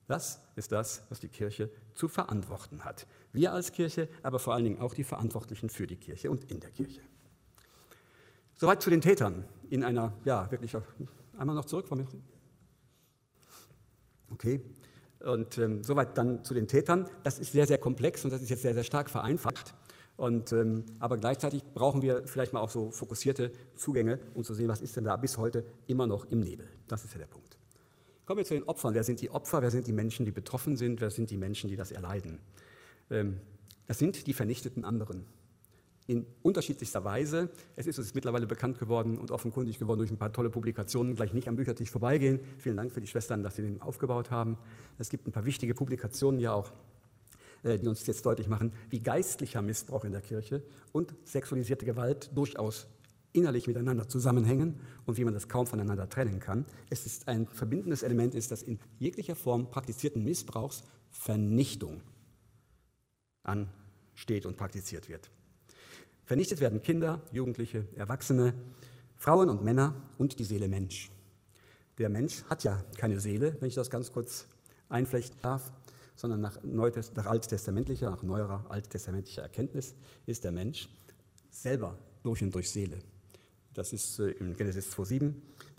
Das 0.08 0.42
ist 0.56 0.72
das, 0.72 1.06
was 1.10 1.20
die 1.20 1.28
Kirche 1.28 1.70
zu 1.94 2.08
verantworten 2.08 2.86
hat. 2.86 3.06
Wir 3.34 3.52
als 3.52 3.74
Kirche, 3.74 4.08
aber 4.24 4.40
vor 4.40 4.54
allen 4.54 4.64
Dingen 4.64 4.80
auch 4.80 4.94
die 4.94 5.04
Verantwortlichen 5.04 5.70
für 5.70 5.86
die 5.86 5.98
Kirche 5.98 6.32
und 6.32 6.50
in 6.50 6.62
der 6.62 6.72
Kirche. 6.72 7.02
Soweit 8.56 8.82
zu 8.82 8.90
den 8.90 9.02
Tätern 9.02 9.44
in 9.70 9.84
einer, 9.84 10.14
ja, 10.24 10.50
wirklich, 10.50 10.76
einmal 11.38 11.56
noch 11.56 11.66
zurück. 11.66 11.88
Okay, 14.32 14.62
und 15.20 15.58
ähm, 15.58 15.84
soweit 15.84 16.18
dann 16.18 16.44
zu 16.44 16.54
den 16.54 16.68
Tätern. 16.68 17.10
Das 17.24 17.40
ist 17.40 17.52
sehr, 17.52 17.68
sehr 17.68 17.78
komplex 17.78 18.24
und 18.24 18.32
das 18.32 18.42
ist 18.42 18.50
jetzt 18.50 18.62
sehr, 18.62 18.74
sehr 18.74 18.84
stark 18.84 19.10
vereinfacht. 19.10 19.74
Und, 20.18 20.52
ähm, 20.52 20.84
aber 21.00 21.18
gleichzeitig 21.18 21.64
brauchen 21.74 22.02
wir 22.02 22.28
vielleicht 22.28 22.52
mal 22.52 22.60
auch 22.60 22.70
so 22.70 22.92
fokussierte 22.92 23.52
Zugänge, 23.76 24.20
um 24.34 24.44
zu 24.44 24.54
sehen, 24.54 24.68
was 24.68 24.82
ist 24.82 24.96
denn 24.98 25.06
da 25.06 25.16
bis 25.16 25.38
heute 25.38 25.64
immer 25.88 26.08
noch 26.08 26.26
im 26.26 26.42
Nebel. 26.42 26.68
Das 26.88 27.06
ist 27.06 27.14
ja 27.14 27.20
der 27.20 27.28
Punkt. 27.28 27.58
Kommen 28.26 28.40
wir 28.40 28.46
zu 28.46 28.54
den 28.54 28.64
Opfern. 28.64 28.94
Wer 28.94 29.04
sind 29.04 29.22
die 29.22 29.30
Opfer? 29.32 29.62
Wer 29.62 29.72
sind 29.72 29.88
die 29.88 29.94
Menschen, 29.94 30.26
die 30.26 30.32
betroffen 30.32 30.76
sind? 30.76 31.00
Wer 31.02 31.10
sind 31.10 31.32
die 31.32 31.38
Menschen, 31.38 31.70
die 31.70 31.76
das 31.76 31.92
erleiden? 31.92 32.40
Ähm, 33.10 33.40
das 33.88 33.98
sind 33.98 34.28
die 34.28 34.34
vernichteten 34.34 34.86
anderen 34.86 35.26
in 36.10 36.26
unterschiedlichster 36.42 37.04
Weise. 37.04 37.50
Es 37.76 37.86
ist 37.86 38.00
uns 38.00 38.16
mittlerweile 38.16 38.48
bekannt 38.48 38.80
geworden 38.80 39.20
und 39.20 39.30
offenkundig 39.30 39.78
geworden 39.78 40.00
durch 40.00 40.10
ein 40.10 40.18
paar 40.18 40.34
tolle 40.34 40.50
Publikationen, 40.50 41.16
gleich 41.16 41.34
nicht 41.34 41.48
am 41.48 41.56
Büchertisch 41.56 41.92
vorbeigehen. 41.92 42.40
Vielen 42.58 42.78
Dank 42.78 42.92
für 42.92 43.00
die 43.00 43.06
Schwestern, 43.06 43.44
dass 43.44 43.58
sie 43.58 43.62
den 43.62 43.80
aufgebaut 43.80 44.32
haben. 44.32 44.58
Es 44.98 45.10
gibt 45.10 45.28
ein 45.28 45.32
paar 45.32 45.46
wichtige 45.46 45.76
Publikationen 45.76 46.40
ja 46.40 46.54
auch, 46.54 46.72
äh, 47.62 47.78
die 47.78 47.88
uns 47.88 48.08
jetzt 48.08 48.26
deutlich 48.26 48.48
machen, 48.48 48.74
wie 48.90 49.02
geistlicher 49.02 49.62
Missbrauch 49.62 50.04
in 50.04 50.12
der 50.12 50.22
Kirche 50.22 50.64
und 50.94 51.14
sexualisierte 51.26 51.86
Gewalt 51.86 52.32
durchaus 52.34 52.88
innerlich 53.32 53.68
miteinander 53.68 54.10
zusammenhängen 54.10 54.80
und 55.06 55.20
wie 55.20 55.26
man 55.26 55.36
das 55.36 55.48
kaum 55.48 55.68
voneinander 55.68 56.10
trennen 56.10 56.40
kann. 56.40 56.66
Es 56.90 57.06
ist 57.06 57.28
ein 57.28 57.46
verbindendes 57.46 58.02
Element, 58.02 58.34
ist, 58.34 58.50
dass 58.50 58.64
in 58.64 58.80
jeglicher 58.98 59.36
Form 59.36 59.70
praktizierten 59.70 60.24
Missbrauchs 60.24 60.82
Vernichtung 61.12 62.02
ansteht 63.44 64.48
und 64.48 64.58
praktiziert 64.58 65.08
wird. 65.08 65.30
Vernichtet 66.30 66.60
werden 66.60 66.84
Kinder, 66.84 67.24
Jugendliche, 67.32 67.88
Erwachsene, 67.96 68.54
Frauen 69.16 69.50
und 69.50 69.64
Männer 69.64 69.96
und 70.20 70.38
die 70.38 70.44
Seele 70.44 70.68
Mensch. 70.68 71.10
Der 71.98 72.08
Mensch 72.08 72.44
hat 72.44 72.64
ja 72.64 72.84
keine 73.00 73.20
Seele, 73.20 73.58
wenn 73.60 73.68
ich 73.68 73.74
das 73.74 73.90
ganz 73.90 74.12
kurz 74.12 74.46
einflechten 74.90 75.40
darf, 75.42 75.74
sondern 76.16 76.40
nach, 76.40 76.62
Neutest 76.62 77.18
nach 77.18 77.26
alttestamentlicher, 77.26 78.12
nach 78.12 78.22
neuerer 78.22 78.64
alttestamentlicher 78.70 79.42
Erkenntnis 79.42 79.96
ist 80.28 80.44
der 80.44 80.52
Mensch 80.52 80.88
selber 81.50 81.98
durch 82.22 82.44
und 82.44 82.54
durch 82.54 82.70
Seele. 82.70 83.00
Das 83.74 83.92
ist 83.92 84.20
äh, 84.20 84.30
in 84.30 84.56
Genesis 84.56 84.96
2,7 84.96 85.34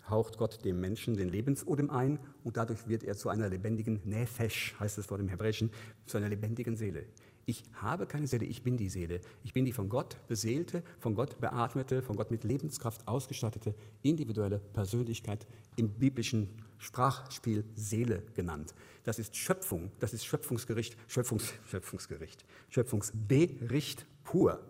haucht 0.08 0.36
Gott 0.36 0.64
dem 0.64 0.80
Menschen 0.80 1.16
den 1.16 1.28
Lebensodem 1.28 1.90
ein 1.90 2.18
und 2.42 2.56
dadurch 2.56 2.88
wird 2.88 3.04
er 3.04 3.16
zu 3.16 3.28
einer 3.28 3.48
lebendigen 3.48 4.00
Nefesh, 4.04 4.74
heißt 4.80 4.98
es 4.98 5.06
vor 5.06 5.18
dem 5.18 5.28
Hebräischen, 5.28 5.70
zu 6.06 6.18
einer 6.18 6.28
lebendigen 6.28 6.76
Seele. 6.76 7.06
Ich 7.46 7.64
habe 7.74 8.06
keine 8.06 8.26
Seele, 8.26 8.44
ich 8.44 8.62
bin 8.62 8.76
die 8.76 8.88
Seele. 8.88 9.20
Ich 9.42 9.52
bin 9.52 9.64
die 9.64 9.72
von 9.72 9.88
Gott 9.88 10.16
beseelte, 10.28 10.82
von 10.98 11.14
Gott 11.14 11.40
beatmete, 11.40 12.02
von 12.02 12.16
Gott 12.16 12.30
mit 12.30 12.44
Lebenskraft 12.44 13.08
ausgestattete, 13.08 13.74
individuelle 14.02 14.58
Persönlichkeit 14.58 15.46
im 15.76 15.90
biblischen 15.90 16.48
Sprachspiel 16.78 17.64
Seele 17.74 18.22
genannt. 18.34 18.74
Das 19.04 19.18
ist 19.18 19.36
Schöpfung, 19.36 19.90
das 19.98 20.12
ist 20.12 20.24
Schöpfungsgericht, 20.24 20.96
Schöpfungs, 21.08 21.52
Schöpfungsgericht, 21.66 22.44
Schöpfungsbericht 22.68 24.06
pur. 24.24 24.60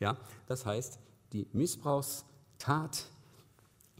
Ja, 0.00 0.18
das 0.46 0.66
heißt, 0.66 0.98
die 1.32 1.46
Missbrauchstat 1.52 3.10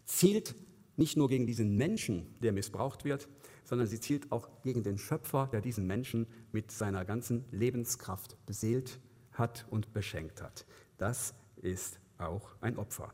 zielt 0.04 0.54
nicht 0.96 1.16
nur 1.16 1.28
gegen 1.28 1.46
diesen 1.46 1.76
Menschen, 1.76 2.34
der 2.40 2.52
missbraucht 2.52 3.04
wird, 3.04 3.28
sondern 3.66 3.86
sie 3.86 4.00
zielt 4.00 4.32
auch 4.32 4.48
gegen 4.62 4.82
den 4.82 4.96
Schöpfer, 4.96 5.48
der 5.52 5.60
diesen 5.60 5.86
Menschen 5.86 6.26
mit 6.52 6.70
seiner 6.70 7.04
ganzen 7.04 7.44
Lebenskraft 7.50 8.36
beseelt 8.46 8.98
hat 9.32 9.66
und 9.68 9.92
beschenkt 9.92 10.40
hat. 10.40 10.64
Das 10.96 11.34
ist 11.60 11.98
auch 12.16 12.48
ein 12.60 12.78
Opfer. 12.78 13.12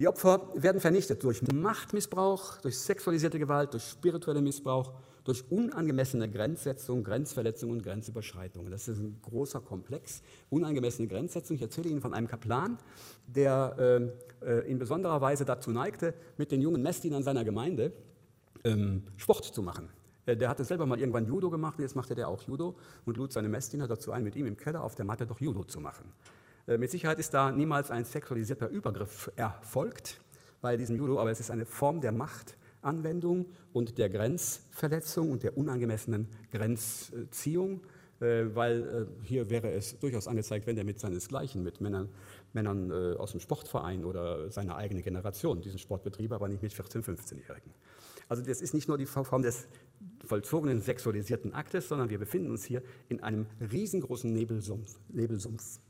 Die 0.00 0.08
Opfer 0.08 0.52
werden 0.54 0.80
vernichtet 0.80 1.22
durch 1.22 1.42
Machtmissbrauch, 1.52 2.58
durch 2.60 2.78
sexualisierte 2.78 3.38
Gewalt, 3.38 3.74
durch 3.74 3.84
spirituellen 3.84 4.44
Missbrauch, 4.44 4.92
durch 5.24 5.44
unangemessene 5.50 6.30
Grenzsetzung, 6.30 7.04
Grenzverletzung 7.04 7.70
und 7.70 7.82
Grenzüberschreitungen. 7.82 8.70
Das 8.70 8.88
ist 8.88 8.98
ein 8.98 9.18
großer 9.20 9.60
Komplex. 9.60 10.22
Unangemessene 10.48 11.08
Grenzsetzung. 11.08 11.56
Ich 11.56 11.62
erzähle 11.62 11.90
Ihnen 11.90 12.00
von 12.00 12.14
einem 12.14 12.28
Kaplan, 12.28 12.78
der 13.26 14.10
äh, 14.42 14.46
äh 14.46 14.70
in 14.70 14.78
besonderer 14.78 15.20
Weise 15.20 15.44
dazu 15.44 15.70
neigte, 15.70 16.14
mit 16.38 16.52
den 16.52 16.62
jungen 16.62 16.80
Messdienern 16.80 17.22
seiner 17.22 17.44
Gemeinde 17.44 17.92
ähm, 18.64 19.02
Sport 19.16 19.44
zu 19.44 19.62
machen. 19.62 19.88
Äh, 20.28 20.36
der 20.36 20.48
hatte 20.48 20.64
selber 20.64 20.86
mal 20.86 20.98
irgendwann 20.98 21.26
Judo 21.26 21.50
gemacht, 21.50 21.78
jetzt 21.78 21.96
machte 21.96 22.14
der 22.14 22.28
auch 22.28 22.42
Judo 22.42 22.76
und 23.06 23.16
lud 23.16 23.32
seine 23.32 23.48
Messdiener 23.48 23.88
dazu 23.88 24.12
ein, 24.12 24.22
mit 24.22 24.36
ihm 24.36 24.46
im 24.46 24.56
Keller 24.56 24.84
auf 24.84 24.94
der 24.94 25.04
Matte 25.04 25.26
doch 25.26 25.40
Judo 25.40 25.64
zu 25.64 25.80
machen. 25.80 26.12
Äh, 26.66 26.78
mit 26.78 26.90
Sicherheit 26.90 27.18
ist 27.18 27.32
da 27.34 27.50
niemals 27.50 27.90
ein 27.90 28.04
sexualisierter 28.04 28.68
Übergriff 28.68 29.30
erfolgt 29.36 30.20
bei 30.60 30.76
diesem 30.76 30.96
Judo, 30.96 31.18
aber 31.18 31.30
es 31.30 31.40
ist 31.40 31.50
eine 31.50 31.64
Form 31.64 32.00
der 32.00 32.12
Machtanwendung 32.12 33.46
und 33.72 33.96
der 33.96 34.10
Grenzverletzung 34.10 35.30
und 35.30 35.42
der 35.42 35.56
unangemessenen 35.56 36.28
Grenzziehung, 36.50 37.80
äh, 38.20 38.44
weil 38.54 39.06
hier 39.22 39.48
wäre 39.48 39.70
es 39.70 39.98
durchaus 39.98 40.28
angezeigt, 40.28 40.66
wenn 40.66 40.76
der 40.76 40.84
mit 40.84 41.00
seinesgleichen, 41.00 41.62
mit 41.62 41.80
Männern, 41.80 42.08
Männern 42.52 42.90
aus 43.18 43.32
dem 43.32 43.40
Sportverein 43.40 44.04
oder 44.04 44.50
seiner 44.50 44.74
eigenen 44.76 45.02
Generation 45.02 45.60
diesen 45.60 45.78
Sport 45.78 46.02
betrieb, 46.02 46.32
aber 46.32 46.48
nicht 46.48 46.62
mit 46.62 46.72
14-, 46.72 47.04
15-Jährigen. 47.04 47.72
Also 48.28 48.42
das 48.42 48.60
ist 48.60 48.74
nicht 48.74 48.88
nur 48.88 48.98
die 48.98 49.06
Form 49.06 49.42
des 49.42 49.66
vollzogenen 50.24 50.80
sexualisierten 50.80 51.54
Aktes, 51.54 51.88
sondern 51.88 52.10
wir 52.10 52.18
befinden 52.18 52.50
uns 52.50 52.64
hier 52.64 52.82
in 53.08 53.22
einem 53.22 53.46
riesengroßen 53.60 54.32
Nebelsumpf. 54.32 54.98
Nebelsumpf. 55.08 55.80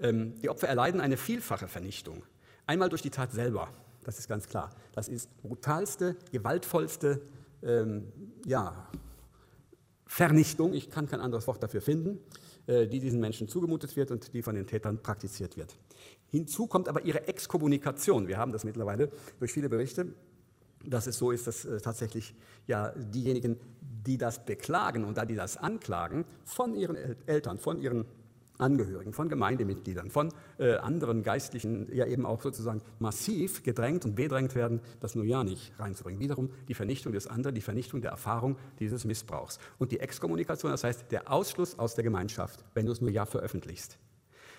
Ähm, 0.00 0.38
die 0.40 0.48
Opfer 0.48 0.68
erleiden 0.68 1.00
eine 1.00 1.16
vielfache 1.16 1.68
Vernichtung. 1.68 2.22
Einmal 2.66 2.88
durch 2.88 3.02
die 3.02 3.10
Tat 3.10 3.32
selber, 3.32 3.68
das 4.04 4.18
ist 4.18 4.28
ganz 4.28 4.48
klar. 4.48 4.74
Das 4.92 5.08
ist 5.08 5.34
brutalste, 5.42 6.16
gewaltvollste 6.32 7.22
ähm, 7.62 8.12
ja, 8.44 8.88
Vernichtung, 10.06 10.74
ich 10.74 10.90
kann 10.90 11.08
kein 11.08 11.20
anderes 11.20 11.46
Wort 11.46 11.62
dafür 11.62 11.80
finden, 11.80 12.20
äh, 12.66 12.86
die 12.86 13.00
diesen 13.00 13.20
Menschen 13.20 13.48
zugemutet 13.48 13.96
wird 13.96 14.10
und 14.10 14.32
die 14.34 14.42
von 14.42 14.54
den 14.54 14.66
Tätern 14.66 15.02
praktiziert 15.02 15.56
wird. 15.56 15.76
Hinzu 16.28 16.66
kommt 16.66 16.88
aber 16.88 17.02
ihre 17.02 17.28
Exkommunikation. 17.28 18.28
Wir 18.28 18.38
haben 18.38 18.52
das 18.52 18.64
mittlerweile 18.64 19.10
durch 19.38 19.52
viele 19.52 19.68
Berichte 19.68 20.12
dass 20.86 21.06
es 21.06 21.18
so 21.18 21.30
ist, 21.30 21.46
dass 21.46 21.64
äh, 21.64 21.80
tatsächlich 21.80 22.34
ja 22.66 22.90
diejenigen, 22.90 23.58
die 23.80 24.18
das 24.18 24.44
beklagen 24.44 25.04
und 25.04 25.16
da 25.16 25.24
die 25.24 25.34
das 25.34 25.56
anklagen, 25.56 26.24
von 26.44 26.74
ihren 26.74 26.96
El 26.96 27.16
Eltern, 27.26 27.58
von 27.58 27.78
ihren 27.78 28.06
Angehörigen, 28.58 29.12
von 29.12 29.28
Gemeindemitgliedern, 29.28 30.10
von 30.10 30.32
äh, 30.58 30.76
anderen 30.76 31.22
Geistlichen 31.22 31.94
ja 31.94 32.06
eben 32.06 32.24
auch 32.24 32.40
sozusagen 32.40 32.80
massiv 32.98 33.62
gedrängt 33.62 34.04
und 34.04 34.14
bedrängt 34.14 34.54
werden, 34.54 34.80
das 35.00 35.14
nur 35.14 35.24
ja 35.24 35.44
nicht 35.44 35.78
reinzubringen. 35.78 36.20
Wiederum 36.20 36.50
die 36.68 36.74
Vernichtung 36.74 37.12
des 37.12 37.26
anderen, 37.26 37.54
die 37.54 37.60
Vernichtung 37.60 38.00
der 38.00 38.12
Erfahrung 38.12 38.56
dieses 38.78 39.04
Missbrauchs. 39.04 39.58
Und 39.78 39.92
die 39.92 40.00
Exkommunikation, 40.00 40.70
das 40.70 40.84
heißt 40.84 41.10
der 41.10 41.30
Ausschluss 41.30 41.78
aus 41.78 41.94
der 41.94 42.04
Gemeinschaft, 42.04 42.64
wenn 42.74 42.86
du 42.86 42.92
es 42.92 43.00
nur 43.00 43.10
ja 43.10 43.26
veröffentlichst. 43.26 43.98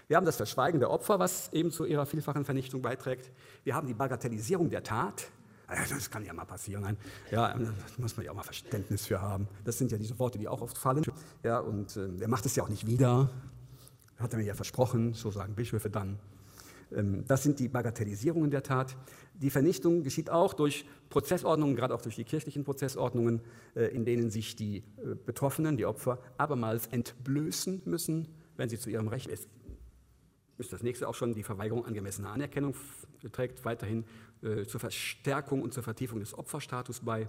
Wir 0.08 0.16
haben 0.16 0.26
das 0.26 0.38
Verschweigen 0.38 0.80
der 0.80 0.90
Opfer, 0.90 1.20
was 1.20 1.52
eben 1.52 1.70
zu 1.70 1.84
ihrer 1.84 2.06
vielfachen 2.06 2.46
Vernichtung 2.46 2.82
beiträgt. 2.82 3.30
Wir 3.64 3.76
haben 3.76 3.88
die 3.88 3.94
Bagatellisierung 3.94 4.70
der 4.70 4.84
Tat, 4.84 5.28
das 5.68 6.10
kann 6.10 6.26
ja 6.26 6.34
mal 6.34 6.46
passieren. 6.46 6.84
Nein, 6.84 6.98
ja, 7.32 7.54
da 7.54 7.72
muss 7.98 8.16
man 8.16 8.26
ja 8.26 8.32
auch 8.32 8.36
mal 8.36 8.44
Verständnis 8.44 9.06
für 9.06 9.22
haben. 9.22 9.48
Das 9.66 9.78
sind 9.78 9.92
ja 9.92 9.98
diese 9.98 10.18
Worte, 10.18 10.38
die 10.38 10.48
auch 10.48 10.62
oft 10.62 10.78
fallen. 10.78 11.04
Ja, 11.44 11.60
und 11.60 11.98
äh, 11.98 12.10
er 12.22 12.28
macht 12.28 12.46
es 12.46 12.56
ja 12.56 12.64
auch 12.64 12.70
nicht 12.70 12.88
wieder. 12.88 13.30
Hat 14.18 14.34
er 14.34 14.40
mir 14.40 14.46
ja 14.46 14.54
versprochen, 14.54 15.14
so 15.14 15.30
sagen 15.30 15.56
Bischöfe 15.56 15.90
dann. 15.90 16.20
Ähm, 16.92 17.26
das 17.28 17.44
sind 17.44 17.60
die 17.60 17.68
Bagatellisierungen 17.68 18.52
der 18.52 18.64
Tat. 18.64 18.96
Die 19.34 19.50
Vernichtung 19.50 20.04
geschieht 20.04 20.30
auch 20.30 20.54
durch 20.54 20.86
Prozessordnungen, 21.10 21.76
gerade 21.76 21.94
auch 21.94 22.02
durch 22.02 22.16
die 22.16 22.24
kirchlichen 22.24 22.64
Prozessordnungen, 22.64 23.42
äh, 23.76 23.86
in 23.88 24.06
denen 24.06 24.30
sich 24.30 24.56
die 24.56 24.78
äh, 24.78 25.16
Betroffenen, 25.26 25.78
die 25.78 25.86
Opfer, 25.86 26.20
abermals 26.38 26.88
entblößen 26.88 27.84
müssen, 27.86 28.28
wenn 28.56 28.70
sie 28.70 28.80
zu 28.80 28.90
ihrem 28.90 29.08
Recht 29.08 29.28
ist. 29.28 29.48
Ist 30.58 30.74
das 30.74 30.82
nächste 30.82 31.08
auch 31.08 31.14
schon 31.14 31.36
die 31.36 31.44
Verweigerung 31.44 31.86
angemessener 31.86 32.32
Anerkennung, 32.32 32.74
trägt 33.32 33.64
weiterhin 33.64 34.06
zur 34.42 34.80
Verstärkung 34.80 35.62
und 35.62 35.74
zur 35.74 35.84
Vertiefung 35.84 36.20
des 36.20 36.38
Opferstatus 36.38 37.00
bei 37.02 37.28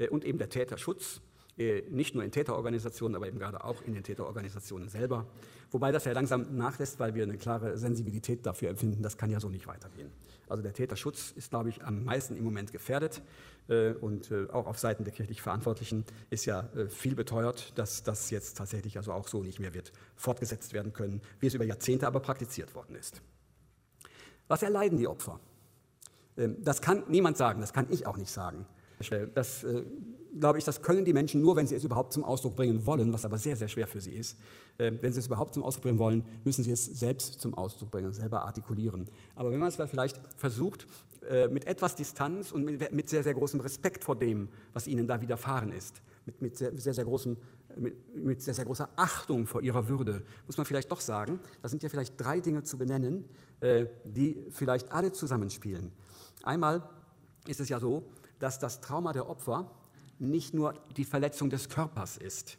äh, 0.00 0.08
und 0.08 0.24
eben 0.24 0.38
der 0.38 0.48
Täterschutz, 0.48 1.20
äh, 1.58 1.82
nicht 1.90 2.14
nur 2.14 2.24
in 2.24 2.30
Täterorganisationen, 2.30 3.16
aber 3.16 3.28
eben 3.28 3.38
gerade 3.38 3.62
auch 3.64 3.82
in 3.82 3.92
den 3.94 4.02
Täterorganisationen 4.02 4.88
selber. 4.88 5.26
Wobei 5.70 5.92
das 5.92 6.04
ja 6.04 6.12
langsam 6.12 6.56
nachlässt, 6.56 6.98
weil 6.98 7.14
wir 7.14 7.22
eine 7.22 7.36
klare 7.36 7.76
Sensibilität 7.76 8.44
dafür 8.46 8.70
empfinden, 8.70 9.02
das 9.02 9.16
kann 9.16 9.30
ja 9.30 9.38
so 9.38 9.48
nicht 9.48 9.66
weitergehen. 9.66 10.10
Also 10.48 10.62
der 10.62 10.72
Täterschutz 10.72 11.32
ist, 11.36 11.50
glaube 11.50 11.68
ich, 11.68 11.84
am 11.84 12.04
meisten 12.04 12.36
im 12.36 12.42
Moment 12.42 12.72
gefährdet. 12.72 13.22
Äh, 13.68 13.92
und 13.92 14.30
äh, 14.30 14.48
auch 14.50 14.66
auf 14.66 14.78
Seiten 14.78 15.04
der 15.04 15.12
kirchlich 15.12 15.42
Verantwortlichen 15.42 16.04
ist 16.30 16.44
ja 16.44 16.68
äh, 16.74 16.88
viel 16.88 17.14
beteuert, 17.14 17.78
dass 17.78 18.02
das 18.02 18.30
jetzt 18.30 18.56
tatsächlich 18.56 18.96
also 18.96 19.12
auch 19.12 19.28
so 19.28 19.42
nicht 19.42 19.60
mehr 19.60 19.74
wird 19.74 19.92
fortgesetzt 20.16 20.72
werden 20.72 20.92
können, 20.92 21.20
wie 21.38 21.46
es 21.46 21.54
über 21.54 21.64
Jahrzehnte 21.64 22.06
aber 22.06 22.20
praktiziert 22.20 22.74
worden 22.74 22.96
ist. 22.96 23.22
Was 24.48 24.64
erleiden 24.64 24.98
die 24.98 25.06
Opfer? 25.06 25.38
Ähm, 26.40 26.56
das 26.60 26.80
kann 26.80 27.04
niemand 27.08 27.36
sagen, 27.36 27.60
das 27.60 27.72
kann 27.72 27.86
ich 27.90 28.06
auch 28.06 28.16
nicht 28.16 28.30
sagen. 28.30 28.66
Das 29.34 29.64
glaube 30.38 30.58
ich, 30.58 30.64
das 30.64 30.82
können 30.82 31.04
die 31.04 31.12
Menschen 31.12 31.40
nur, 31.40 31.56
wenn 31.56 31.66
sie 31.66 31.74
es 31.74 31.84
überhaupt 31.84 32.12
zum 32.12 32.24
Ausdruck 32.24 32.56
bringen 32.56 32.86
wollen, 32.86 33.12
was 33.12 33.24
aber 33.24 33.38
sehr, 33.38 33.56
sehr 33.56 33.68
schwer 33.68 33.86
für 33.86 34.00
sie 34.00 34.12
ist. 34.12 34.38
Äh, 34.78 34.92
wenn 35.00 35.12
sie 35.12 35.20
es 35.20 35.26
überhaupt 35.26 35.54
zum 35.54 35.62
Ausdruck 35.62 35.84
bringen 35.84 35.98
wollen, 35.98 36.24
müssen 36.44 36.64
sie 36.64 36.72
es 36.72 36.84
selbst 36.84 37.40
zum 37.40 37.54
Ausdruck 37.54 37.90
bringen, 37.90 38.12
selber 38.12 38.44
artikulieren. 38.44 39.08
Aber 39.34 39.50
wenn 39.50 39.58
man 39.58 39.68
es 39.68 39.76
vielleicht 39.76 40.20
versucht, 40.36 40.86
äh, 41.28 41.48
mit 41.48 41.66
etwas 41.66 41.96
Distanz 41.96 42.52
und 42.52 42.64
mit 42.64 43.08
sehr, 43.08 43.22
sehr 43.22 43.34
großem 43.34 43.60
Respekt 43.60 44.04
vor 44.04 44.16
dem, 44.16 44.48
was 44.72 44.86
ihnen 44.86 45.06
da 45.06 45.20
widerfahren 45.20 45.72
ist, 45.72 46.00
mit, 46.26 46.40
mit, 46.42 46.56
sehr, 46.56 46.72
sehr, 46.76 47.04
großem, 47.04 47.36
mit, 47.76 48.16
mit 48.16 48.42
sehr, 48.42 48.54
sehr 48.54 48.64
großer 48.64 48.88
Achtung 48.96 49.46
vor 49.46 49.62
ihrer 49.62 49.88
Würde, 49.88 50.22
muss 50.46 50.56
man 50.56 50.66
vielleicht 50.66 50.90
doch 50.90 51.00
sagen, 51.00 51.40
da 51.62 51.68
sind 51.68 51.82
ja 51.82 51.88
vielleicht 51.88 52.20
drei 52.20 52.40
Dinge 52.40 52.62
zu 52.62 52.78
benennen, 52.78 53.24
äh, 53.60 53.86
die 54.04 54.44
vielleicht 54.50 54.92
alle 54.92 55.12
zusammenspielen. 55.12 55.92
Einmal 56.42 56.88
ist 57.46 57.60
es 57.60 57.68
ja 57.68 57.80
so, 57.80 58.04
dass 58.38 58.58
das 58.58 58.80
Trauma 58.80 59.12
der 59.12 59.28
Opfer 59.28 59.70
nicht 60.18 60.54
nur 60.54 60.74
die 60.96 61.04
Verletzung 61.04 61.50
des 61.50 61.68
Körpers 61.68 62.16
ist, 62.16 62.58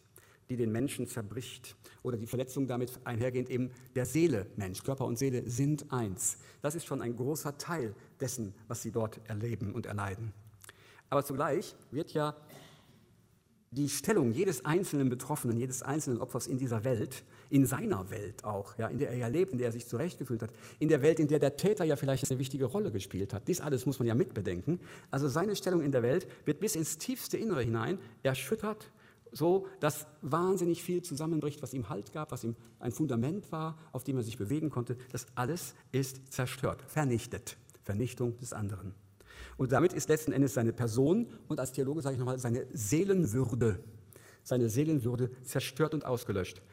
die 0.49 0.57
den 0.57 0.71
Menschen 0.71 1.07
zerbricht, 1.07 1.75
oder 2.03 2.17
die 2.17 2.25
Verletzung 2.25 2.67
damit 2.67 2.99
einhergehend 3.03 3.49
eben 3.49 3.71
der 3.95 4.05
Seele 4.05 4.47
Mensch. 4.55 4.83
Körper 4.83 5.05
und 5.05 5.17
Seele 5.17 5.47
sind 5.49 5.91
eins. 5.91 6.37
Das 6.61 6.75
ist 6.75 6.85
schon 6.85 7.01
ein 7.01 7.15
großer 7.15 7.57
Teil 7.57 7.93
dessen, 8.19 8.53
was 8.67 8.81
sie 8.81 8.91
dort 8.91 9.19
erleben 9.29 9.73
und 9.73 9.85
erleiden. 9.85 10.33
Aber 11.09 11.23
zugleich 11.23 11.75
wird 11.91 12.11
ja 12.11 12.35
die 13.73 13.87
Stellung 13.87 14.33
jedes 14.33 14.65
einzelnen 14.65 15.09
Betroffenen, 15.09 15.55
jedes 15.55 15.81
einzelnen 15.81 16.19
Opfers 16.19 16.45
in 16.45 16.57
dieser 16.57 16.83
Welt, 16.83 17.23
in 17.49 17.65
seiner 17.65 18.09
Welt 18.09 18.43
auch, 18.43 18.77
ja, 18.77 18.87
in 18.87 18.97
der 18.97 19.09
er 19.09 19.17
ja 19.17 19.27
lebt, 19.27 19.53
in 19.53 19.59
der 19.59 19.67
er 19.67 19.71
sich 19.71 19.87
zurechtgefühlt 19.87 20.41
hat, 20.41 20.51
in 20.79 20.89
der 20.89 21.01
Welt, 21.01 21.19
in 21.19 21.29
der 21.29 21.39
der 21.39 21.55
Täter 21.55 21.85
ja 21.85 21.95
vielleicht 21.95 22.29
eine 22.29 22.37
wichtige 22.37 22.65
Rolle 22.65 22.91
gespielt 22.91 23.33
hat. 23.33 23.47
Dies 23.47 23.61
alles 23.61 23.85
muss 23.85 23.97
man 23.97 24.09
ja 24.09 24.15
mitbedenken. 24.15 24.81
Also 25.09 25.29
seine 25.29 25.55
Stellung 25.55 25.81
in 25.81 25.93
der 25.93 26.03
Welt 26.03 26.27
wird 26.43 26.59
bis 26.59 26.75
ins 26.75 26.97
tiefste 26.97 27.37
Innere 27.37 27.63
hinein 27.63 27.97
erschüttert, 28.23 28.91
so 29.31 29.67
dass 29.79 30.05
wahnsinnig 30.21 30.83
viel 30.83 31.01
zusammenbricht, 31.01 31.61
was 31.61 31.73
ihm 31.73 31.87
Halt 31.87 32.11
gab, 32.11 32.33
was 32.33 32.43
ihm 32.43 32.57
ein 32.79 32.91
Fundament 32.91 33.53
war, 33.53 33.77
auf 33.93 34.03
dem 34.03 34.17
er 34.17 34.23
sich 34.23 34.37
bewegen 34.37 34.69
konnte. 34.69 34.97
Das 35.13 35.27
alles 35.35 35.75
ist 35.93 36.33
zerstört, 36.33 36.83
vernichtet. 36.87 37.55
Vernichtung 37.83 38.37
des 38.37 38.51
anderen. 38.51 38.93
Und 39.61 39.71
damit 39.73 39.93
ist 39.93 40.09
letzten 40.09 40.31
Endes 40.31 40.55
seine 40.55 40.73
Person 40.73 41.27
und 41.47 41.59
als 41.59 41.71
Theologe 41.71 42.01
sage 42.01 42.15
ich 42.15 42.19
nochmal, 42.19 42.39
seine 42.39 42.65
Seelenwürde, 42.73 43.77
seine 44.41 44.69
Seelenwürde 44.69 45.29
zerstört 45.43 45.93
und 45.93 46.03
ausgelöscht. 46.03 46.63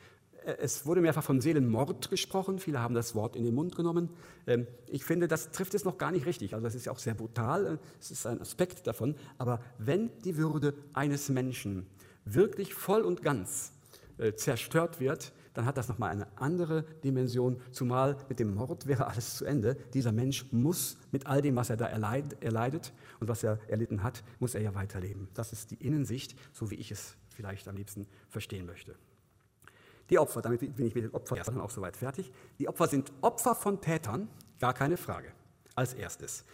Äh, 0.47 0.57
es 0.61 0.87
wurde 0.87 1.03
mehrfach 1.03 1.23
von 1.23 1.43
Seelenmord 1.43 2.09
gesprochen, 2.09 2.59
viele 2.59 2.81
haben 2.81 2.95
das 2.95 3.15
Wort 3.15 3.37
in 3.37 3.45
den 3.45 3.55
Mund 3.55 3.77
genommen. 3.77 4.09
Ähm, 4.47 4.67
ich 4.87 5.05
finde, 5.05 5.29
das 5.29 5.51
trifft 5.51 5.75
es 5.75 5.85
noch 5.85 5.99
gar 5.99 6.13
nicht 6.13 6.25
richtig. 6.25 6.55
Also 6.55 6.65
das 6.65 6.75
ist 6.75 6.87
ja 6.87 6.93
auch 6.93 6.99
sehr 6.99 7.13
brutal, 7.13 7.67
äh, 7.67 7.79
es 8.01 8.11
ist 8.11 8.27
ein 8.27 8.41
Aspekt 8.41 8.87
davon. 8.87 9.17
Aber 9.37 9.61
wenn 9.77 10.09
die 10.25 10.39
Würde 10.39 10.73
eines 10.95 11.29
Menschen 11.29 11.85
wirklich 12.25 12.73
voll 12.73 13.03
und 13.03 13.21
ganz 13.21 13.73
äh, 14.17 14.33
zerstört 14.33 14.99
wird, 14.99 15.35
dann 15.55 15.65
hat 15.65 15.77
das 15.77 15.89
nochmal 15.89 16.11
eine 16.11 16.27
andere 16.37 16.83
Dimension, 17.05 17.61
zumal 17.71 18.17
mit 18.29 18.39
dem 18.39 18.55
Mord 18.55 18.87
wäre 18.87 19.07
alles 19.07 19.37
zu 19.37 19.45
Ende. 19.45 19.77
Dieser 19.95 20.13
Mensch 20.13 20.47
muss 20.53 20.99
mit 21.11 21.27
all 21.27 21.43
dem, 21.43 21.57
was 21.57 21.71
er 21.71 21.77
da 21.77 21.87
erleidet 21.87 22.93
und 23.21 23.29
was 23.29 23.43
er 23.43 23.59
erlitten 23.69 24.03
hat, 24.03 24.23
muss 24.39 24.55
er 24.55 24.63
ja 24.63 24.75
weiterleben. 24.75 25.29
Das 25.35 25.53
ist 25.53 25.71
die 25.71 25.77
Innensicht, 25.77 26.39
so 26.53 26.71
wie 26.71 26.77
ich 26.77 26.91
es 26.91 27.17
vielleicht 27.29 27.69
am 27.69 27.77
liebsten 27.77 28.07
verstehen 28.29 28.67
möchte. 28.67 28.95
Die 30.11 30.19
Opfer, 30.19 30.41
damit 30.41 30.61
bin 30.61 30.87
ich 30.87 30.95
mit 30.95 31.05
den 31.05 31.13
Opfern 31.13 31.39
dann 31.45 31.61
auch 31.61 31.71
soweit 31.71 31.97
fertig. 31.97 32.33
Die 32.59 32.69
Opfer 32.69 32.89
sind 32.89 33.13
Opfer 33.21 33.55
von 33.55 33.81
Tätern, 33.81 34.29
gar 34.59 34.73
keine 34.73 34.97
Frage, 34.97 35.33
als 35.75 35.95
erstes. 35.95 36.45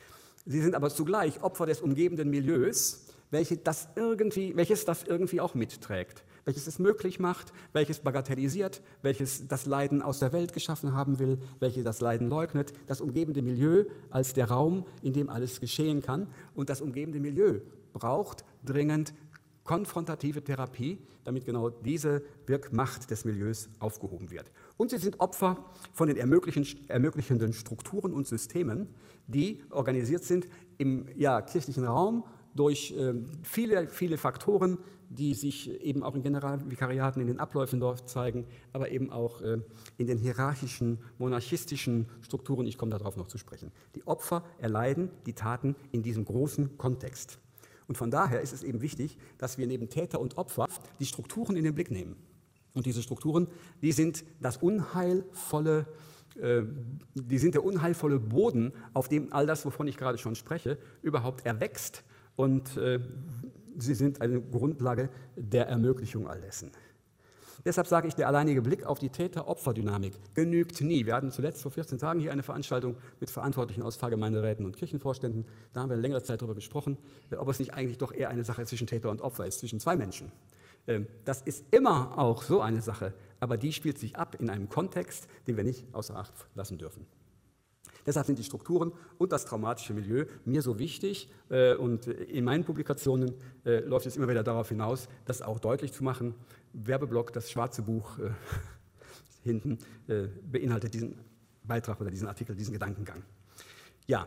Sie 0.45 0.61
sind 0.61 0.75
aber 0.75 0.91
zugleich 0.91 1.43
Opfer 1.43 1.67
des 1.67 1.81
umgebenden 1.81 2.31
Milieus, 2.31 3.07
welche 3.31 3.57
das 3.57 3.89
irgendwie, 3.97 4.57
welches 4.57 4.85
das 4.85 5.05
irgendwie 5.05 5.41
auch 5.41 5.55
mitträgt 5.55 6.25
welches 6.45 6.67
es 6.67 6.79
möglich 6.79 7.19
macht, 7.19 7.53
welches 7.73 8.01
bagatellisiert, 8.01 8.83
welches 9.03 9.49
das 9.49 9.67
Leiden 9.67 10.03
aus 10.03 10.19
der 10.19 10.33
Welt 10.33 10.53
geschaffen 10.53 10.95
haben 10.95 11.19
will, 11.19 11.39
welches 11.61 11.85
das 11.85 12.01
Leiden 12.01 12.29
leugnet, 12.29 12.73
das 12.87 13.01
umgebende 13.01 13.43
Milieu 13.43 13.85
als 14.11 14.33
der 14.35 14.51
Raum, 14.51 14.87
in 15.03 15.13
dem 15.13 15.29
alles 15.29 15.61
geschehen 15.61 16.03
kann. 16.03 16.29
Und 16.55 16.71
das 16.71 16.81
umgebende 16.81 17.21
Milieu 17.21 17.61
braucht 17.93 18.45
dringend 18.65 19.15
konfrontative 19.65 20.45
Therapie, 20.45 20.99
damit 21.25 21.47
genau 21.47 21.71
diese 21.71 22.23
Wirkmacht 22.47 23.11
des 23.11 23.25
Milieus 23.25 23.69
aufgehoben 23.79 24.31
wird. 24.31 24.51
Und 24.77 24.91
sie 24.91 24.99
sind 24.99 25.21
Opfer 25.21 25.65
von 25.93 26.09
den 26.09 26.19
ermöglichenden 26.19 27.53
Strukturen 27.55 28.13
und 28.13 28.27
Systemen, 28.27 28.89
die 29.27 29.63
organisiert 29.71 30.25
sind 30.25 30.47
im 30.77 31.07
ja, 31.17 31.41
kirchlichen 31.41 31.85
Raum 31.85 32.25
durch 32.55 32.95
äh, 32.97 33.15
viele, 33.43 33.89
viele 33.89 34.17
Faktoren, 34.17 34.79
die 35.09 35.35
sich 35.35 35.71
eben 35.81 36.03
auch 36.03 36.15
in 36.15 36.23
Generalvikariaten, 36.23 37.21
in 37.21 37.29
den 37.29 37.41
Abläufen 37.41 37.81
dort 37.81 38.09
zeigen, 38.09 38.47
aber 38.73 38.91
eben 38.91 39.11
auch 39.11 39.41
äh, 39.43 39.59
in 39.99 40.07
den 40.07 40.19
hierarchischen, 40.19 40.99
monarchistischen 41.19 42.09
Strukturen. 42.21 42.67
Ich 42.67 42.79
komme 42.79 42.91
darauf 42.91 43.17
noch 43.17 43.29
zu 43.29 43.39
sprechen. 43.39 43.71
Die 43.95 44.07
Opfer 44.07 44.45
erleiden 44.59 45.11
die 45.27 45.35
Taten 45.35 45.77
in 45.93 46.03
diesem 46.03 46.25
großen 46.25 46.79
Kontext. 46.79 47.39
Und 47.87 47.99
von 47.99 48.11
daher 48.11 48.41
ist 48.41 48.53
es 48.53 48.63
eben 48.63 48.81
wichtig, 48.81 49.19
dass 49.39 49.59
wir 49.59 49.67
neben 49.67 49.89
Täter 49.89 50.21
und 50.21 50.39
Opfer 50.39 50.67
die 50.99 51.07
Strukturen 51.07 51.57
in 51.57 51.65
den 51.65 51.75
Blick 51.75 51.91
nehmen. 51.91 52.17
Und 52.73 52.87
diese 52.87 53.03
Strukturen, 53.03 53.47
die 53.83 53.93
sind 53.93 54.25
das 54.41 54.57
unheilvolle, 54.57 55.87
äh, 56.41 56.63
die 57.15 57.39
sind 57.39 57.55
der 57.55 57.65
unheilvolle 57.65 58.19
Boden, 58.19 58.73
auf 58.95 59.09
dem 59.09 59.33
all 59.33 59.47
das, 59.47 59.65
wovon 59.65 59.87
ich 59.87 59.97
gerade 59.97 60.19
schon 60.19 60.35
spreche, 60.35 60.79
überhaupt 61.03 61.47
erwächst 61.47 62.05
und 62.37 62.77
äh, 62.77 63.01
sie 63.77 63.95
sind 63.95 64.21
eine 64.21 64.41
Grundlage 64.41 65.09
der 65.37 65.69
Ermöglichung 65.69 66.29
all 66.29 66.41
dessen. 66.41 66.71
Deshalb 67.65 67.87
sage 67.87 68.09
ich, 68.09 68.15
der 68.15 68.29
alleinige 68.29 68.61
Blick 68.61 68.85
auf 68.85 68.99
die 68.99 69.09
Täter-Opfer-Dynamik 69.09 70.13
genügt 70.35 70.83
nie. 70.83 71.07
Wir 71.07 71.15
hatten 71.15 71.31
zuletzt 71.31 71.63
vor 71.63 71.71
14 71.71 71.99
Tagen 71.99 72.21
hier 72.21 72.31
eine 72.31 72.43
Veranstaltung 72.43 72.97
mit 73.21 73.31
Verantwortlichen 73.31 73.83
aus 73.83 73.97
Pfarrgemeinderäten 73.97 74.67
und 74.67 74.77
Kirchenvorständen. 74.77 75.47
Da 75.73 75.81
haben 75.81 75.89
wir 75.89 75.97
längere 75.97 76.23
Zeit 76.23 76.43
darüber 76.43 76.55
gesprochen, 76.55 76.99
äh, 77.31 77.37
ob 77.37 77.49
es 77.49 77.59
nicht 77.59 77.73
eigentlich 77.73 77.99
doch 77.99 78.13
eher 78.13 78.29
eine 78.29 78.45
Sache 78.45 78.67
zwischen 78.67 78.87
Täter 78.87 79.11
und 79.11 79.23
Opfer 79.23 79.47
ist, 79.47 79.61
zwischen 79.61 79.81
zwei 79.81 79.97
Menschen. 79.97 80.31
Ähm, 80.87 81.07
das 81.25 81.41
ist 81.41 81.65
immer 81.71 82.19
auch 82.19 82.43
so 82.43 82.61
eine 82.61 82.83
Sache, 82.83 83.15
aber 83.41 83.57
die 83.57 83.73
spielt 83.73 83.99
sich 83.99 84.17
ab 84.17 84.37
in 84.39 84.51
einem 84.51 84.69
Kontext, 84.69 85.27
den 85.47 85.57
wir 85.57 85.65
nicht 85.65 85.87
außer 85.95 86.17
Acht 86.17 86.35
lassen 86.55 86.77
dürfen. 86.77 87.07
Deshalb 88.07 88.27
sind 88.27 88.39
die 88.39 88.45
Strukturen 88.45 88.93
und 89.19 89.33
das 89.33 89.45
traumatische 89.45 89.95
Milieu 89.95 90.27
mir 90.45 90.63
so 90.63 90.79
wichtig. 90.79 91.29
Äh, 91.49 91.75
und 91.75 92.07
in 92.07 92.45
meinen 92.45 92.65
Publikationen 92.65 93.35
äh, 93.65 93.81
läuft 93.81 94.07
es 94.07 94.17
immer 94.17 94.29
wieder 94.29 94.43
darauf 94.43 94.69
hinaus, 94.69 95.09
das 95.25 95.43
auch 95.43 95.59
deutlich 95.59 95.93
zu 95.93 96.05
machen. 96.05 96.35
Werbeblock, 96.73 97.33
das 97.33 97.51
schwarze 97.51 97.83
Buch 97.83 98.19
äh, 98.19 98.31
hinten, 99.43 99.79
beinhaltet 100.51 100.95
diesen 100.95 101.19
Beitrag 101.65 102.01
oder 102.01 102.11
diesen 102.11 102.29
Artikel, 102.29 102.57
diesen 102.57 102.73
Gedankengang. 102.73 103.23
Ja, 104.07 104.27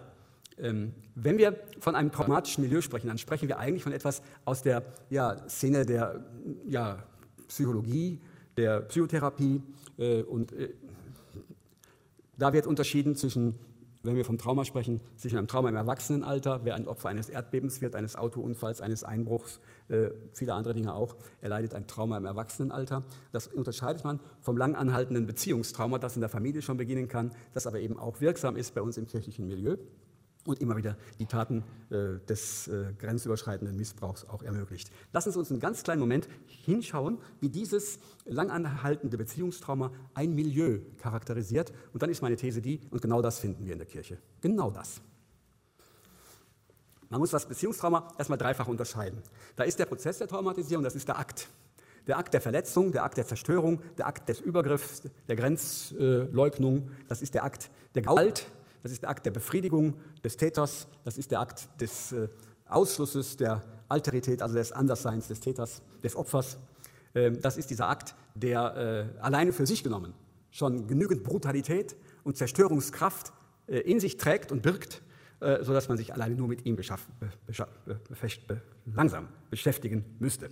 ähm, 0.59 0.93
wenn 1.15 1.39
wir 1.39 1.59
von 1.79 1.95
einem 1.95 2.11
traumatischen 2.11 2.63
Milieu 2.63 2.81
sprechen, 2.81 3.07
dann 3.07 3.17
sprechen 3.17 3.47
wir 3.47 3.57
eigentlich 3.57 3.81
von 3.81 3.93
etwas 3.93 4.21
aus 4.45 4.61
der 4.61 4.83
ja, 5.09 5.47
Szene 5.49 5.87
der 5.87 6.23
ja, 6.67 7.03
Psychologie, 7.47 8.21
der 8.57 8.81
Psychotherapie 8.81 9.61
und 10.27 10.53
da 12.37 12.53
wird 12.53 12.67
unterschieden 12.67 13.15
zwischen 13.15 13.55
wenn 14.03 14.15
wir 14.15 14.25
vom 14.25 14.37
Trauma 14.37 14.63
sprechen, 14.63 15.01
zwischen 15.17 15.37
einem 15.37 15.47
Trauma 15.47 15.69
im 15.69 15.75
Erwachsenenalter, 15.75 16.61
wer 16.63 16.75
ein 16.75 16.87
Opfer 16.87 17.09
eines 17.09 17.29
Erdbebens 17.29 17.81
wird, 17.81 17.95
eines 17.95 18.15
Autounfalls, 18.15 18.79
eines 18.79 19.03
Einbruchs, 19.03 19.59
äh, 19.89 20.11
viele 20.33 20.53
andere 20.53 20.73
Dinge 20.73 20.93
auch, 20.93 21.15
erleidet 21.41 21.73
ein 21.73 21.87
Trauma 21.87 22.17
im 22.17 22.25
Erwachsenenalter. 22.25 23.03
Das 23.33 23.47
unterscheidet 23.47 24.03
man 24.03 24.19
vom 24.41 24.55
lang 24.55 24.75
anhaltenden 24.75 25.25
Beziehungstrauma, 25.25 25.99
das 25.99 26.15
in 26.15 26.21
der 26.21 26.29
Familie 26.29 26.61
schon 26.61 26.77
beginnen 26.77 27.07
kann, 27.07 27.31
das 27.53 27.67
aber 27.67 27.79
eben 27.79 27.99
auch 27.99 28.21
wirksam 28.21 28.55
ist 28.55 28.73
bei 28.73 28.81
uns 28.81 28.97
im 28.97 29.07
kirchlichen 29.07 29.47
Milieu 29.47 29.77
und 30.47 30.61
immer 30.61 30.77
wieder 30.77 30.97
die 31.19 31.25
Taten 31.25 31.63
äh, 31.89 32.19
des 32.27 32.67
äh, 32.67 32.93
grenzüberschreitenden 32.97 33.75
Missbrauchs 33.75 34.25
auch 34.25 34.41
ermöglicht. 34.41 34.89
Lassen 35.11 35.31
Sie 35.31 35.39
uns 35.39 35.51
einen 35.51 35.59
ganz 35.59 35.83
kleinen 35.83 35.99
Moment 35.99 36.27
hinschauen, 36.45 37.19
wie 37.41 37.49
dieses 37.49 37.99
langanhaltende 38.25 39.17
Beziehungstrauma 39.17 39.91
ein 40.13 40.33
Milieu 40.33 40.79
charakterisiert. 40.97 41.73
Und 41.93 42.01
dann 42.01 42.09
ist 42.09 42.21
meine 42.21 42.37
These 42.37 42.61
die, 42.61 42.79
und 42.89 43.01
genau 43.01 43.21
das 43.21 43.39
finden 43.39 43.65
wir 43.65 43.73
in 43.73 43.79
der 43.79 43.87
Kirche. 43.87 44.17
Genau 44.41 44.71
das. 44.71 45.01
Man 47.09 47.19
muss 47.19 47.31
das 47.31 47.45
Beziehungstrauma 47.45 48.09
erstmal 48.17 48.37
dreifach 48.37 48.67
unterscheiden. 48.67 49.21
Da 49.55 49.63
ist 49.63 49.79
der 49.79 49.85
Prozess 49.85 50.17
der 50.17 50.27
Traumatisierung, 50.27 50.83
das 50.83 50.95
ist 50.95 51.07
der 51.07 51.19
Akt. 51.19 51.47
Der 52.05 52.17
Akt 52.17 52.33
der 52.33 52.41
Verletzung, 52.41 52.93
der 52.93 53.03
Akt 53.03 53.17
der 53.17 53.27
Zerstörung, 53.27 53.81
der 53.97 54.07
Akt 54.07 54.29
des 54.29 54.39
Übergriffs, 54.39 55.03
der 55.27 55.35
Grenzleugnung, 55.35 56.89
das 57.09 57.21
ist 57.21 57.33
der 57.33 57.43
Akt 57.43 57.69
der 57.95 58.01
Gewalt, 58.01 58.49
das 58.83 58.91
ist 58.91 59.03
der 59.03 59.09
Akt 59.09 59.25
der 59.25 59.31
Befriedigung 59.31 59.95
des 60.23 60.37
Täters, 60.37 60.87
das 61.03 61.17
ist 61.17 61.31
der 61.31 61.39
Akt 61.39 61.69
des 61.81 62.11
äh, 62.11 62.27
Ausschlusses 62.67 63.37
der 63.37 63.63
Alterität, 63.89 64.41
also 64.41 64.55
des 64.55 64.71
Andersseins 64.71 65.27
des 65.27 65.39
Täters, 65.39 65.81
des 66.03 66.15
Opfers. 66.15 66.57
Ähm, 67.15 67.41
das 67.41 67.57
ist 67.57 67.69
dieser 67.69 67.87
Akt, 67.89 68.15
der 68.35 69.09
äh, 69.17 69.19
alleine 69.21 69.53
für 69.53 69.65
sich 69.65 69.83
genommen 69.83 70.13
schon 70.49 70.87
genügend 70.87 71.23
Brutalität 71.23 71.95
und 72.23 72.37
Zerstörungskraft 72.37 73.31
äh, 73.67 73.79
in 73.79 73.99
sich 73.99 74.17
trägt 74.17 74.51
und 74.51 74.61
birgt, 74.61 75.01
sodass 75.39 75.87
man 75.87 75.99
sich 75.99 76.15
alleine 76.15 76.33
nur 76.33 76.47
mit 76.47 76.65
ihm 76.65 76.75
langsam 78.87 79.27
beschäftigen 79.51 80.03
müsste. 80.17 80.49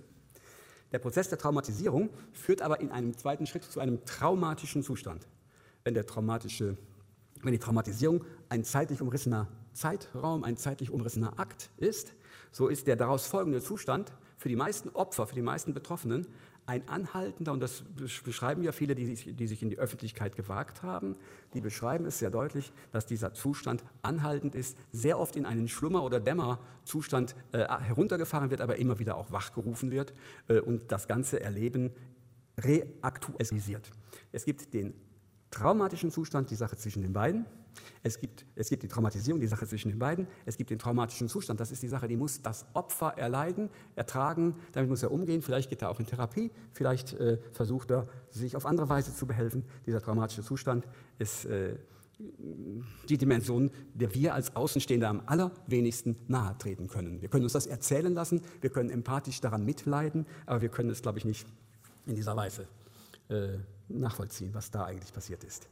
Der 0.91 0.99
Prozess 0.99 1.27
der 1.27 1.39
Traumatisierung 1.39 2.11
führt 2.33 2.61
aber 2.61 2.79
in 2.79 2.91
einem 2.91 3.17
zweiten 3.17 3.47
Schritt 3.47 3.63
zu 3.63 3.79
einem 3.79 4.05
traumatischen 4.05 4.83
Zustand. 4.83 5.25
Wenn 5.83 5.95
der 5.95 6.05
traumatische 6.05 6.77
wenn 7.45 7.53
die 7.53 7.59
Traumatisierung 7.59 8.23
ein 8.49 8.63
zeitlich 8.63 9.01
umrissener 9.01 9.47
Zeitraum, 9.73 10.43
ein 10.43 10.57
zeitlich 10.57 10.89
umrissener 10.89 11.39
Akt 11.39 11.69
ist, 11.77 12.13
so 12.51 12.67
ist 12.67 12.87
der 12.87 12.95
daraus 12.95 13.27
folgende 13.27 13.61
Zustand 13.61 14.13
für 14.37 14.49
die 14.49 14.55
meisten 14.55 14.89
Opfer, 14.89 15.27
für 15.27 15.35
die 15.35 15.41
meisten 15.41 15.73
Betroffenen 15.73 16.27
ein 16.67 16.87
anhaltender, 16.87 17.51
und 17.51 17.59
das 17.59 17.83
beschreiben 18.23 18.63
ja 18.63 18.71
viele, 18.71 18.95
die 18.95 19.05
sich, 19.05 19.35
die 19.35 19.47
sich 19.47 19.61
in 19.61 19.69
die 19.69 19.77
Öffentlichkeit 19.77 20.35
gewagt 20.35 20.81
haben, 20.81 21.15
die 21.53 21.61
beschreiben 21.61 22.05
es 22.05 22.17
sehr 22.17 22.31
deutlich, 22.31 22.71
dass 22.91 23.05
dieser 23.05 23.33
Zustand 23.33 23.83
anhaltend 24.01 24.55
ist, 24.55 24.75
sehr 24.91 25.19
oft 25.19 25.35
in 25.35 25.45
einen 25.45 25.67
Schlummer- 25.67 26.03
oder 26.03 26.19
Dämmerzustand 26.19 27.35
äh, 27.51 27.67
heruntergefahren 27.67 28.49
wird, 28.49 28.61
aber 28.61 28.77
immer 28.77 28.97
wieder 28.97 29.15
auch 29.15 29.31
wachgerufen 29.31 29.91
wird 29.91 30.13
äh, 30.47 30.59
und 30.59 30.91
das 30.91 31.07
ganze 31.07 31.39
Erleben 31.39 31.91
reaktualisiert. 32.57 33.91
Es 34.31 34.45
gibt 34.45 34.73
den 34.73 34.93
traumatischen 35.55 36.11
Zustand, 36.11 36.51
die 36.51 36.55
Sache 36.55 36.77
zwischen 36.77 37.01
den 37.01 37.13
beiden. 37.13 37.45
Es 38.03 38.19
gibt, 38.19 38.45
es 38.55 38.69
gibt 38.69 38.83
die 38.83 38.87
Traumatisierung, 38.87 39.41
die 39.41 39.47
Sache 39.47 39.65
zwischen 39.65 39.89
den 39.89 39.99
beiden. 39.99 40.27
Es 40.45 40.57
gibt 40.57 40.69
den 40.69 40.79
traumatischen 40.79 41.27
Zustand, 41.27 41.59
das 41.59 41.71
ist 41.71 41.81
die 41.81 41.87
Sache, 41.87 42.07
die 42.07 42.17
muss 42.17 42.41
das 42.41 42.65
Opfer 42.73 43.17
erleiden, 43.17 43.69
ertragen, 43.95 44.55
damit 44.73 44.89
muss 44.89 45.01
er 45.03 45.11
umgehen. 45.11 45.41
Vielleicht 45.41 45.69
geht 45.69 45.81
er 45.81 45.89
auch 45.89 45.99
in 45.99 46.05
Therapie, 46.05 46.51
vielleicht 46.73 47.13
äh, 47.13 47.39
versucht 47.51 47.91
er, 47.91 48.07
sich 48.29 48.55
auf 48.55 48.65
andere 48.65 48.89
Weise 48.89 49.15
zu 49.15 49.25
behelfen. 49.25 49.63
Dieser 49.85 50.01
traumatische 50.01 50.43
Zustand 50.43 50.85
ist 51.19 51.45
äh, 51.45 51.77
die 53.09 53.17
Dimension, 53.17 53.71
der 53.93 54.13
wir 54.13 54.33
als 54.33 54.55
Außenstehende 54.55 55.07
am 55.07 55.21
allerwenigsten 55.25 56.15
nahe 56.27 56.57
treten 56.57 56.87
können. 56.87 57.21
Wir 57.21 57.29
können 57.29 57.43
uns 57.43 57.53
das 57.53 57.67
erzählen 57.67 58.13
lassen, 58.13 58.41
wir 58.61 58.69
können 58.69 58.89
empathisch 58.89 59.41
daran 59.41 59.65
mitleiden, 59.65 60.25
aber 60.45 60.61
wir 60.61 60.69
können 60.69 60.89
es, 60.89 61.01
glaube 61.01 61.17
ich, 61.17 61.25
nicht 61.25 61.45
in 62.05 62.15
dieser 62.15 62.35
Weise 62.37 62.67
äh, 63.29 63.57
nachvollziehen, 63.89 64.53
was 64.53 64.71
da 64.71 64.85
eigentlich 64.85 65.13
passiert 65.13 65.43
ist. 65.43 65.67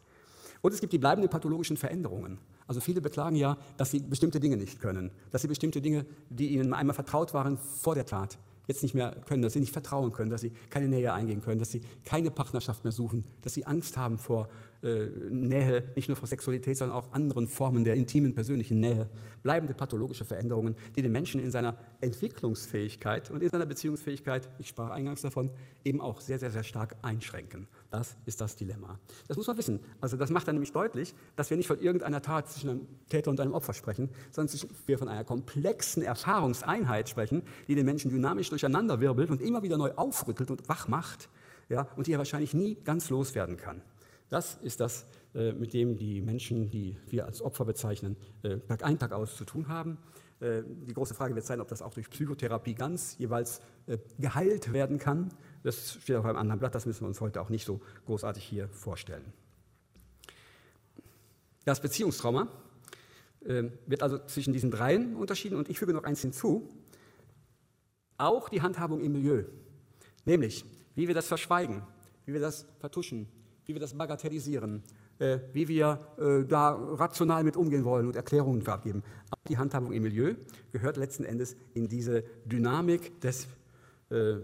Und 0.61 0.73
es 0.73 0.79
gibt 0.79 0.93
die 0.93 0.97
bleibenden 0.97 1.29
pathologischen 1.29 1.77
Veränderungen. 1.77 2.37
Also 2.67 2.79
viele 2.79 3.01
beklagen 3.01 3.35
ja, 3.35 3.57
dass 3.77 3.91
sie 3.91 3.99
bestimmte 3.99 4.39
Dinge 4.39 4.55
nicht 4.55 4.79
können, 4.79 5.11
dass 5.31 5.41
sie 5.41 5.47
bestimmte 5.47 5.81
Dinge, 5.81 6.05
die 6.29 6.53
ihnen 6.53 6.73
einmal 6.73 6.93
vertraut 6.95 7.33
waren 7.33 7.57
vor 7.57 7.95
der 7.95 8.05
Tat, 8.05 8.37
jetzt 8.67 8.83
nicht 8.83 8.95
mehr 8.95 9.15
können, 9.27 9.41
dass 9.41 9.53
sie 9.53 9.59
nicht 9.59 9.73
vertrauen 9.73 10.11
können, 10.11 10.29
dass 10.29 10.41
sie 10.41 10.51
keine 10.69 10.87
Nähe 10.87 11.11
eingehen 11.13 11.41
können, 11.41 11.59
dass 11.59 11.71
sie 11.71 11.81
keine 12.05 12.31
Partnerschaft 12.31 12.83
mehr 12.83 12.93
suchen, 12.93 13.25
dass 13.41 13.53
sie 13.53 13.65
Angst 13.65 13.97
haben 13.97 14.17
vor 14.17 14.47
äh, 14.83 15.07
Nähe, 15.29 15.83
nicht 15.95 16.07
nur 16.07 16.15
vor 16.15 16.27
Sexualität, 16.27 16.77
sondern 16.77 16.97
auch 16.97 17.11
anderen 17.11 17.47
Formen 17.47 17.83
der 17.83 17.95
intimen 17.95 18.33
persönlichen 18.33 18.79
Nähe, 18.79 19.09
bleibende 19.41 19.73
pathologische 19.73 20.25
Veränderungen, 20.25 20.75
die 20.95 21.01
den 21.01 21.11
Menschen 21.11 21.41
in 21.41 21.51
seiner 21.51 21.77
Entwicklungsfähigkeit 22.01 23.31
und 23.31 23.43
in 23.43 23.49
seiner 23.49 23.65
Beziehungsfähigkeit, 23.65 24.49
ich 24.59 24.69
sprach 24.69 24.91
eingangs 24.91 25.21
davon, 25.21 25.49
eben 25.83 25.99
auch 25.99 26.21
sehr, 26.21 26.39
sehr, 26.39 26.51
sehr 26.51 26.63
stark 26.63 26.95
einschränken. 27.01 27.67
Das 27.93 28.17
ist 28.25 28.41
das 28.41 28.55
Dilemma. 28.55 28.97
Das 29.27 29.37
muss 29.37 29.45
man 29.45 29.55
wissen. 29.55 29.79
Also 30.01 30.17
das 30.17 30.31
macht 30.31 30.47
dann 30.47 30.55
nämlich 30.55 30.71
deutlich, 30.71 31.13
dass 31.35 31.51
wir 31.51 31.57
nicht 31.57 31.67
von 31.67 31.79
irgendeiner 31.79 32.23
Tat 32.23 32.49
zwischen 32.49 32.71
einem 32.71 32.87
Täter 33.07 33.29
und 33.29 33.39
einem 33.39 33.53
Opfer 33.53 33.75
sprechen, 33.75 34.09
sondern 34.31 34.59
wir 34.87 34.97
von 34.97 35.07
einer 35.07 35.23
komplexen 35.23 36.01
Erfahrungseinheit 36.01 37.07
sprechen, 37.07 37.43
die 37.67 37.75
den 37.75 37.85
Menschen 37.85 38.09
dynamisch 38.09 38.49
durcheinander 38.49 38.99
wirbelt 38.99 39.29
und 39.29 39.43
immer 39.43 39.61
wieder 39.61 39.77
neu 39.77 39.91
aufrüttelt 39.91 40.49
und 40.49 40.67
wach 40.67 40.87
macht 40.87 41.29
ja, 41.69 41.87
und 41.95 42.07
die 42.07 42.13
er 42.13 42.17
wahrscheinlich 42.17 42.55
nie 42.55 42.79
ganz 42.83 43.11
loswerden 43.11 43.57
kann. 43.57 43.83
Das 44.27 44.57
ist 44.63 44.79
das, 44.79 45.05
äh, 45.35 45.53
mit 45.53 45.75
dem 45.75 45.95
die 45.95 46.19
Menschen, 46.19 46.71
die 46.71 46.97
wir 47.09 47.27
als 47.27 47.43
Opfer 47.43 47.63
bezeichnen, 47.63 48.17
äh, 48.41 48.57
Tag 48.57 48.83
ein, 48.83 48.97
Tag 48.97 49.11
aus 49.11 49.37
zu 49.37 49.45
tun 49.45 49.67
haben. 49.67 49.99
Äh, 50.39 50.63
die 50.65 50.95
große 50.95 51.13
Frage 51.13 51.35
wird 51.35 51.45
sein, 51.45 51.61
ob 51.61 51.67
das 51.67 51.83
auch 51.83 51.93
durch 51.93 52.09
Psychotherapie 52.09 52.73
ganz 52.73 53.19
jeweils 53.19 53.61
geheilt 54.17 54.71
werden 54.71 54.97
kann. 54.97 55.29
Das 55.63 55.93
steht 56.01 56.15
auf 56.15 56.25
einem 56.25 56.37
anderen 56.37 56.59
Blatt, 56.59 56.75
das 56.75 56.85
müssen 56.85 57.01
wir 57.01 57.07
uns 57.07 57.21
heute 57.21 57.41
auch 57.41 57.49
nicht 57.49 57.65
so 57.65 57.81
großartig 58.05 58.43
hier 58.43 58.67
vorstellen. 58.69 59.33
Das 61.65 61.81
Beziehungstrauma 61.81 62.47
wird 63.39 64.03
also 64.03 64.19
zwischen 64.19 64.53
diesen 64.53 64.71
dreien 64.71 65.17
unterschieden 65.17 65.57
und 65.57 65.69
ich 65.69 65.77
füge 65.77 65.93
noch 65.93 66.05
eins 66.05 66.21
hinzu, 66.21 66.69
auch 68.17 68.47
die 68.47 68.61
Handhabung 68.61 69.01
im 69.01 69.11
Milieu, 69.11 69.43
nämlich 70.25 70.63
wie 70.95 71.07
wir 71.07 71.15
das 71.15 71.27
verschweigen, 71.27 71.83
wie 72.25 72.33
wir 72.33 72.39
das 72.39 72.65
vertuschen, 72.79 73.27
wie 73.65 73.73
wir 73.73 73.81
das 73.81 73.97
bagatellisieren, 73.97 74.83
äh, 75.19 75.39
wie 75.51 75.67
wir 75.67 75.99
äh, 76.17 76.45
da 76.45 76.71
rational 76.71 77.43
mit 77.43 77.57
umgehen 77.57 77.83
wollen 77.85 78.07
und 78.07 78.15
Erklärungen 78.15 78.65
abgeben. 78.67 79.03
Auch 79.31 79.47
die 79.47 79.57
Handhabung 79.57 79.91
im 79.93 80.03
Milieu 80.03 80.35
gehört 80.71 80.97
letzten 80.97 81.25
Endes 81.25 81.55
in 81.73 81.87
diese 81.87 82.23
Dynamik 82.45 83.19
des 83.21 83.47
äh, 84.09 84.35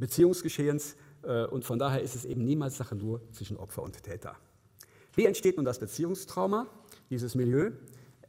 Beziehungsgeschehens 0.00 0.96
äh, 1.22 1.44
und 1.44 1.64
von 1.64 1.78
daher 1.78 2.02
ist 2.02 2.16
es 2.16 2.24
eben 2.24 2.44
niemals 2.44 2.76
Sache 2.76 2.96
nur 2.96 3.20
zwischen 3.30 3.56
Opfer 3.56 3.82
und 3.82 4.02
Täter. 4.02 4.36
Wie 5.14 5.26
entsteht 5.26 5.56
nun 5.56 5.64
das 5.64 5.78
Beziehungstrauma, 5.78 6.66
dieses 7.10 7.34
Milieu? 7.34 7.70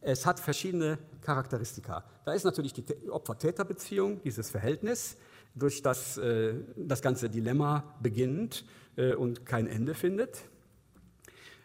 Es 0.02 0.26
hat 0.26 0.40
verschiedene 0.40 0.98
Charakteristika. 1.22 2.04
Da 2.26 2.34
ist 2.34 2.44
natürlich 2.44 2.74
die 2.74 3.10
Opfer-Täter-Beziehung, 3.10 4.22
dieses 4.24 4.50
Verhältnis, 4.50 5.18
durch 5.54 5.82
das 5.82 6.18
äh, 6.18 6.56
das 6.76 7.02
ganze 7.02 7.30
Dilemma 7.30 7.96
beginnt 8.02 8.66
äh, 8.96 9.14
und 9.14 9.46
kein 9.46 9.68
Ende 9.68 9.94
findet. 9.94 10.46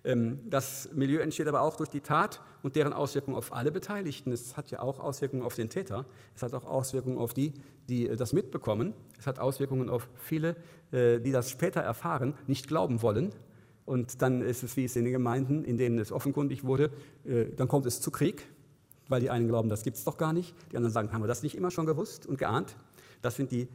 Ähm, 0.07 0.39
das 0.49 0.89
Milieu 0.95 1.19
entsteht 1.19 1.49
aber 1.49 1.61
auch 1.61 1.77
durch 1.77 1.91
die 1.91 2.01
Tat 2.01 2.41
und 2.63 2.77
deren 2.77 2.93
Auswirkungen 2.93 3.37
auf 3.37 3.53
alle 3.53 3.73
Beteiligten. 3.73 4.33
Es 4.33 4.57
hat 4.57 4.71
ja 4.71 4.81
auch 4.81 5.01
Auswirkungen 5.01 5.43
auf 5.43 5.57
den 5.57 5.69
Täter. 5.69 6.07
Es 6.35 6.43
hat 6.43 6.55
auch 6.55 6.65
Auswirkungen 6.65 7.19
auf 7.19 7.35
die, 7.35 7.53
die 7.89 8.09
äh, 8.09 8.17
das 8.17 8.33
mitbekommen. 8.33 8.95
Es 9.19 9.27
hat 9.27 9.41
Auswirkungen 9.41 9.91
auf 9.91 10.09
viele, 10.15 10.57
äh, 10.93 11.19
die 11.19 11.33
das 11.33 11.51
später 11.51 11.81
erfahren, 11.81 12.35
nicht 12.47 12.69
glauben 12.69 13.03
wollen. 13.03 13.33
Und 13.85 14.23
dann 14.23 14.43
ist 14.43 14.63
es, 14.63 14.77
wie 14.77 14.85
es 14.85 14.97
in 14.97 15.05
den 15.05 15.13
Gemeinden, 15.13 15.65
in 15.65 15.77
denen 15.77 15.99
es 15.99 16.11
offenkundig 16.11 16.65
wurde, 16.65 16.91
dann 17.25 17.69
kommt 17.69 17.87
es 17.87 18.01
zu 18.01 18.11
Krieg, 18.11 18.49
weil 19.07 19.21
die 19.21 19.31
einen 19.31 19.47
glauben, 19.47 19.69
das 19.69 19.85
gibt 19.85 19.97
es 19.97 20.03
doch 20.03 20.19
gar 20.19 20.33
nicht. 20.33 20.57
Die 20.73 20.77
anderen 20.77 20.93
sagen, 20.93 21.13
haben 21.13 21.23
wir 21.23 21.29
das 21.29 21.45
nicht 21.45 21.57
immer 21.57 21.71
schon 21.71 21.87
gewusst 21.87 22.27
und 22.27 22.37
geahnt? 22.37 22.75
Das 23.23 23.37
sind 23.37 23.53
die 23.53 23.69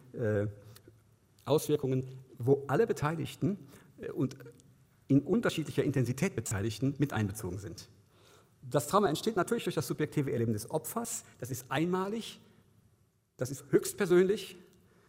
Auswirkungen, 1.46 2.06
wo 2.40 2.64
alle 2.68 2.88
Beteiligten 2.88 3.58
äh, 4.02 4.12
und 4.12 4.36
in 5.12 5.20
unterschiedlicher 5.24 5.84
Intensität 5.84 6.36
Beteiligten 6.36 6.96
mit 6.98 7.12
einbezogen 7.12 7.60
sind. 7.60 7.90
Das 8.62 8.88
Trauma 8.88 9.10
entsteht 9.10 9.36
natürlich 9.36 9.66
durch 9.66 9.76
das 9.76 9.86
subjektive 9.86 10.32
Erleben 10.32 10.54
des 10.54 10.72
Opfers. 10.72 11.26
Das 11.40 11.52
ist 11.52 11.66
einmalig, 11.68 12.40
das 13.36 13.52
ist 13.52 13.66
höchstpersönlich, 13.72 14.56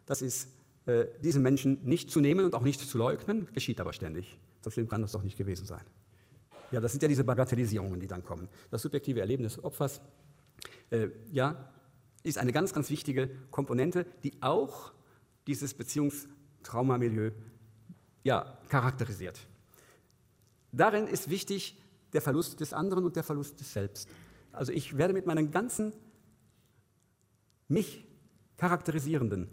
das 0.04 0.20
ist 0.20 0.48
äh, 0.86 1.04
diesen 1.22 1.40
Menschen 1.40 1.78
nicht 1.84 2.10
zu 2.10 2.18
nehmen 2.18 2.44
und 2.44 2.56
auch 2.56 2.62
nicht 2.62 2.80
zu 2.80 2.98
leugnen, 2.98 3.46
geschieht 3.52 3.80
aber 3.80 3.92
ständig. 3.92 4.40
So 4.60 4.70
schlimm 4.70 4.88
kann 4.88 5.02
das 5.02 5.12
doch 5.12 5.22
nicht 5.22 5.38
gewesen 5.38 5.66
sein. 5.66 5.84
Ja, 6.72 6.80
das 6.80 6.90
sind 6.90 7.02
ja 7.02 7.08
diese 7.08 7.22
Bagatellisierungen, 7.22 8.00
die 8.00 8.08
dann 8.08 8.24
kommen. 8.24 8.48
Das 8.72 8.82
subjektive 8.82 9.20
Erleben 9.20 9.44
des 9.44 9.62
Opfers 9.62 10.00
äh, 10.90 11.10
ja, 11.30 11.70
ist 12.24 12.38
eine 12.38 12.50
ganz, 12.50 12.72
ganz 12.72 12.90
wichtige 12.90 13.30
Komponente, 13.52 14.04
die 14.24 14.32
auch 14.42 14.92
dieses 15.46 15.74
Beziehungstraumamilieu 15.74 17.30
ja, 18.24 18.58
charakterisiert. 18.68 19.46
Darin 20.72 21.06
ist 21.06 21.30
wichtig 21.30 21.78
der 22.12 22.22
Verlust 22.22 22.60
des 22.60 22.72
anderen 22.72 23.04
und 23.04 23.16
der 23.16 23.22
Verlust 23.22 23.60
des 23.60 23.72
Selbst. 23.72 24.08
Also 24.52 24.72
ich 24.72 24.96
werde 24.96 25.14
mit 25.14 25.26
meinen 25.26 25.50
ganzen 25.50 25.92
mich 27.68 28.06
charakterisierenden 28.56 29.48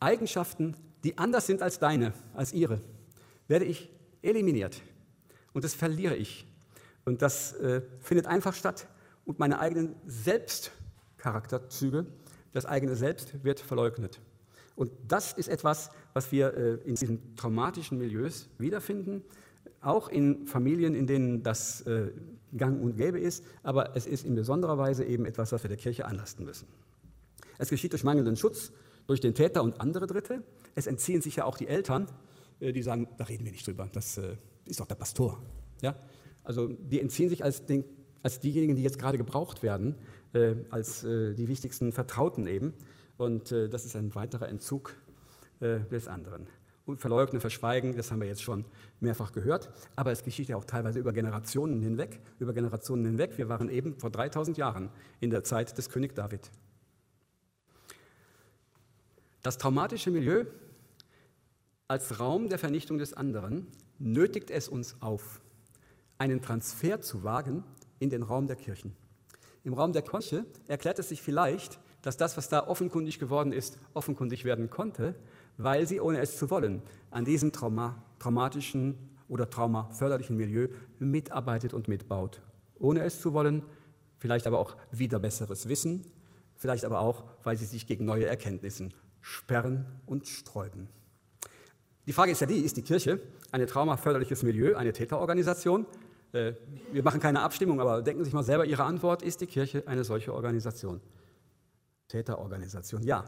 Eigenschaften, 0.00 0.76
die 1.04 1.18
anders 1.18 1.46
sind 1.46 1.62
als 1.62 1.78
deine, 1.78 2.12
als 2.34 2.52
ihre, 2.52 2.80
werde 3.46 3.64
ich 3.64 3.90
eliminiert. 4.22 4.82
Und 5.52 5.62
das 5.64 5.74
verliere 5.74 6.16
ich. 6.16 6.46
Und 7.04 7.22
das 7.22 7.52
äh, 7.54 7.82
findet 8.00 8.26
einfach 8.26 8.54
statt. 8.54 8.88
Und 9.24 9.38
meine 9.38 9.60
eigenen 9.60 9.94
Selbstcharakterzüge, 10.06 12.06
das 12.52 12.66
eigene 12.66 12.96
Selbst 12.96 13.44
wird 13.44 13.60
verleugnet. 13.60 14.20
Und 14.76 14.90
das 15.08 15.32
ist 15.32 15.48
etwas, 15.48 15.90
was 16.12 16.30
wir 16.30 16.54
äh, 16.54 16.74
in 16.88 16.94
diesen 16.94 17.34
traumatischen 17.34 17.98
Milieus 17.98 18.48
wiederfinden, 18.58 19.24
auch 19.80 20.08
in 20.08 20.46
Familien, 20.46 20.94
in 20.94 21.06
denen 21.06 21.42
das 21.42 21.82
äh, 21.82 22.10
gang 22.56 22.82
und 22.82 22.96
gäbe 22.96 23.18
ist, 23.18 23.44
aber 23.62 23.96
es 23.96 24.06
ist 24.06 24.24
in 24.24 24.34
besonderer 24.34 24.78
Weise 24.78 25.04
eben 25.04 25.26
etwas, 25.26 25.52
was 25.52 25.62
wir 25.62 25.68
der 25.68 25.76
Kirche 25.76 26.06
anlasten 26.06 26.44
müssen. 26.44 26.66
Es 27.58 27.68
geschieht 27.68 27.92
durch 27.92 28.04
mangelnden 28.04 28.36
Schutz, 28.36 28.72
durch 29.06 29.20
den 29.20 29.34
Täter 29.34 29.62
und 29.62 29.80
andere 29.80 30.06
Dritte. 30.06 30.42
Es 30.74 30.86
entziehen 30.86 31.22
sich 31.22 31.36
ja 31.36 31.44
auch 31.44 31.56
die 31.56 31.66
Eltern, 31.66 32.06
äh, 32.60 32.72
die 32.72 32.82
sagen, 32.82 33.08
da 33.18 33.24
reden 33.24 33.44
wir 33.44 33.52
nicht 33.52 33.66
drüber, 33.66 33.88
das 33.92 34.18
äh, 34.18 34.36
ist 34.64 34.80
doch 34.80 34.86
der 34.86 34.94
Pastor. 34.94 35.42
Ja? 35.82 35.96
Also 36.44 36.68
die 36.68 37.00
entziehen 37.00 37.28
sich 37.28 37.44
als, 37.44 37.66
den, 37.66 37.84
als 38.22 38.40
diejenigen, 38.40 38.76
die 38.76 38.82
jetzt 38.82 38.98
gerade 38.98 39.18
gebraucht 39.18 39.62
werden, 39.62 39.96
äh, 40.32 40.54
als 40.70 41.00
die 41.00 41.48
wichtigsten 41.48 41.92
Vertrauten 41.92 42.46
eben. 42.46 42.74
Und 43.16 43.50
das 43.50 43.84
ist 43.84 43.96
ein 43.96 44.14
weiterer 44.14 44.48
Entzug 44.48 44.94
des 45.60 46.06
anderen. 46.06 46.46
Verleugnen, 46.96 47.40
verschweigen, 47.40 47.96
das 47.96 48.10
haben 48.10 48.20
wir 48.20 48.28
jetzt 48.28 48.42
schon 48.42 48.64
mehrfach 49.00 49.32
gehört. 49.32 49.70
Aber 49.96 50.10
es 50.12 50.22
geschieht 50.22 50.48
ja 50.48 50.56
auch 50.56 50.64
teilweise 50.64 50.98
über 50.98 51.12
Generationen 51.12 51.82
hinweg. 51.82 52.20
Über 52.38 52.54
Generationen 52.54 53.04
hinweg. 53.04 53.36
Wir 53.36 53.48
waren 53.48 53.68
eben 53.68 53.98
vor 53.98 54.10
3000 54.10 54.56
Jahren 54.56 54.88
in 55.20 55.30
der 55.30 55.44
Zeit 55.44 55.76
des 55.76 55.90
König 55.90 56.14
David. 56.14 56.50
Das 59.42 59.58
traumatische 59.58 60.10
Milieu 60.10 60.46
als 61.86 62.20
Raum 62.20 62.48
der 62.48 62.58
Vernichtung 62.58 62.98
des 62.98 63.14
anderen 63.14 63.66
nötigt 63.98 64.50
es 64.50 64.68
uns 64.68 64.96
auf, 65.00 65.40
einen 66.18 66.42
Transfer 66.42 67.00
zu 67.00 67.24
wagen 67.24 67.64
in 67.98 68.10
den 68.10 68.22
Raum 68.22 68.46
der 68.46 68.56
Kirchen. 68.56 68.94
Im 69.64 69.74
Raum 69.74 69.92
der 69.92 70.02
Kirche 70.02 70.44
erklärt 70.66 70.98
es 70.98 71.08
sich 71.08 71.22
vielleicht, 71.22 71.78
dass 72.02 72.16
das, 72.16 72.36
was 72.36 72.48
da 72.48 72.66
offenkundig 72.66 73.18
geworden 73.18 73.52
ist, 73.52 73.78
offenkundig 73.94 74.44
werden 74.44 74.70
konnte, 74.70 75.14
weil 75.58 75.86
sie, 75.86 76.00
ohne 76.00 76.20
es 76.20 76.38
zu 76.38 76.48
wollen, 76.50 76.82
an 77.10 77.24
diesem 77.24 77.52
Trauma, 77.52 78.02
traumatischen 78.18 78.96
oder 79.28 79.50
traumaförderlichen 79.50 80.36
Milieu 80.36 80.68
mitarbeitet 80.98 81.74
und 81.74 81.88
mitbaut. 81.88 82.40
Ohne 82.78 83.04
es 83.04 83.20
zu 83.20 83.34
wollen, 83.34 83.62
vielleicht 84.16 84.46
aber 84.46 84.58
auch 84.58 84.76
wieder 84.90 85.18
besseres 85.18 85.68
Wissen, 85.68 86.06
vielleicht 86.54 86.84
aber 86.84 87.00
auch, 87.00 87.24
weil 87.42 87.56
sie 87.56 87.66
sich 87.66 87.86
gegen 87.86 88.04
neue 88.04 88.26
Erkenntnisse 88.26 88.88
sperren 89.20 89.84
und 90.06 90.26
sträuben. 90.26 90.88
Die 92.06 92.12
Frage 92.12 92.32
ist 92.32 92.40
ja 92.40 92.46
die, 92.46 92.60
ist 92.60 92.76
die 92.76 92.82
Kirche 92.82 93.20
ein 93.52 93.66
traumaförderliches 93.66 94.42
Milieu, 94.42 94.76
eine 94.76 94.92
Täterorganisation? 94.92 95.86
Äh, 96.32 96.54
wir 96.92 97.02
machen 97.02 97.20
keine 97.20 97.42
Abstimmung, 97.42 97.80
aber 97.80 98.00
denken 98.00 98.20
Sie 98.20 98.26
sich 98.26 98.34
mal 98.34 98.44
selber 98.44 98.64
Ihre 98.64 98.84
Antwort, 98.84 99.22
ist 99.22 99.40
die 99.40 99.46
Kirche 99.46 99.86
eine 99.86 100.04
solche 100.04 100.32
Organisation? 100.32 101.00
Täterorganisation, 102.08 103.02
ja. 103.02 103.24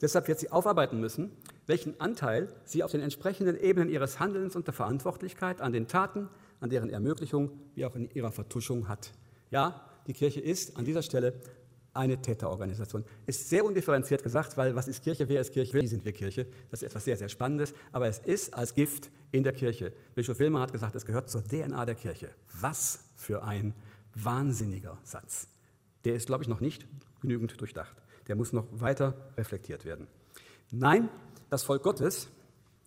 Deshalb 0.00 0.28
wird 0.28 0.38
sie 0.38 0.50
aufarbeiten 0.50 0.98
müssen, 1.00 1.30
welchen 1.66 2.00
Anteil 2.00 2.48
sie 2.64 2.82
auf 2.82 2.90
den 2.90 3.00
entsprechenden 3.00 3.58
Ebenen 3.58 3.88
ihres 3.88 4.18
Handelns 4.18 4.56
und 4.56 4.66
der 4.66 4.74
Verantwortlichkeit 4.74 5.60
an 5.60 5.72
den 5.72 5.88
Taten, 5.88 6.28
an 6.60 6.70
deren 6.70 6.90
Ermöglichung 6.90 7.50
wie 7.74 7.84
auch 7.84 7.94
in 7.94 8.10
ihrer 8.10 8.32
Vertuschung 8.32 8.88
hat. 8.88 9.12
Ja, 9.50 9.84
die 10.06 10.12
Kirche 10.12 10.40
ist 10.40 10.76
an 10.76 10.84
dieser 10.84 11.02
Stelle 11.02 11.34
eine 11.92 12.20
Täterorganisation. 12.20 13.04
Ist 13.26 13.48
sehr 13.48 13.64
undifferenziert 13.64 14.22
gesagt, 14.22 14.56
weil 14.56 14.74
was 14.76 14.88
ist 14.88 15.02
Kirche, 15.02 15.28
wer 15.28 15.40
ist 15.40 15.52
Kirche, 15.52 15.80
wie 15.80 15.86
sind 15.86 16.04
wir 16.04 16.12
Kirche? 16.12 16.46
Das 16.70 16.82
ist 16.82 16.88
etwas 16.88 17.04
sehr, 17.04 17.16
sehr 17.16 17.28
Spannendes, 17.28 17.74
aber 17.92 18.06
es 18.06 18.18
ist 18.18 18.54
als 18.54 18.74
Gift 18.74 19.10
in 19.32 19.42
der 19.42 19.52
Kirche. 19.52 19.92
Bischof 20.14 20.38
Wilmer 20.38 20.60
hat 20.60 20.72
gesagt, 20.72 20.94
es 20.94 21.04
gehört 21.04 21.28
zur 21.28 21.42
DNA 21.42 21.84
der 21.84 21.96
Kirche. 21.96 22.30
Was 22.60 23.00
für 23.16 23.42
ein 23.42 23.74
wahnsinniger 24.14 24.98
Satz. 25.02 25.48
Der 26.04 26.14
ist, 26.14 26.26
glaube 26.26 26.42
ich, 26.42 26.48
noch 26.48 26.60
nicht 26.60 26.86
genügend 27.20 27.60
durchdacht. 27.60 27.96
Der 28.30 28.36
muss 28.36 28.52
noch 28.52 28.68
weiter 28.70 29.14
reflektiert 29.36 29.84
werden. 29.84 30.06
Nein, 30.70 31.08
das 31.48 31.64
Volk 31.64 31.82
Gottes 31.82 32.28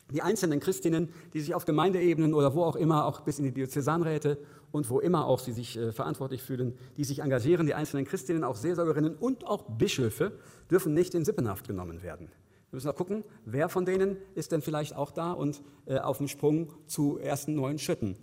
die 0.10 0.22
einzelnen 0.22 0.62
Christinnen, 0.62 1.10
die 1.34 1.42
sich 1.42 1.54
auf 1.54 1.66
Gemeindeebenen 1.66 2.34
oder 2.34 2.54
wo 2.54 2.64
auch 2.64 2.78
immer, 2.78 3.06
auch 3.06 3.22
bis 3.22 3.40
in 3.40 3.44
die 3.44 3.52
Diözesanräte 3.52 4.38
und 4.72 4.90
wo 4.90 5.02
immer 5.02 5.26
auch 5.26 5.40
sie 5.40 5.52
sich 5.52 5.78
äh, 5.78 5.92
verantwortlich 5.92 6.42
fühlen, 6.42 6.78
die 6.96 7.04
sich 7.04 7.20
engagieren, 7.20 7.66
die 7.66 7.74
einzelnen 7.74 8.06
Christinnen, 8.06 8.46
auch 8.46 8.56
Seelsorgerinnen 8.56 9.16
und 9.16 9.46
auch 9.46 9.64
Bischöfe, 9.64 10.32
dürfen 10.72 10.94
nicht 10.94 11.14
in 11.14 11.26
Sippenhaft 11.26 11.68
genommen 11.68 12.04
werden. 12.04 12.28
Wir 12.70 12.78
müssen 12.78 12.90
auch 12.90 12.96
gucken, 12.96 13.26
wer 13.44 13.68
von 13.68 13.84
denen 13.84 14.16
ist 14.34 14.54
denn 14.54 14.62
vielleicht 14.62 14.96
auch 14.96 15.12
da 15.12 15.34
und 15.34 15.62
äh, 15.88 16.00
auf 16.00 16.20
dem 16.20 16.30
Sprung 16.30 16.72
zu 16.88 17.18
ersten 17.18 17.54
neuen 17.56 17.80
Schritten. 17.80 18.16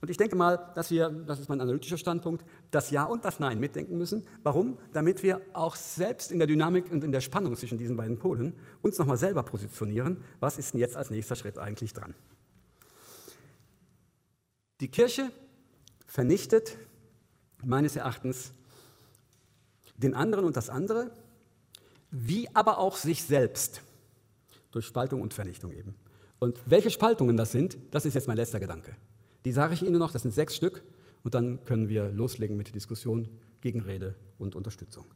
Und 0.00 0.10
ich 0.10 0.16
denke 0.18 0.36
mal, 0.36 0.70
dass 0.74 0.90
wir, 0.90 1.08
das 1.08 1.40
ist 1.40 1.48
mein 1.48 1.60
analytischer 1.60 1.98
Standpunkt, 1.98 2.44
das 2.70 2.90
Ja 2.90 3.04
und 3.04 3.24
das 3.24 3.38
Nein 3.38 3.60
mitdenken 3.60 3.96
müssen. 3.96 4.26
Warum? 4.42 4.78
Damit 4.92 5.22
wir 5.22 5.40
auch 5.52 5.76
selbst 5.76 6.32
in 6.32 6.38
der 6.38 6.46
Dynamik 6.46 6.90
und 6.90 7.04
in 7.04 7.12
der 7.12 7.20
Spannung 7.20 7.56
zwischen 7.56 7.78
diesen 7.78 7.96
beiden 7.96 8.18
Polen 8.18 8.54
uns 8.82 8.98
nochmal 8.98 9.16
selber 9.16 9.42
positionieren. 9.42 10.22
Was 10.40 10.58
ist 10.58 10.72
denn 10.72 10.80
jetzt 10.80 10.96
als 10.96 11.10
nächster 11.10 11.36
Schritt 11.36 11.58
eigentlich 11.58 11.92
dran? 11.92 12.14
Die 14.80 14.88
Kirche 14.88 15.30
vernichtet 16.06 16.76
meines 17.64 17.96
Erachtens 17.96 18.52
den 19.96 20.14
anderen 20.14 20.44
und 20.44 20.56
das 20.56 20.68
andere, 20.68 21.10
wie 22.10 22.48
aber 22.54 22.78
auch 22.78 22.96
sich 22.96 23.24
selbst 23.24 23.82
durch 24.70 24.86
Spaltung 24.86 25.22
und 25.22 25.32
Vernichtung 25.32 25.72
eben. 25.72 25.94
Und 26.38 26.60
welche 26.66 26.90
Spaltungen 26.90 27.36
das 27.36 27.52
sind, 27.52 27.78
das 27.92 28.04
ist 28.04 28.14
jetzt 28.14 28.28
mein 28.28 28.36
letzter 28.36 28.60
Gedanke. 28.60 28.94
Die 29.46 29.52
sage 29.52 29.74
ich 29.74 29.82
Ihnen 29.82 29.98
noch, 29.98 30.12
das 30.12 30.22
sind 30.22 30.34
sechs 30.34 30.54
Stück 30.54 30.82
und 31.26 31.34
dann 31.34 31.64
können 31.64 31.88
wir 31.88 32.08
loslegen 32.12 32.56
mit 32.56 32.68
der 32.68 32.74
Diskussion, 32.74 33.26
Gegenrede 33.60 34.14
und 34.38 34.54
Unterstützung. 34.54 35.06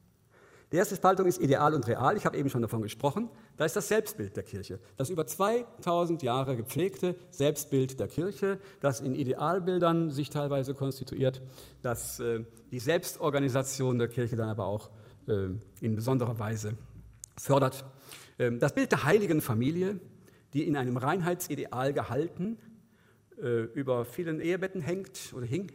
Die 0.72 0.76
erste 0.76 0.96
Spaltung 0.96 1.26
ist 1.26 1.40
ideal 1.40 1.72
und 1.72 1.86
real. 1.86 2.16
Ich 2.16 2.26
habe 2.26 2.36
eben 2.36 2.50
schon 2.50 2.62
davon 2.62 2.82
gesprochen. 2.82 3.30
Da 3.56 3.64
ist 3.64 3.76
das 3.76 3.86
Selbstbild 3.86 4.36
der 4.36 4.42
Kirche. 4.42 4.80
Das 4.96 5.08
über 5.08 5.24
2000 5.24 6.24
Jahre 6.24 6.56
gepflegte 6.56 7.14
Selbstbild 7.30 8.00
der 8.00 8.08
Kirche, 8.08 8.58
das 8.80 9.00
in 9.00 9.14
Idealbildern 9.14 10.10
sich 10.10 10.30
teilweise 10.30 10.74
konstituiert, 10.74 11.42
das 11.80 12.18
äh, 12.18 12.44
die 12.72 12.80
Selbstorganisation 12.80 14.00
der 14.00 14.08
Kirche 14.08 14.34
dann 14.34 14.48
aber 14.48 14.66
auch 14.66 14.90
äh, 15.28 15.50
in 15.80 15.94
besonderer 15.94 16.40
Weise 16.40 16.76
fördert. 17.38 17.84
Ähm, 18.40 18.58
das 18.58 18.74
Bild 18.74 18.90
der 18.90 19.04
heiligen 19.04 19.40
Familie, 19.40 20.00
die 20.54 20.66
in 20.66 20.76
einem 20.76 20.96
Reinheitsideal 20.96 21.92
gehalten 21.92 22.58
äh, 23.40 23.62
über 23.74 24.04
vielen 24.04 24.40
Ehebetten 24.40 24.80
hängt 24.80 25.32
oder 25.36 25.46
hing. 25.46 25.70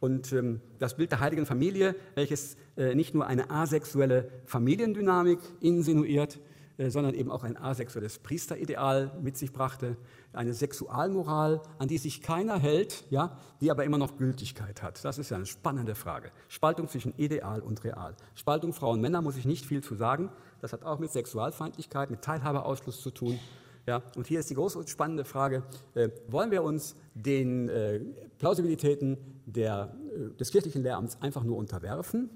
Und 0.00 0.32
ähm, 0.32 0.60
das 0.78 0.96
Bild 0.96 1.10
der 1.10 1.20
heiligen 1.20 1.46
Familie, 1.46 1.96
welches 2.14 2.56
äh, 2.76 2.94
nicht 2.94 3.14
nur 3.14 3.26
eine 3.26 3.50
asexuelle 3.50 4.30
Familiendynamik 4.44 5.40
insinuiert, 5.60 6.38
äh, 6.78 6.90
sondern 6.90 7.14
eben 7.14 7.32
auch 7.32 7.42
ein 7.42 7.56
asexuelles 7.56 8.20
Priesterideal 8.20 9.10
mit 9.20 9.36
sich 9.36 9.52
brachte, 9.52 9.96
eine 10.32 10.54
Sexualmoral, 10.54 11.60
an 11.78 11.88
die 11.88 11.98
sich 11.98 12.22
keiner 12.22 12.56
hält, 12.58 13.04
ja, 13.10 13.36
die 13.60 13.72
aber 13.72 13.84
immer 13.84 13.98
noch 13.98 14.16
Gültigkeit 14.16 14.80
hat. 14.82 15.04
Das 15.04 15.18
ist 15.18 15.30
ja 15.30 15.36
eine 15.36 15.46
spannende 15.46 15.96
Frage. 15.96 16.30
Spaltung 16.46 16.86
zwischen 16.86 17.12
Ideal 17.16 17.60
und 17.60 17.82
Real. 17.82 18.14
Spaltung 18.36 18.72
Frauen 18.72 18.96
und 18.96 19.00
Männer 19.00 19.22
muss 19.22 19.36
ich 19.36 19.44
nicht 19.44 19.66
viel 19.66 19.82
zu 19.82 19.96
sagen. 19.96 20.30
Das 20.60 20.72
hat 20.72 20.84
auch 20.84 21.00
mit 21.00 21.10
Sexualfeindlichkeit, 21.10 22.10
mit 22.10 22.22
Teilhabeausschluss 22.22 23.00
zu 23.00 23.10
tun. 23.10 23.40
Ja, 23.88 24.02
und 24.16 24.26
hier 24.26 24.38
ist 24.38 24.50
die 24.50 24.54
große 24.54 24.78
und 24.78 24.88
spannende 24.88 25.24
Frage, 25.24 25.64
äh, 25.94 26.10
wollen 26.28 26.50
wir 26.50 26.62
uns 26.62 26.94
den 27.14 27.68
äh, 27.70 28.00
Plausibilitäten 28.38 29.16
der, 29.54 29.94
äh, 30.14 30.36
des 30.36 30.50
kirchlichen 30.50 30.82
Lehramts 30.82 31.20
einfach 31.20 31.44
nur 31.44 31.56
unterwerfen, 31.56 32.30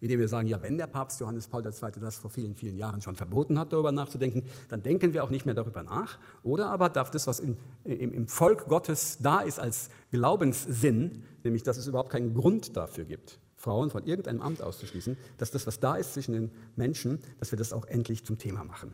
indem 0.00 0.20
wir 0.20 0.28
sagen, 0.28 0.48
ja, 0.48 0.60
wenn 0.62 0.76
der 0.76 0.86
Papst 0.86 1.20
Johannes 1.20 1.48
Paul 1.48 1.64
II. 1.64 1.72
das 2.00 2.16
vor 2.16 2.30
vielen, 2.30 2.54
vielen 2.54 2.76
Jahren 2.76 3.00
schon 3.00 3.16
verboten 3.16 3.58
hat, 3.58 3.72
darüber 3.72 3.92
nachzudenken, 3.92 4.42
dann 4.68 4.82
denken 4.82 5.14
wir 5.14 5.24
auch 5.24 5.30
nicht 5.30 5.46
mehr 5.46 5.54
darüber 5.54 5.82
nach. 5.82 6.18
Oder 6.42 6.66
aber 6.66 6.88
darf 6.90 7.10
das, 7.10 7.26
was 7.26 7.40
im, 7.40 7.56
im, 7.84 8.12
im 8.12 8.28
Volk 8.28 8.68
Gottes 8.68 9.18
da 9.22 9.40
ist 9.40 9.58
als 9.58 9.88
Glaubenssinn, 10.10 11.22
nämlich 11.42 11.62
dass 11.62 11.78
es 11.78 11.86
überhaupt 11.86 12.10
keinen 12.10 12.34
Grund 12.34 12.76
dafür 12.76 13.04
gibt, 13.04 13.38
Frauen 13.56 13.90
von 13.90 14.04
irgendeinem 14.04 14.42
Amt 14.42 14.62
auszuschließen, 14.62 15.16
dass 15.38 15.50
das, 15.50 15.66
was 15.66 15.80
da 15.80 15.96
ist 15.96 16.12
zwischen 16.12 16.32
den 16.32 16.50
Menschen, 16.76 17.20
dass 17.38 17.50
wir 17.50 17.58
das 17.58 17.72
auch 17.72 17.86
endlich 17.86 18.24
zum 18.24 18.36
Thema 18.36 18.64
machen. 18.64 18.92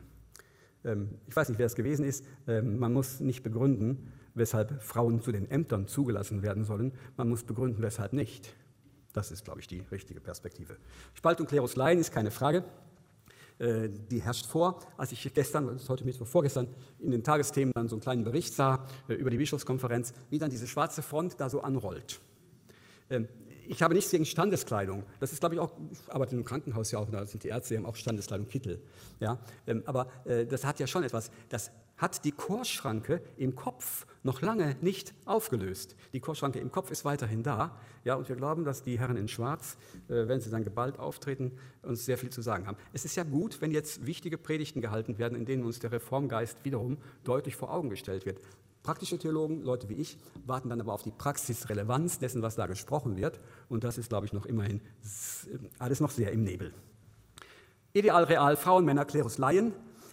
Ähm, 0.85 1.19
ich 1.27 1.37
weiß 1.37 1.49
nicht, 1.49 1.59
wer 1.59 1.67
es 1.67 1.75
gewesen 1.75 2.05
ist, 2.05 2.25
ähm, 2.47 2.79
man 2.79 2.93
muss 2.93 3.21
nicht 3.21 3.43
begründen, 3.43 4.13
weshalb 4.35 4.83
Frauen 4.83 5.21
zu 5.21 5.33
den 5.33 5.51
Ämtern 5.51 5.87
zugelassen 5.87 6.43
werden 6.43 6.65
sollen, 6.65 6.93
man 7.17 7.29
muss 7.29 7.45
begründen, 7.45 7.83
weshalb 7.83 8.13
nicht. 8.13 8.55
Das 9.13 9.33
ist, 9.33 9.45
glaube 9.45 9.61
ich, 9.61 9.67
die 9.67 9.81
richtige 9.91 10.21
Perspektive. 10.21 10.77
Spaltung 11.15 11.47
Klerus 11.47 11.77
Laien 11.77 11.99
ist 11.99 12.13
keine 12.13 12.31
Frage. 12.31 12.65
äh, 13.61 13.89
die 13.89 14.23
herrscht 14.23 14.47
vor. 14.47 14.81
Als 14.97 15.13
ich 15.13 15.33
gestern, 15.35 15.67
das 15.67 15.83
ist 15.83 15.89
heute 15.89 16.05
Mittwoch, 16.05 16.27
vorgestern, 16.27 16.69
in 16.99 17.11
den 17.11 17.23
Tagesthemen 17.23 17.73
dann 17.75 17.89
so 17.89 17.97
einen 17.97 18.01
kleinen 18.01 18.25
Bericht 18.25 18.55
sah 18.55 18.87
äh, 19.09 19.15
über 19.15 19.31
die 19.31 19.37
Bischofskonferenz, 19.37 20.15
wie 20.31 20.39
dann 20.39 20.51
diese 20.51 20.67
schwarze 20.67 21.03
Front 21.03 21.39
da 21.39 21.51
so 21.51 21.61
anrollt. 21.61 22.21
Ich 23.71 23.83
habe 23.83 23.95
nichts 23.95 24.11
gegen 24.11 24.27
Standeskleidung. 24.27 25.05
Das 25.21 25.33
ist, 25.33 25.39
glaube 25.39 25.55
ich, 25.55 25.61
auch, 25.61 25.71
ich 25.93 26.13
arbeite 26.13 26.35
im 26.35 26.45
Krankenhaus 26.45 26.91
ja 26.91 26.99
auch, 26.99 27.09
da 27.09 27.25
sind 27.25 27.45
die 27.45 27.49
Ärzte, 27.49 27.75
die 27.75 27.79
haben 27.79 27.87
auch 27.87 27.95
Standeskleidung, 27.95 28.49
Kittel. 28.49 28.83
Ja? 29.21 29.39
Ähm, 29.65 29.85
aber 29.87 30.09
äh, 30.25 30.45
das 30.45 30.65
hat 30.65 30.81
ja 30.81 30.89
schon 30.89 31.05
etwas. 31.05 31.31
Das 31.51 31.71
hat 31.97 32.25
die 32.25 32.33
Chorschranke 32.33 33.23
im 33.37 33.55
Kopf 33.55 34.09
noch 34.25 34.43
lange 34.43 34.75
nicht 34.81 35.15
aufgelöst. 35.25 35.95
Die 36.13 36.19
Chorschranke 36.19 36.59
im 36.59 36.73
Kopf 36.73 36.91
ist 36.91 37.05
weiterhin 37.05 37.45
da. 37.45 37.79
Ja, 38.03 38.17
und 38.17 38.29
wir 38.29 38.35
glauben, 38.35 38.65
dass 38.65 38.83
die 38.83 38.99
Herren 38.99 39.17
in 39.17 39.29
Schwarz, 39.29 39.77
äh, 40.09 40.27
wenn 40.27 40.41
sie 40.41 40.51
dann 40.51 40.65
geballt 40.65 40.99
auftreten, 40.99 41.53
uns 41.83 42.05
sehr 42.05 42.19
viel 42.19 42.31
zu 42.31 42.43
sagen 42.43 42.67
haben. 42.67 42.77
Es 42.93 43.05
ist 43.05 43.15
ja 43.15 43.23
gut, 43.23 43.61
wenn 43.61 43.71
jetzt 43.71 44.05
wichtige 44.05 44.37
Predigten 44.37 44.81
gehalten 44.81 45.17
werden, 45.19 45.39
in 45.39 45.45
denen 45.45 45.63
uns 45.63 45.79
der 45.79 45.93
Reformgeist 45.93 46.65
wiederum 46.65 46.99
deutlich 47.23 47.55
vor 47.55 47.73
Augen 47.73 47.89
gestellt 47.89 48.27
wird. 48.27 48.41
Praktische 48.83 49.19
Theologen, 49.19 49.63
Leute 49.63 49.89
wie 49.89 49.95
ich, 49.95 50.17
warten 50.47 50.71
dann 50.71 50.81
aber 50.81 50.95
auf 50.95 51.03
die 51.03 51.11
Praxisrelevanz 51.11 52.19
dessen, 52.19 52.41
was 52.41 52.57
da 52.57 52.67
gesprochen 52.67 53.17
wird. 53.17 53.41
Und 53.69 53.85
das 53.85 53.99
ist, 53.99 54.09
glaube 54.09 54.27
ich, 54.27 54.33
noch 54.33 54.47
immerhin 54.47 54.81
alles 55.79 56.01
noch 56.01 56.11
sehr 56.11 56.33
im 56.33 56.45
Nebel. 56.45 56.73
Ideal, 57.93 58.25
real, 58.25 58.57
Frauen, 58.57 58.85
Männer, 58.85 59.05
Klerus, 59.05 59.39
Laien. 59.39 59.73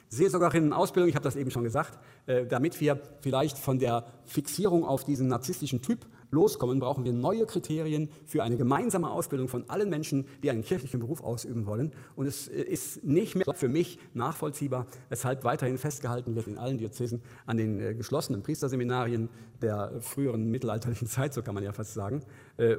Seelsorgerinnen-Ausbildung, 0.10 1.10
ich 1.10 1.16
habe 1.16 1.24
das 1.24 1.36
eben 1.36 1.52
schon 1.52 1.64
gesagt, 1.64 2.00
äh, 2.28 2.46
damit 2.46 2.80
wir 2.80 3.02
vielleicht 3.20 3.58
von 3.58 3.78
der 3.78 4.06
Fixierung 4.26 4.86
auf 4.86 5.04
diesen 5.04 5.28
narzisstischen 5.28 5.82
Typ 5.82 6.06
loskommen, 6.32 6.80
brauchen 6.80 7.06
wir 7.06 7.14
neue 7.14 7.46
Kriterien 7.46 8.10
für 8.26 8.44
eine 8.44 8.58
gemeinsame 8.58 9.10
Ausbildung 9.10 9.48
von 9.48 9.70
allen 9.70 9.90
Menschen, 9.90 10.26
die 10.44 10.52
einen 10.52 10.64
kirchlichen 10.64 11.00
Beruf 11.00 11.22
ausüben 11.22 11.66
wollen. 11.66 11.94
Und 12.16 12.26
es 12.26 12.48
äh, 12.48 12.62
ist 12.62 13.04
nicht 13.04 13.36
mehr 13.36 13.46
für 13.54 13.70
mich 13.70 14.00
nachvollziehbar, 14.14 14.88
weshalb 15.10 15.44
weiterhin 15.44 15.78
festgehalten 15.78 16.36
wird 16.36 16.48
in 16.48 16.58
allen 16.58 16.78
Diözesen 16.78 17.22
an 17.46 17.58
den 17.58 17.80
äh, 17.80 17.94
geschlossenen 17.94 18.44
Priesterseminarien 18.44 19.30
der 19.62 20.02
früheren 20.02 20.50
mittelalterlichen 20.52 21.08
Zeit, 21.08 21.34
so 21.34 21.42
kann 21.42 21.56
man 21.56 21.64
ja 21.64 21.74
fast 21.74 21.96
sagen, 21.96 22.22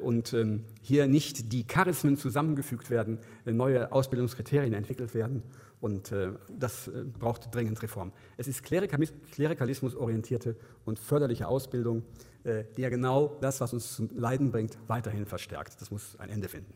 und 0.01 0.33
ähm, 0.33 0.63
hier 0.81 1.07
nicht 1.07 1.51
die 1.51 1.65
Charismen 1.65 2.15
zusammengefügt 2.15 2.89
werden, 2.89 3.19
neue 3.43 3.91
Ausbildungskriterien 3.91 4.73
entwickelt 4.73 5.13
werden 5.13 5.43
und 5.81 6.11
äh, 6.11 6.31
das 6.49 6.87
äh, 6.87 7.03
braucht 7.03 7.53
dringend 7.53 7.81
Reform. 7.81 8.11
Es 8.37 8.47
ist 8.47 8.63
Klerikalismus 8.63 9.95
orientierte 9.95 10.55
und 10.85 10.99
förderliche 10.99 11.47
Ausbildung, 11.47 11.99
äh, 11.99 12.03
die 12.43 12.81
ja 12.81 12.89
genau 12.89 13.37
das, 13.41 13.59
was 13.59 13.73
uns 13.73 13.95
zum 13.95 14.09
Leiden 14.15 14.51
bringt, 14.51 14.77
weiterhin 14.87 15.25
verstärkt. 15.25 15.79
Das 15.81 15.91
muss 15.91 16.17
ein 16.19 16.29
Ende 16.29 16.47
finden. 16.47 16.73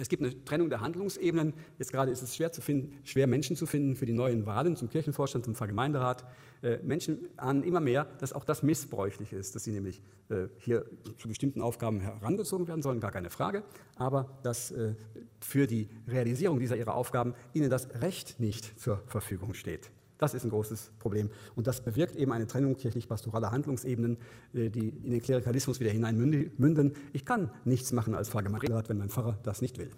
Es 0.00 0.08
gibt 0.08 0.22
eine 0.22 0.44
Trennung 0.44 0.70
der 0.70 0.80
Handlungsebenen. 0.80 1.52
Jetzt 1.76 1.90
gerade 1.90 2.12
ist 2.12 2.22
es 2.22 2.36
schwer, 2.36 2.52
zu 2.52 2.60
finden, 2.60 2.96
schwer 3.02 3.26
Menschen 3.26 3.56
zu 3.56 3.66
finden 3.66 3.96
für 3.96 4.06
die 4.06 4.12
neuen 4.12 4.46
Wahlen 4.46 4.76
zum 4.76 4.88
Kirchenvorstand, 4.88 5.44
zum 5.44 5.56
Vergemeinderat. 5.56 6.24
Äh, 6.62 6.78
Menschen 6.84 7.28
ahnen 7.36 7.64
immer 7.64 7.80
mehr, 7.80 8.04
dass 8.20 8.32
auch 8.32 8.44
das 8.44 8.62
missbräuchlich 8.62 9.32
ist, 9.32 9.56
dass 9.56 9.64
sie 9.64 9.72
nämlich 9.72 10.00
äh, 10.28 10.46
hier 10.58 10.86
zu 11.18 11.26
bestimmten 11.26 11.60
Aufgaben 11.60 12.00
herangezogen 12.00 12.68
werden 12.68 12.80
sollen, 12.80 13.00
gar 13.00 13.10
keine 13.10 13.28
Frage, 13.28 13.64
aber 13.96 14.38
dass 14.44 14.70
äh, 14.70 14.94
für 15.40 15.66
die 15.66 15.88
Realisierung 16.06 16.60
dieser 16.60 16.76
ihrer 16.76 16.94
Aufgaben 16.94 17.34
ihnen 17.52 17.68
das 17.68 18.00
Recht 18.00 18.38
nicht 18.38 18.78
zur 18.78 19.02
Verfügung 19.06 19.54
steht. 19.54 19.90
Das 20.18 20.34
ist 20.34 20.44
ein 20.44 20.50
großes 20.50 20.90
Problem. 20.98 21.30
Und 21.54 21.66
das 21.66 21.80
bewirkt 21.80 22.16
eben 22.16 22.32
eine 22.32 22.46
Trennung 22.46 22.76
kirchlich-pastoraler 22.76 23.52
Handlungsebenen, 23.52 24.18
äh, 24.52 24.68
die 24.68 24.88
in 24.88 25.12
den 25.12 25.22
Klerikalismus 25.22 25.80
wieder 25.80 25.90
hineinmünden. 25.90 26.92
Ich 27.12 27.24
kann 27.24 27.50
nichts 27.64 27.92
machen 27.92 28.14
als 28.14 28.28
Pfarrgemeinderat, 28.28 28.88
wenn 28.88 28.98
mein 28.98 29.08
Pfarrer 29.08 29.38
das 29.44 29.62
nicht 29.62 29.78
will. 29.78 29.90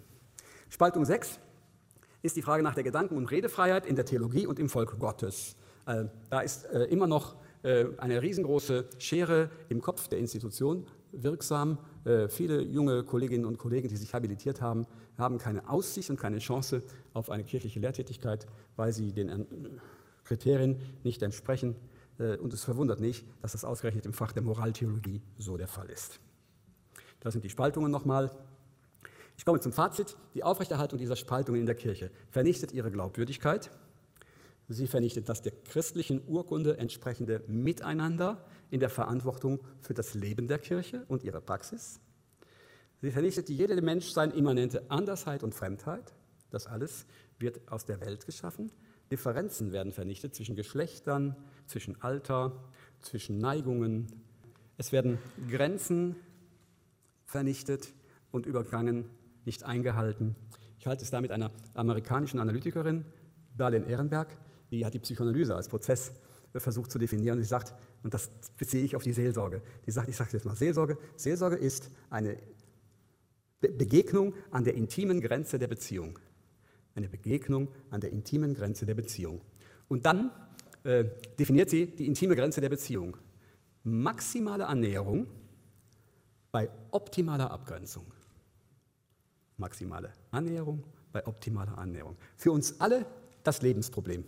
Spaltung 0.69 1.03
6 1.03 1.39
ist 2.21 2.35
die 2.35 2.43
Frage 2.43 2.63
nach 2.63 2.75
der 2.75 2.83
Gedanken- 2.83 3.17
und 3.17 3.31
Redefreiheit 3.31 3.85
in 3.85 3.95
der 3.95 4.05
Theologie 4.05 4.45
und 4.45 4.59
im 4.59 4.69
Volk 4.69 4.97
Gottes. 4.99 5.55
Äh, 5.87 6.05
da 6.29 6.41
ist 6.41 6.65
äh, 6.65 6.83
immer 6.85 7.07
noch 7.07 7.35
eine 7.63 8.23
riesengroße 8.23 8.85
Schere 8.97 9.51
im 9.69 9.81
Kopf 9.81 10.07
der 10.07 10.17
Institution 10.17 10.87
wirksam. 11.11 11.77
Viele 12.29 12.59
junge 12.63 13.03
Kolleginnen 13.03 13.45
und 13.45 13.59
Kollegen, 13.59 13.87
die 13.87 13.97
sich 13.97 14.15
habilitiert 14.15 14.61
haben, 14.61 14.87
haben 15.19 15.37
keine 15.37 15.69
Aussicht 15.69 16.09
und 16.09 16.19
keine 16.19 16.39
Chance 16.39 16.81
auf 17.13 17.29
eine 17.29 17.43
kirchliche 17.43 17.79
Lehrtätigkeit, 17.79 18.47
weil 18.77 18.91
sie 18.93 19.13
den 19.13 19.29
Kriterien 20.31 20.79
nicht 21.03 21.21
entsprechen. 21.23 21.75
Äh, 22.17 22.37
und 22.37 22.53
es 22.53 22.63
verwundert 22.63 23.01
nicht, 23.01 23.25
dass 23.41 23.51
das 23.51 23.65
ausgerechnet 23.65 24.05
im 24.05 24.13
Fach 24.13 24.31
der 24.31 24.43
Moraltheologie 24.43 25.21
so 25.37 25.57
der 25.57 25.67
Fall 25.67 25.89
ist. 25.89 26.21
Das 27.19 27.33
sind 27.33 27.43
die 27.43 27.49
Spaltungen 27.49 27.91
nochmal. 27.91 28.31
Ich 29.37 29.43
komme 29.43 29.59
zum 29.59 29.73
Fazit. 29.73 30.15
Die 30.33 30.43
Aufrechterhaltung 30.43 30.97
dieser 30.97 31.17
Spaltungen 31.17 31.59
in 31.59 31.65
der 31.65 31.75
Kirche 31.75 32.11
vernichtet 32.29 32.71
ihre 32.71 32.91
Glaubwürdigkeit. 32.91 33.71
Sie 34.69 34.87
vernichtet 34.87 35.27
das 35.27 35.41
der 35.41 35.51
christlichen 35.51 36.21
Urkunde 36.27 36.77
entsprechende 36.77 37.43
Miteinander 37.47 38.45
in 38.69 38.79
der 38.79 38.89
Verantwortung 38.89 39.59
für 39.81 39.93
das 39.93 40.13
Leben 40.13 40.47
der 40.47 40.59
Kirche 40.59 41.03
und 41.09 41.23
ihre 41.23 41.41
Praxis. 41.41 41.99
Sie 43.01 43.11
vernichtet 43.11 43.49
jede 43.49 43.81
Menschsein 43.81 44.31
immanente 44.31 44.89
Andersheit 44.89 45.43
und 45.43 45.53
Fremdheit. 45.53 46.13
Das 46.51 46.67
alles 46.67 47.05
wird 47.37 47.59
aus 47.69 47.85
der 47.85 47.99
Welt 47.99 48.25
geschaffen 48.25 48.71
Differenzen 49.11 49.71
werden 49.71 49.91
vernichtet 49.91 50.33
zwischen 50.33 50.55
Geschlechtern, 50.55 51.35
zwischen 51.67 52.01
Alter, 52.01 52.63
zwischen 53.01 53.39
Neigungen. 53.39 54.07
Es 54.77 54.91
werden 54.91 55.17
Grenzen 55.49 56.15
vernichtet 57.25 57.93
und 58.31 58.45
übergangen, 58.45 59.05
nicht 59.45 59.63
eingehalten. 59.63 60.35
Ich 60.79 60.87
halte 60.87 61.03
es 61.03 61.11
da 61.11 61.21
mit 61.21 61.31
einer 61.31 61.51
amerikanischen 61.73 62.39
Analytikerin, 62.39 63.05
Darlene 63.57 63.85
Ehrenberg, 63.85 64.29
die 64.71 64.85
hat 64.85 64.93
die 64.93 64.99
Psychoanalyse 64.99 65.55
als 65.55 65.67
Prozess 65.67 66.13
versucht 66.59 66.91
zu 66.91 66.99
definieren 66.99 67.39
sie 67.39 67.45
sagt, 67.45 67.73
und 68.03 68.13
das 68.13 68.29
beziehe 68.57 68.83
ich 68.83 68.95
auf 68.95 69.03
die 69.03 69.13
Seelsorge, 69.13 69.61
die 69.85 69.91
sagt, 69.91 70.09
ich 70.09 70.17
sage 70.17 70.31
jetzt 70.33 70.45
mal 70.45 70.55
Seelsorge, 70.55 70.97
Seelsorge 71.15 71.55
ist 71.55 71.91
eine 72.09 72.37
Begegnung 73.61 74.33
an 74.49 74.63
der 74.63 74.75
intimen 74.75 75.21
Grenze 75.21 75.59
der 75.59 75.67
Beziehung 75.67 76.19
eine 76.95 77.09
Begegnung 77.09 77.69
an 77.89 78.01
der 78.01 78.11
intimen 78.11 78.53
Grenze 78.53 78.85
der 78.85 78.95
Beziehung. 78.95 79.41
Und 79.87 80.05
dann 80.05 80.31
äh, 80.83 81.05
definiert 81.37 81.69
sie 81.69 81.87
die 81.87 82.07
intime 82.07 82.35
Grenze 82.35 82.61
der 82.61 82.69
Beziehung. 82.69 83.17
Maximale 83.83 84.67
Annäherung 84.67 85.27
bei 86.51 86.69
optimaler 86.91 87.51
Abgrenzung. 87.51 88.05
Maximale 89.57 90.11
Annäherung 90.31 90.83
bei 91.11 91.25
optimaler 91.25 91.77
Annäherung. 91.77 92.15
Für 92.35 92.51
uns 92.51 92.79
alle 92.79 93.05
das 93.43 93.61
Lebensproblem. 93.61 94.25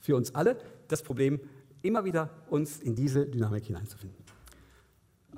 Für 0.00 0.16
uns 0.16 0.34
alle 0.34 0.58
das 0.88 1.02
Problem, 1.02 1.40
immer 1.82 2.04
wieder 2.04 2.30
uns 2.50 2.80
in 2.80 2.94
diese 2.94 3.26
Dynamik 3.26 3.64
hineinzufinden. 3.64 4.25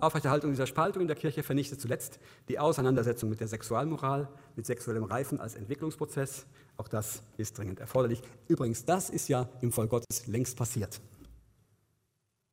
Aufrechterhaltung 0.00 0.50
dieser 0.50 0.66
Spaltung 0.66 1.02
in 1.02 1.08
der 1.08 1.16
Kirche 1.16 1.42
vernichtet 1.42 1.80
zuletzt 1.80 2.20
die 2.48 2.58
Auseinandersetzung 2.58 3.28
mit 3.30 3.40
der 3.40 3.48
Sexualmoral, 3.48 4.28
mit 4.56 4.66
sexuellem 4.66 5.04
Reifen 5.04 5.40
als 5.40 5.54
Entwicklungsprozess. 5.54 6.46
Auch 6.76 6.88
das 6.88 7.22
ist 7.36 7.58
dringend 7.58 7.80
erforderlich. 7.80 8.22
Übrigens, 8.46 8.84
das 8.84 9.10
ist 9.10 9.28
ja 9.28 9.48
im 9.60 9.72
Volk 9.72 9.90
Gottes 9.90 10.26
längst 10.26 10.56
passiert. 10.56 11.00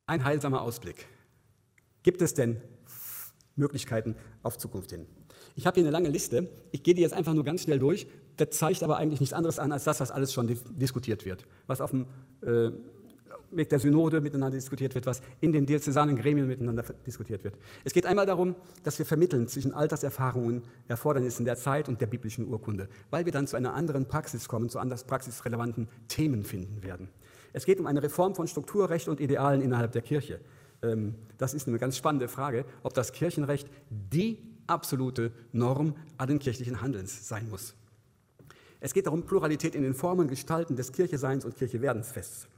Ein 0.08 0.24
heilsamer 0.24 0.62
Ausblick. 0.62 1.06
Gibt 2.04 2.22
es 2.22 2.34
denn 2.34 2.62
Möglichkeiten 3.56 4.16
auf 4.44 4.58
Zukunft 4.58 4.92
hin? 4.92 5.08
Ich 5.56 5.66
habe 5.66 5.76
hier 5.76 5.84
eine 5.84 5.92
lange 5.92 6.10
Liste. 6.10 6.50
Ich 6.72 6.84
gehe 6.84 6.94
die 6.94 7.02
jetzt 7.02 7.14
einfach 7.14 7.34
nur 7.34 7.44
ganz 7.44 7.64
schnell 7.64 7.80
durch. 7.80 8.08
Das 8.38 8.52
zeigt 8.52 8.84
aber 8.84 8.98
eigentlich 8.98 9.22
nichts 9.22 9.34
anderes 9.34 9.60
an 9.60 9.72
als 9.72 9.86
das, 9.86 10.00
was 10.00 10.12
alles 10.12 10.34
schon 10.34 10.48
diskutiert 10.72 11.26
wird. 11.26 11.46
Was 11.68 11.80
auf 11.80 11.92
dem 11.92 12.08
äh, 12.42 12.72
mit 13.56 13.72
der 13.72 13.80
Synode 13.80 14.22
miteinander 14.22 14.56
diskutiert 14.56 14.94
wird, 14.94 15.06
was 15.06 15.22
in 15.42 15.52
den 15.52 15.66
diözesanen 15.66 16.16
Gremien 16.16 16.48
miteinander 16.48 16.84
diskutiert 17.06 17.44
wird. 17.44 17.56
Es 17.84 17.94
geht 17.94 18.06
einmal 18.06 18.26
darum, 18.26 18.56
dass 18.84 19.00
wir 19.00 19.06
vermitteln 19.06 19.48
zwischen 19.48 19.74
Alterserfahrungen, 19.74 20.64
Erfordernissen 20.88 21.46
der 21.46 21.56
Zeit 21.56 21.90
und 21.90 22.02
der 22.02 22.08
biblischen 22.08 22.48
Urkunde, 22.48 22.90
weil 23.10 23.26
wir 23.26 23.32
dann 23.32 23.48
zu 23.48 23.56
einer 23.56 23.74
anderen 23.74 24.08
Praxis 24.08 24.48
kommen, 24.48 24.70
zu 24.70 24.80
anders 24.80 25.06
praxisrelevanten 25.06 25.88
Themen 26.08 26.44
finden 26.44 26.84
werden. 26.84 27.10
Es 27.54 27.66
geht 27.66 27.80
um 27.80 27.88
eine 27.88 28.04
Reform 28.04 28.36
von 28.36 28.48
Strukturrecht 28.48 29.08
und 29.08 29.20
Idealen 29.20 29.62
innerhalb 29.62 29.94
der 29.94 30.02
Kirche. 30.02 30.42
Ähm, 30.82 31.16
das 31.38 31.54
ist 31.54 31.68
eine 31.68 31.80
ganz 31.80 31.98
spannende 31.98 32.28
Frage, 32.28 32.66
ob 32.84 32.94
das 32.94 33.14
Kirchenrecht 33.14 33.70
die 33.90 34.40
absolute 34.68 35.32
Norm 35.54 35.96
allen 36.18 36.40
kirchlichen 36.40 36.82
Handelns 36.82 37.28
sein 37.28 37.50
muss. 37.50 37.76
Es 38.82 38.94
geht 38.94 39.06
darum, 39.06 39.24
Pluralität 39.24 39.74
in 39.74 39.84
den 39.84 39.94
Formen, 39.94 40.28
Gestalten 40.28 40.76
des 40.76 40.92
Kircheseins 40.92 41.46
und 41.46 41.56
Kirchewerdens 41.56 42.12
festzulegen 42.12 42.55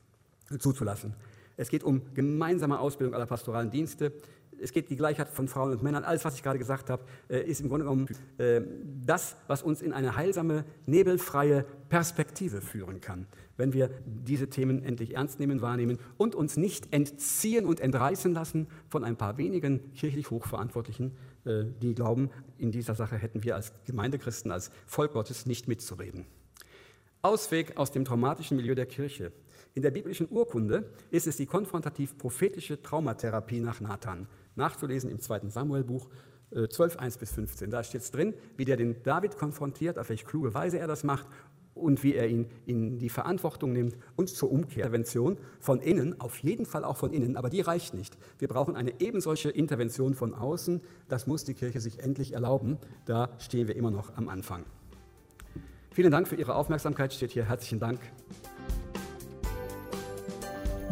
zuzulassen. 0.60 1.14
Es 1.58 1.70
geht 1.70 1.84
um 1.84 2.02
gemeinsame 2.14 2.80
Ausbildung 2.80 3.16
aller 3.16 3.26
pastoralen 3.26 3.72
Dienste. 3.72 4.14
Es 4.60 4.72
geht 4.72 4.90
die 4.90 4.96
Gleichheit 4.96 5.30
von 5.30 5.48
Frauen 5.48 5.72
und 5.72 5.84
Männern. 5.84 6.04
Alles, 6.04 6.26
was 6.26 6.36
ich 6.36 6.44
gerade 6.44 6.58
gesagt 6.58 6.90
habe, 6.90 7.04
äh, 7.30 7.42
ist 7.42 7.62
im 7.62 7.70
Grunde 7.70 7.86
genommen 7.86 8.08
äh, 8.38 8.62
das, 9.06 9.36
was 9.48 9.62
uns 9.62 9.82
in 9.82 9.94
eine 9.94 10.16
heilsame, 10.16 10.66
nebelfreie 10.86 11.66
Perspektive 11.90 12.62
führen 12.62 13.02
kann, 13.02 13.28
wenn 13.56 13.74
wir 13.74 13.90
diese 14.06 14.50
Themen 14.50 14.84
endlich 14.84 15.16
ernst 15.16 15.40
nehmen, 15.40 15.62
wahrnehmen 15.62 16.00
und 16.18 16.34
uns 16.34 16.58
nicht 16.58 16.94
entziehen 16.94 17.66
und 17.66 17.80
entreißen 17.80 18.34
lassen 18.34 18.68
von 18.90 19.04
ein 19.04 19.16
paar 19.16 19.38
wenigen 19.38 19.94
kirchlich 19.94 20.32
Hochverantwortlichen, 20.32 21.16
äh, 21.46 21.66
die 21.82 21.94
glauben, 21.94 22.30
in 22.58 22.72
dieser 22.72 22.96
Sache 22.96 23.16
hätten 23.16 23.44
wir 23.44 23.56
als 23.56 23.74
Gemeindechristen, 23.86 24.52
als 24.52 24.72
Volk 24.86 25.14
Gottes 25.14 25.46
nicht 25.46 25.68
mitzureden. 25.68 26.26
Ausweg 27.22 27.78
aus 27.78 27.92
dem 27.92 28.06
traumatischen 28.06 28.58
Milieu 28.58 28.76
der 28.76 28.86
Kirche. 28.86 29.32
In 29.74 29.82
der 29.84 29.92
biblischen 29.92 30.28
Urkunde 30.30 30.90
ist 31.12 31.28
es 31.28 31.38
die 31.38 31.46
konfrontativ-prophetische 31.46 32.82
Traumatherapie 32.82 33.60
nach 33.60 33.80
Nathan, 33.80 34.28
nachzulesen 34.56 35.10
im 35.10 35.20
zweiten 35.20 35.50
Samuelbuch 35.50 36.10
12, 36.70 36.96
äh, 36.96 37.00
1 37.00 37.18
bis 37.18 37.32
15. 37.32 37.70
Da 37.70 37.84
steht 37.84 38.02
es 38.02 38.12
drin, 38.12 38.34
wie 38.56 38.66
der 38.66 38.78
den 38.78 39.04
David 39.04 39.38
konfrontiert, 39.38 40.00
auf 40.00 40.10
welche 40.10 40.26
kluge 40.26 40.54
Weise 40.54 40.80
er 40.80 40.88
das 40.88 41.04
macht 41.04 41.28
und 41.78 42.04
wie 42.04 42.16
er 42.16 42.28
ihn 42.28 42.48
in 42.66 43.00
die 43.00 43.10
Verantwortung 43.10 43.72
nimmt 43.74 43.96
und 44.16 44.30
zur 44.30 44.52
Umkehrtervention 44.52 45.38
von 45.60 45.80
innen, 45.80 46.20
auf 46.20 46.40
jeden 46.40 46.66
Fall 46.66 46.84
auch 46.84 46.98
von 46.98 47.14
innen, 47.14 47.38
aber 47.38 47.50
die 47.50 47.62
reicht 47.62 47.94
nicht. 47.94 48.18
Wir 48.40 48.48
brauchen 48.48 48.76
eine 48.76 49.00
ebensolche 49.00 49.50
Intervention 49.50 50.14
von 50.14 50.34
außen. 50.34 50.82
Das 51.08 51.28
muss 51.28 51.44
die 51.44 51.54
Kirche 51.54 51.80
sich 51.80 52.00
endlich 52.00 52.34
erlauben. 52.34 52.78
Da 53.06 53.30
stehen 53.40 53.68
wir 53.68 53.76
immer 53.76 53.92
noch 53.92 54.16
am 54.18 54.30
Anfang. 54.30 54.66
Vielen 55.92 56.12
Dank 56.12 56.28
für 56.28 56.36
Ihre 56.36 56.56
Aufmerksamkeit. 56.56 57.14
Steht 57.14 57.32
hier 57.32 57.46
herzlichen 57.46 57.80
Dank. 57.80 58.00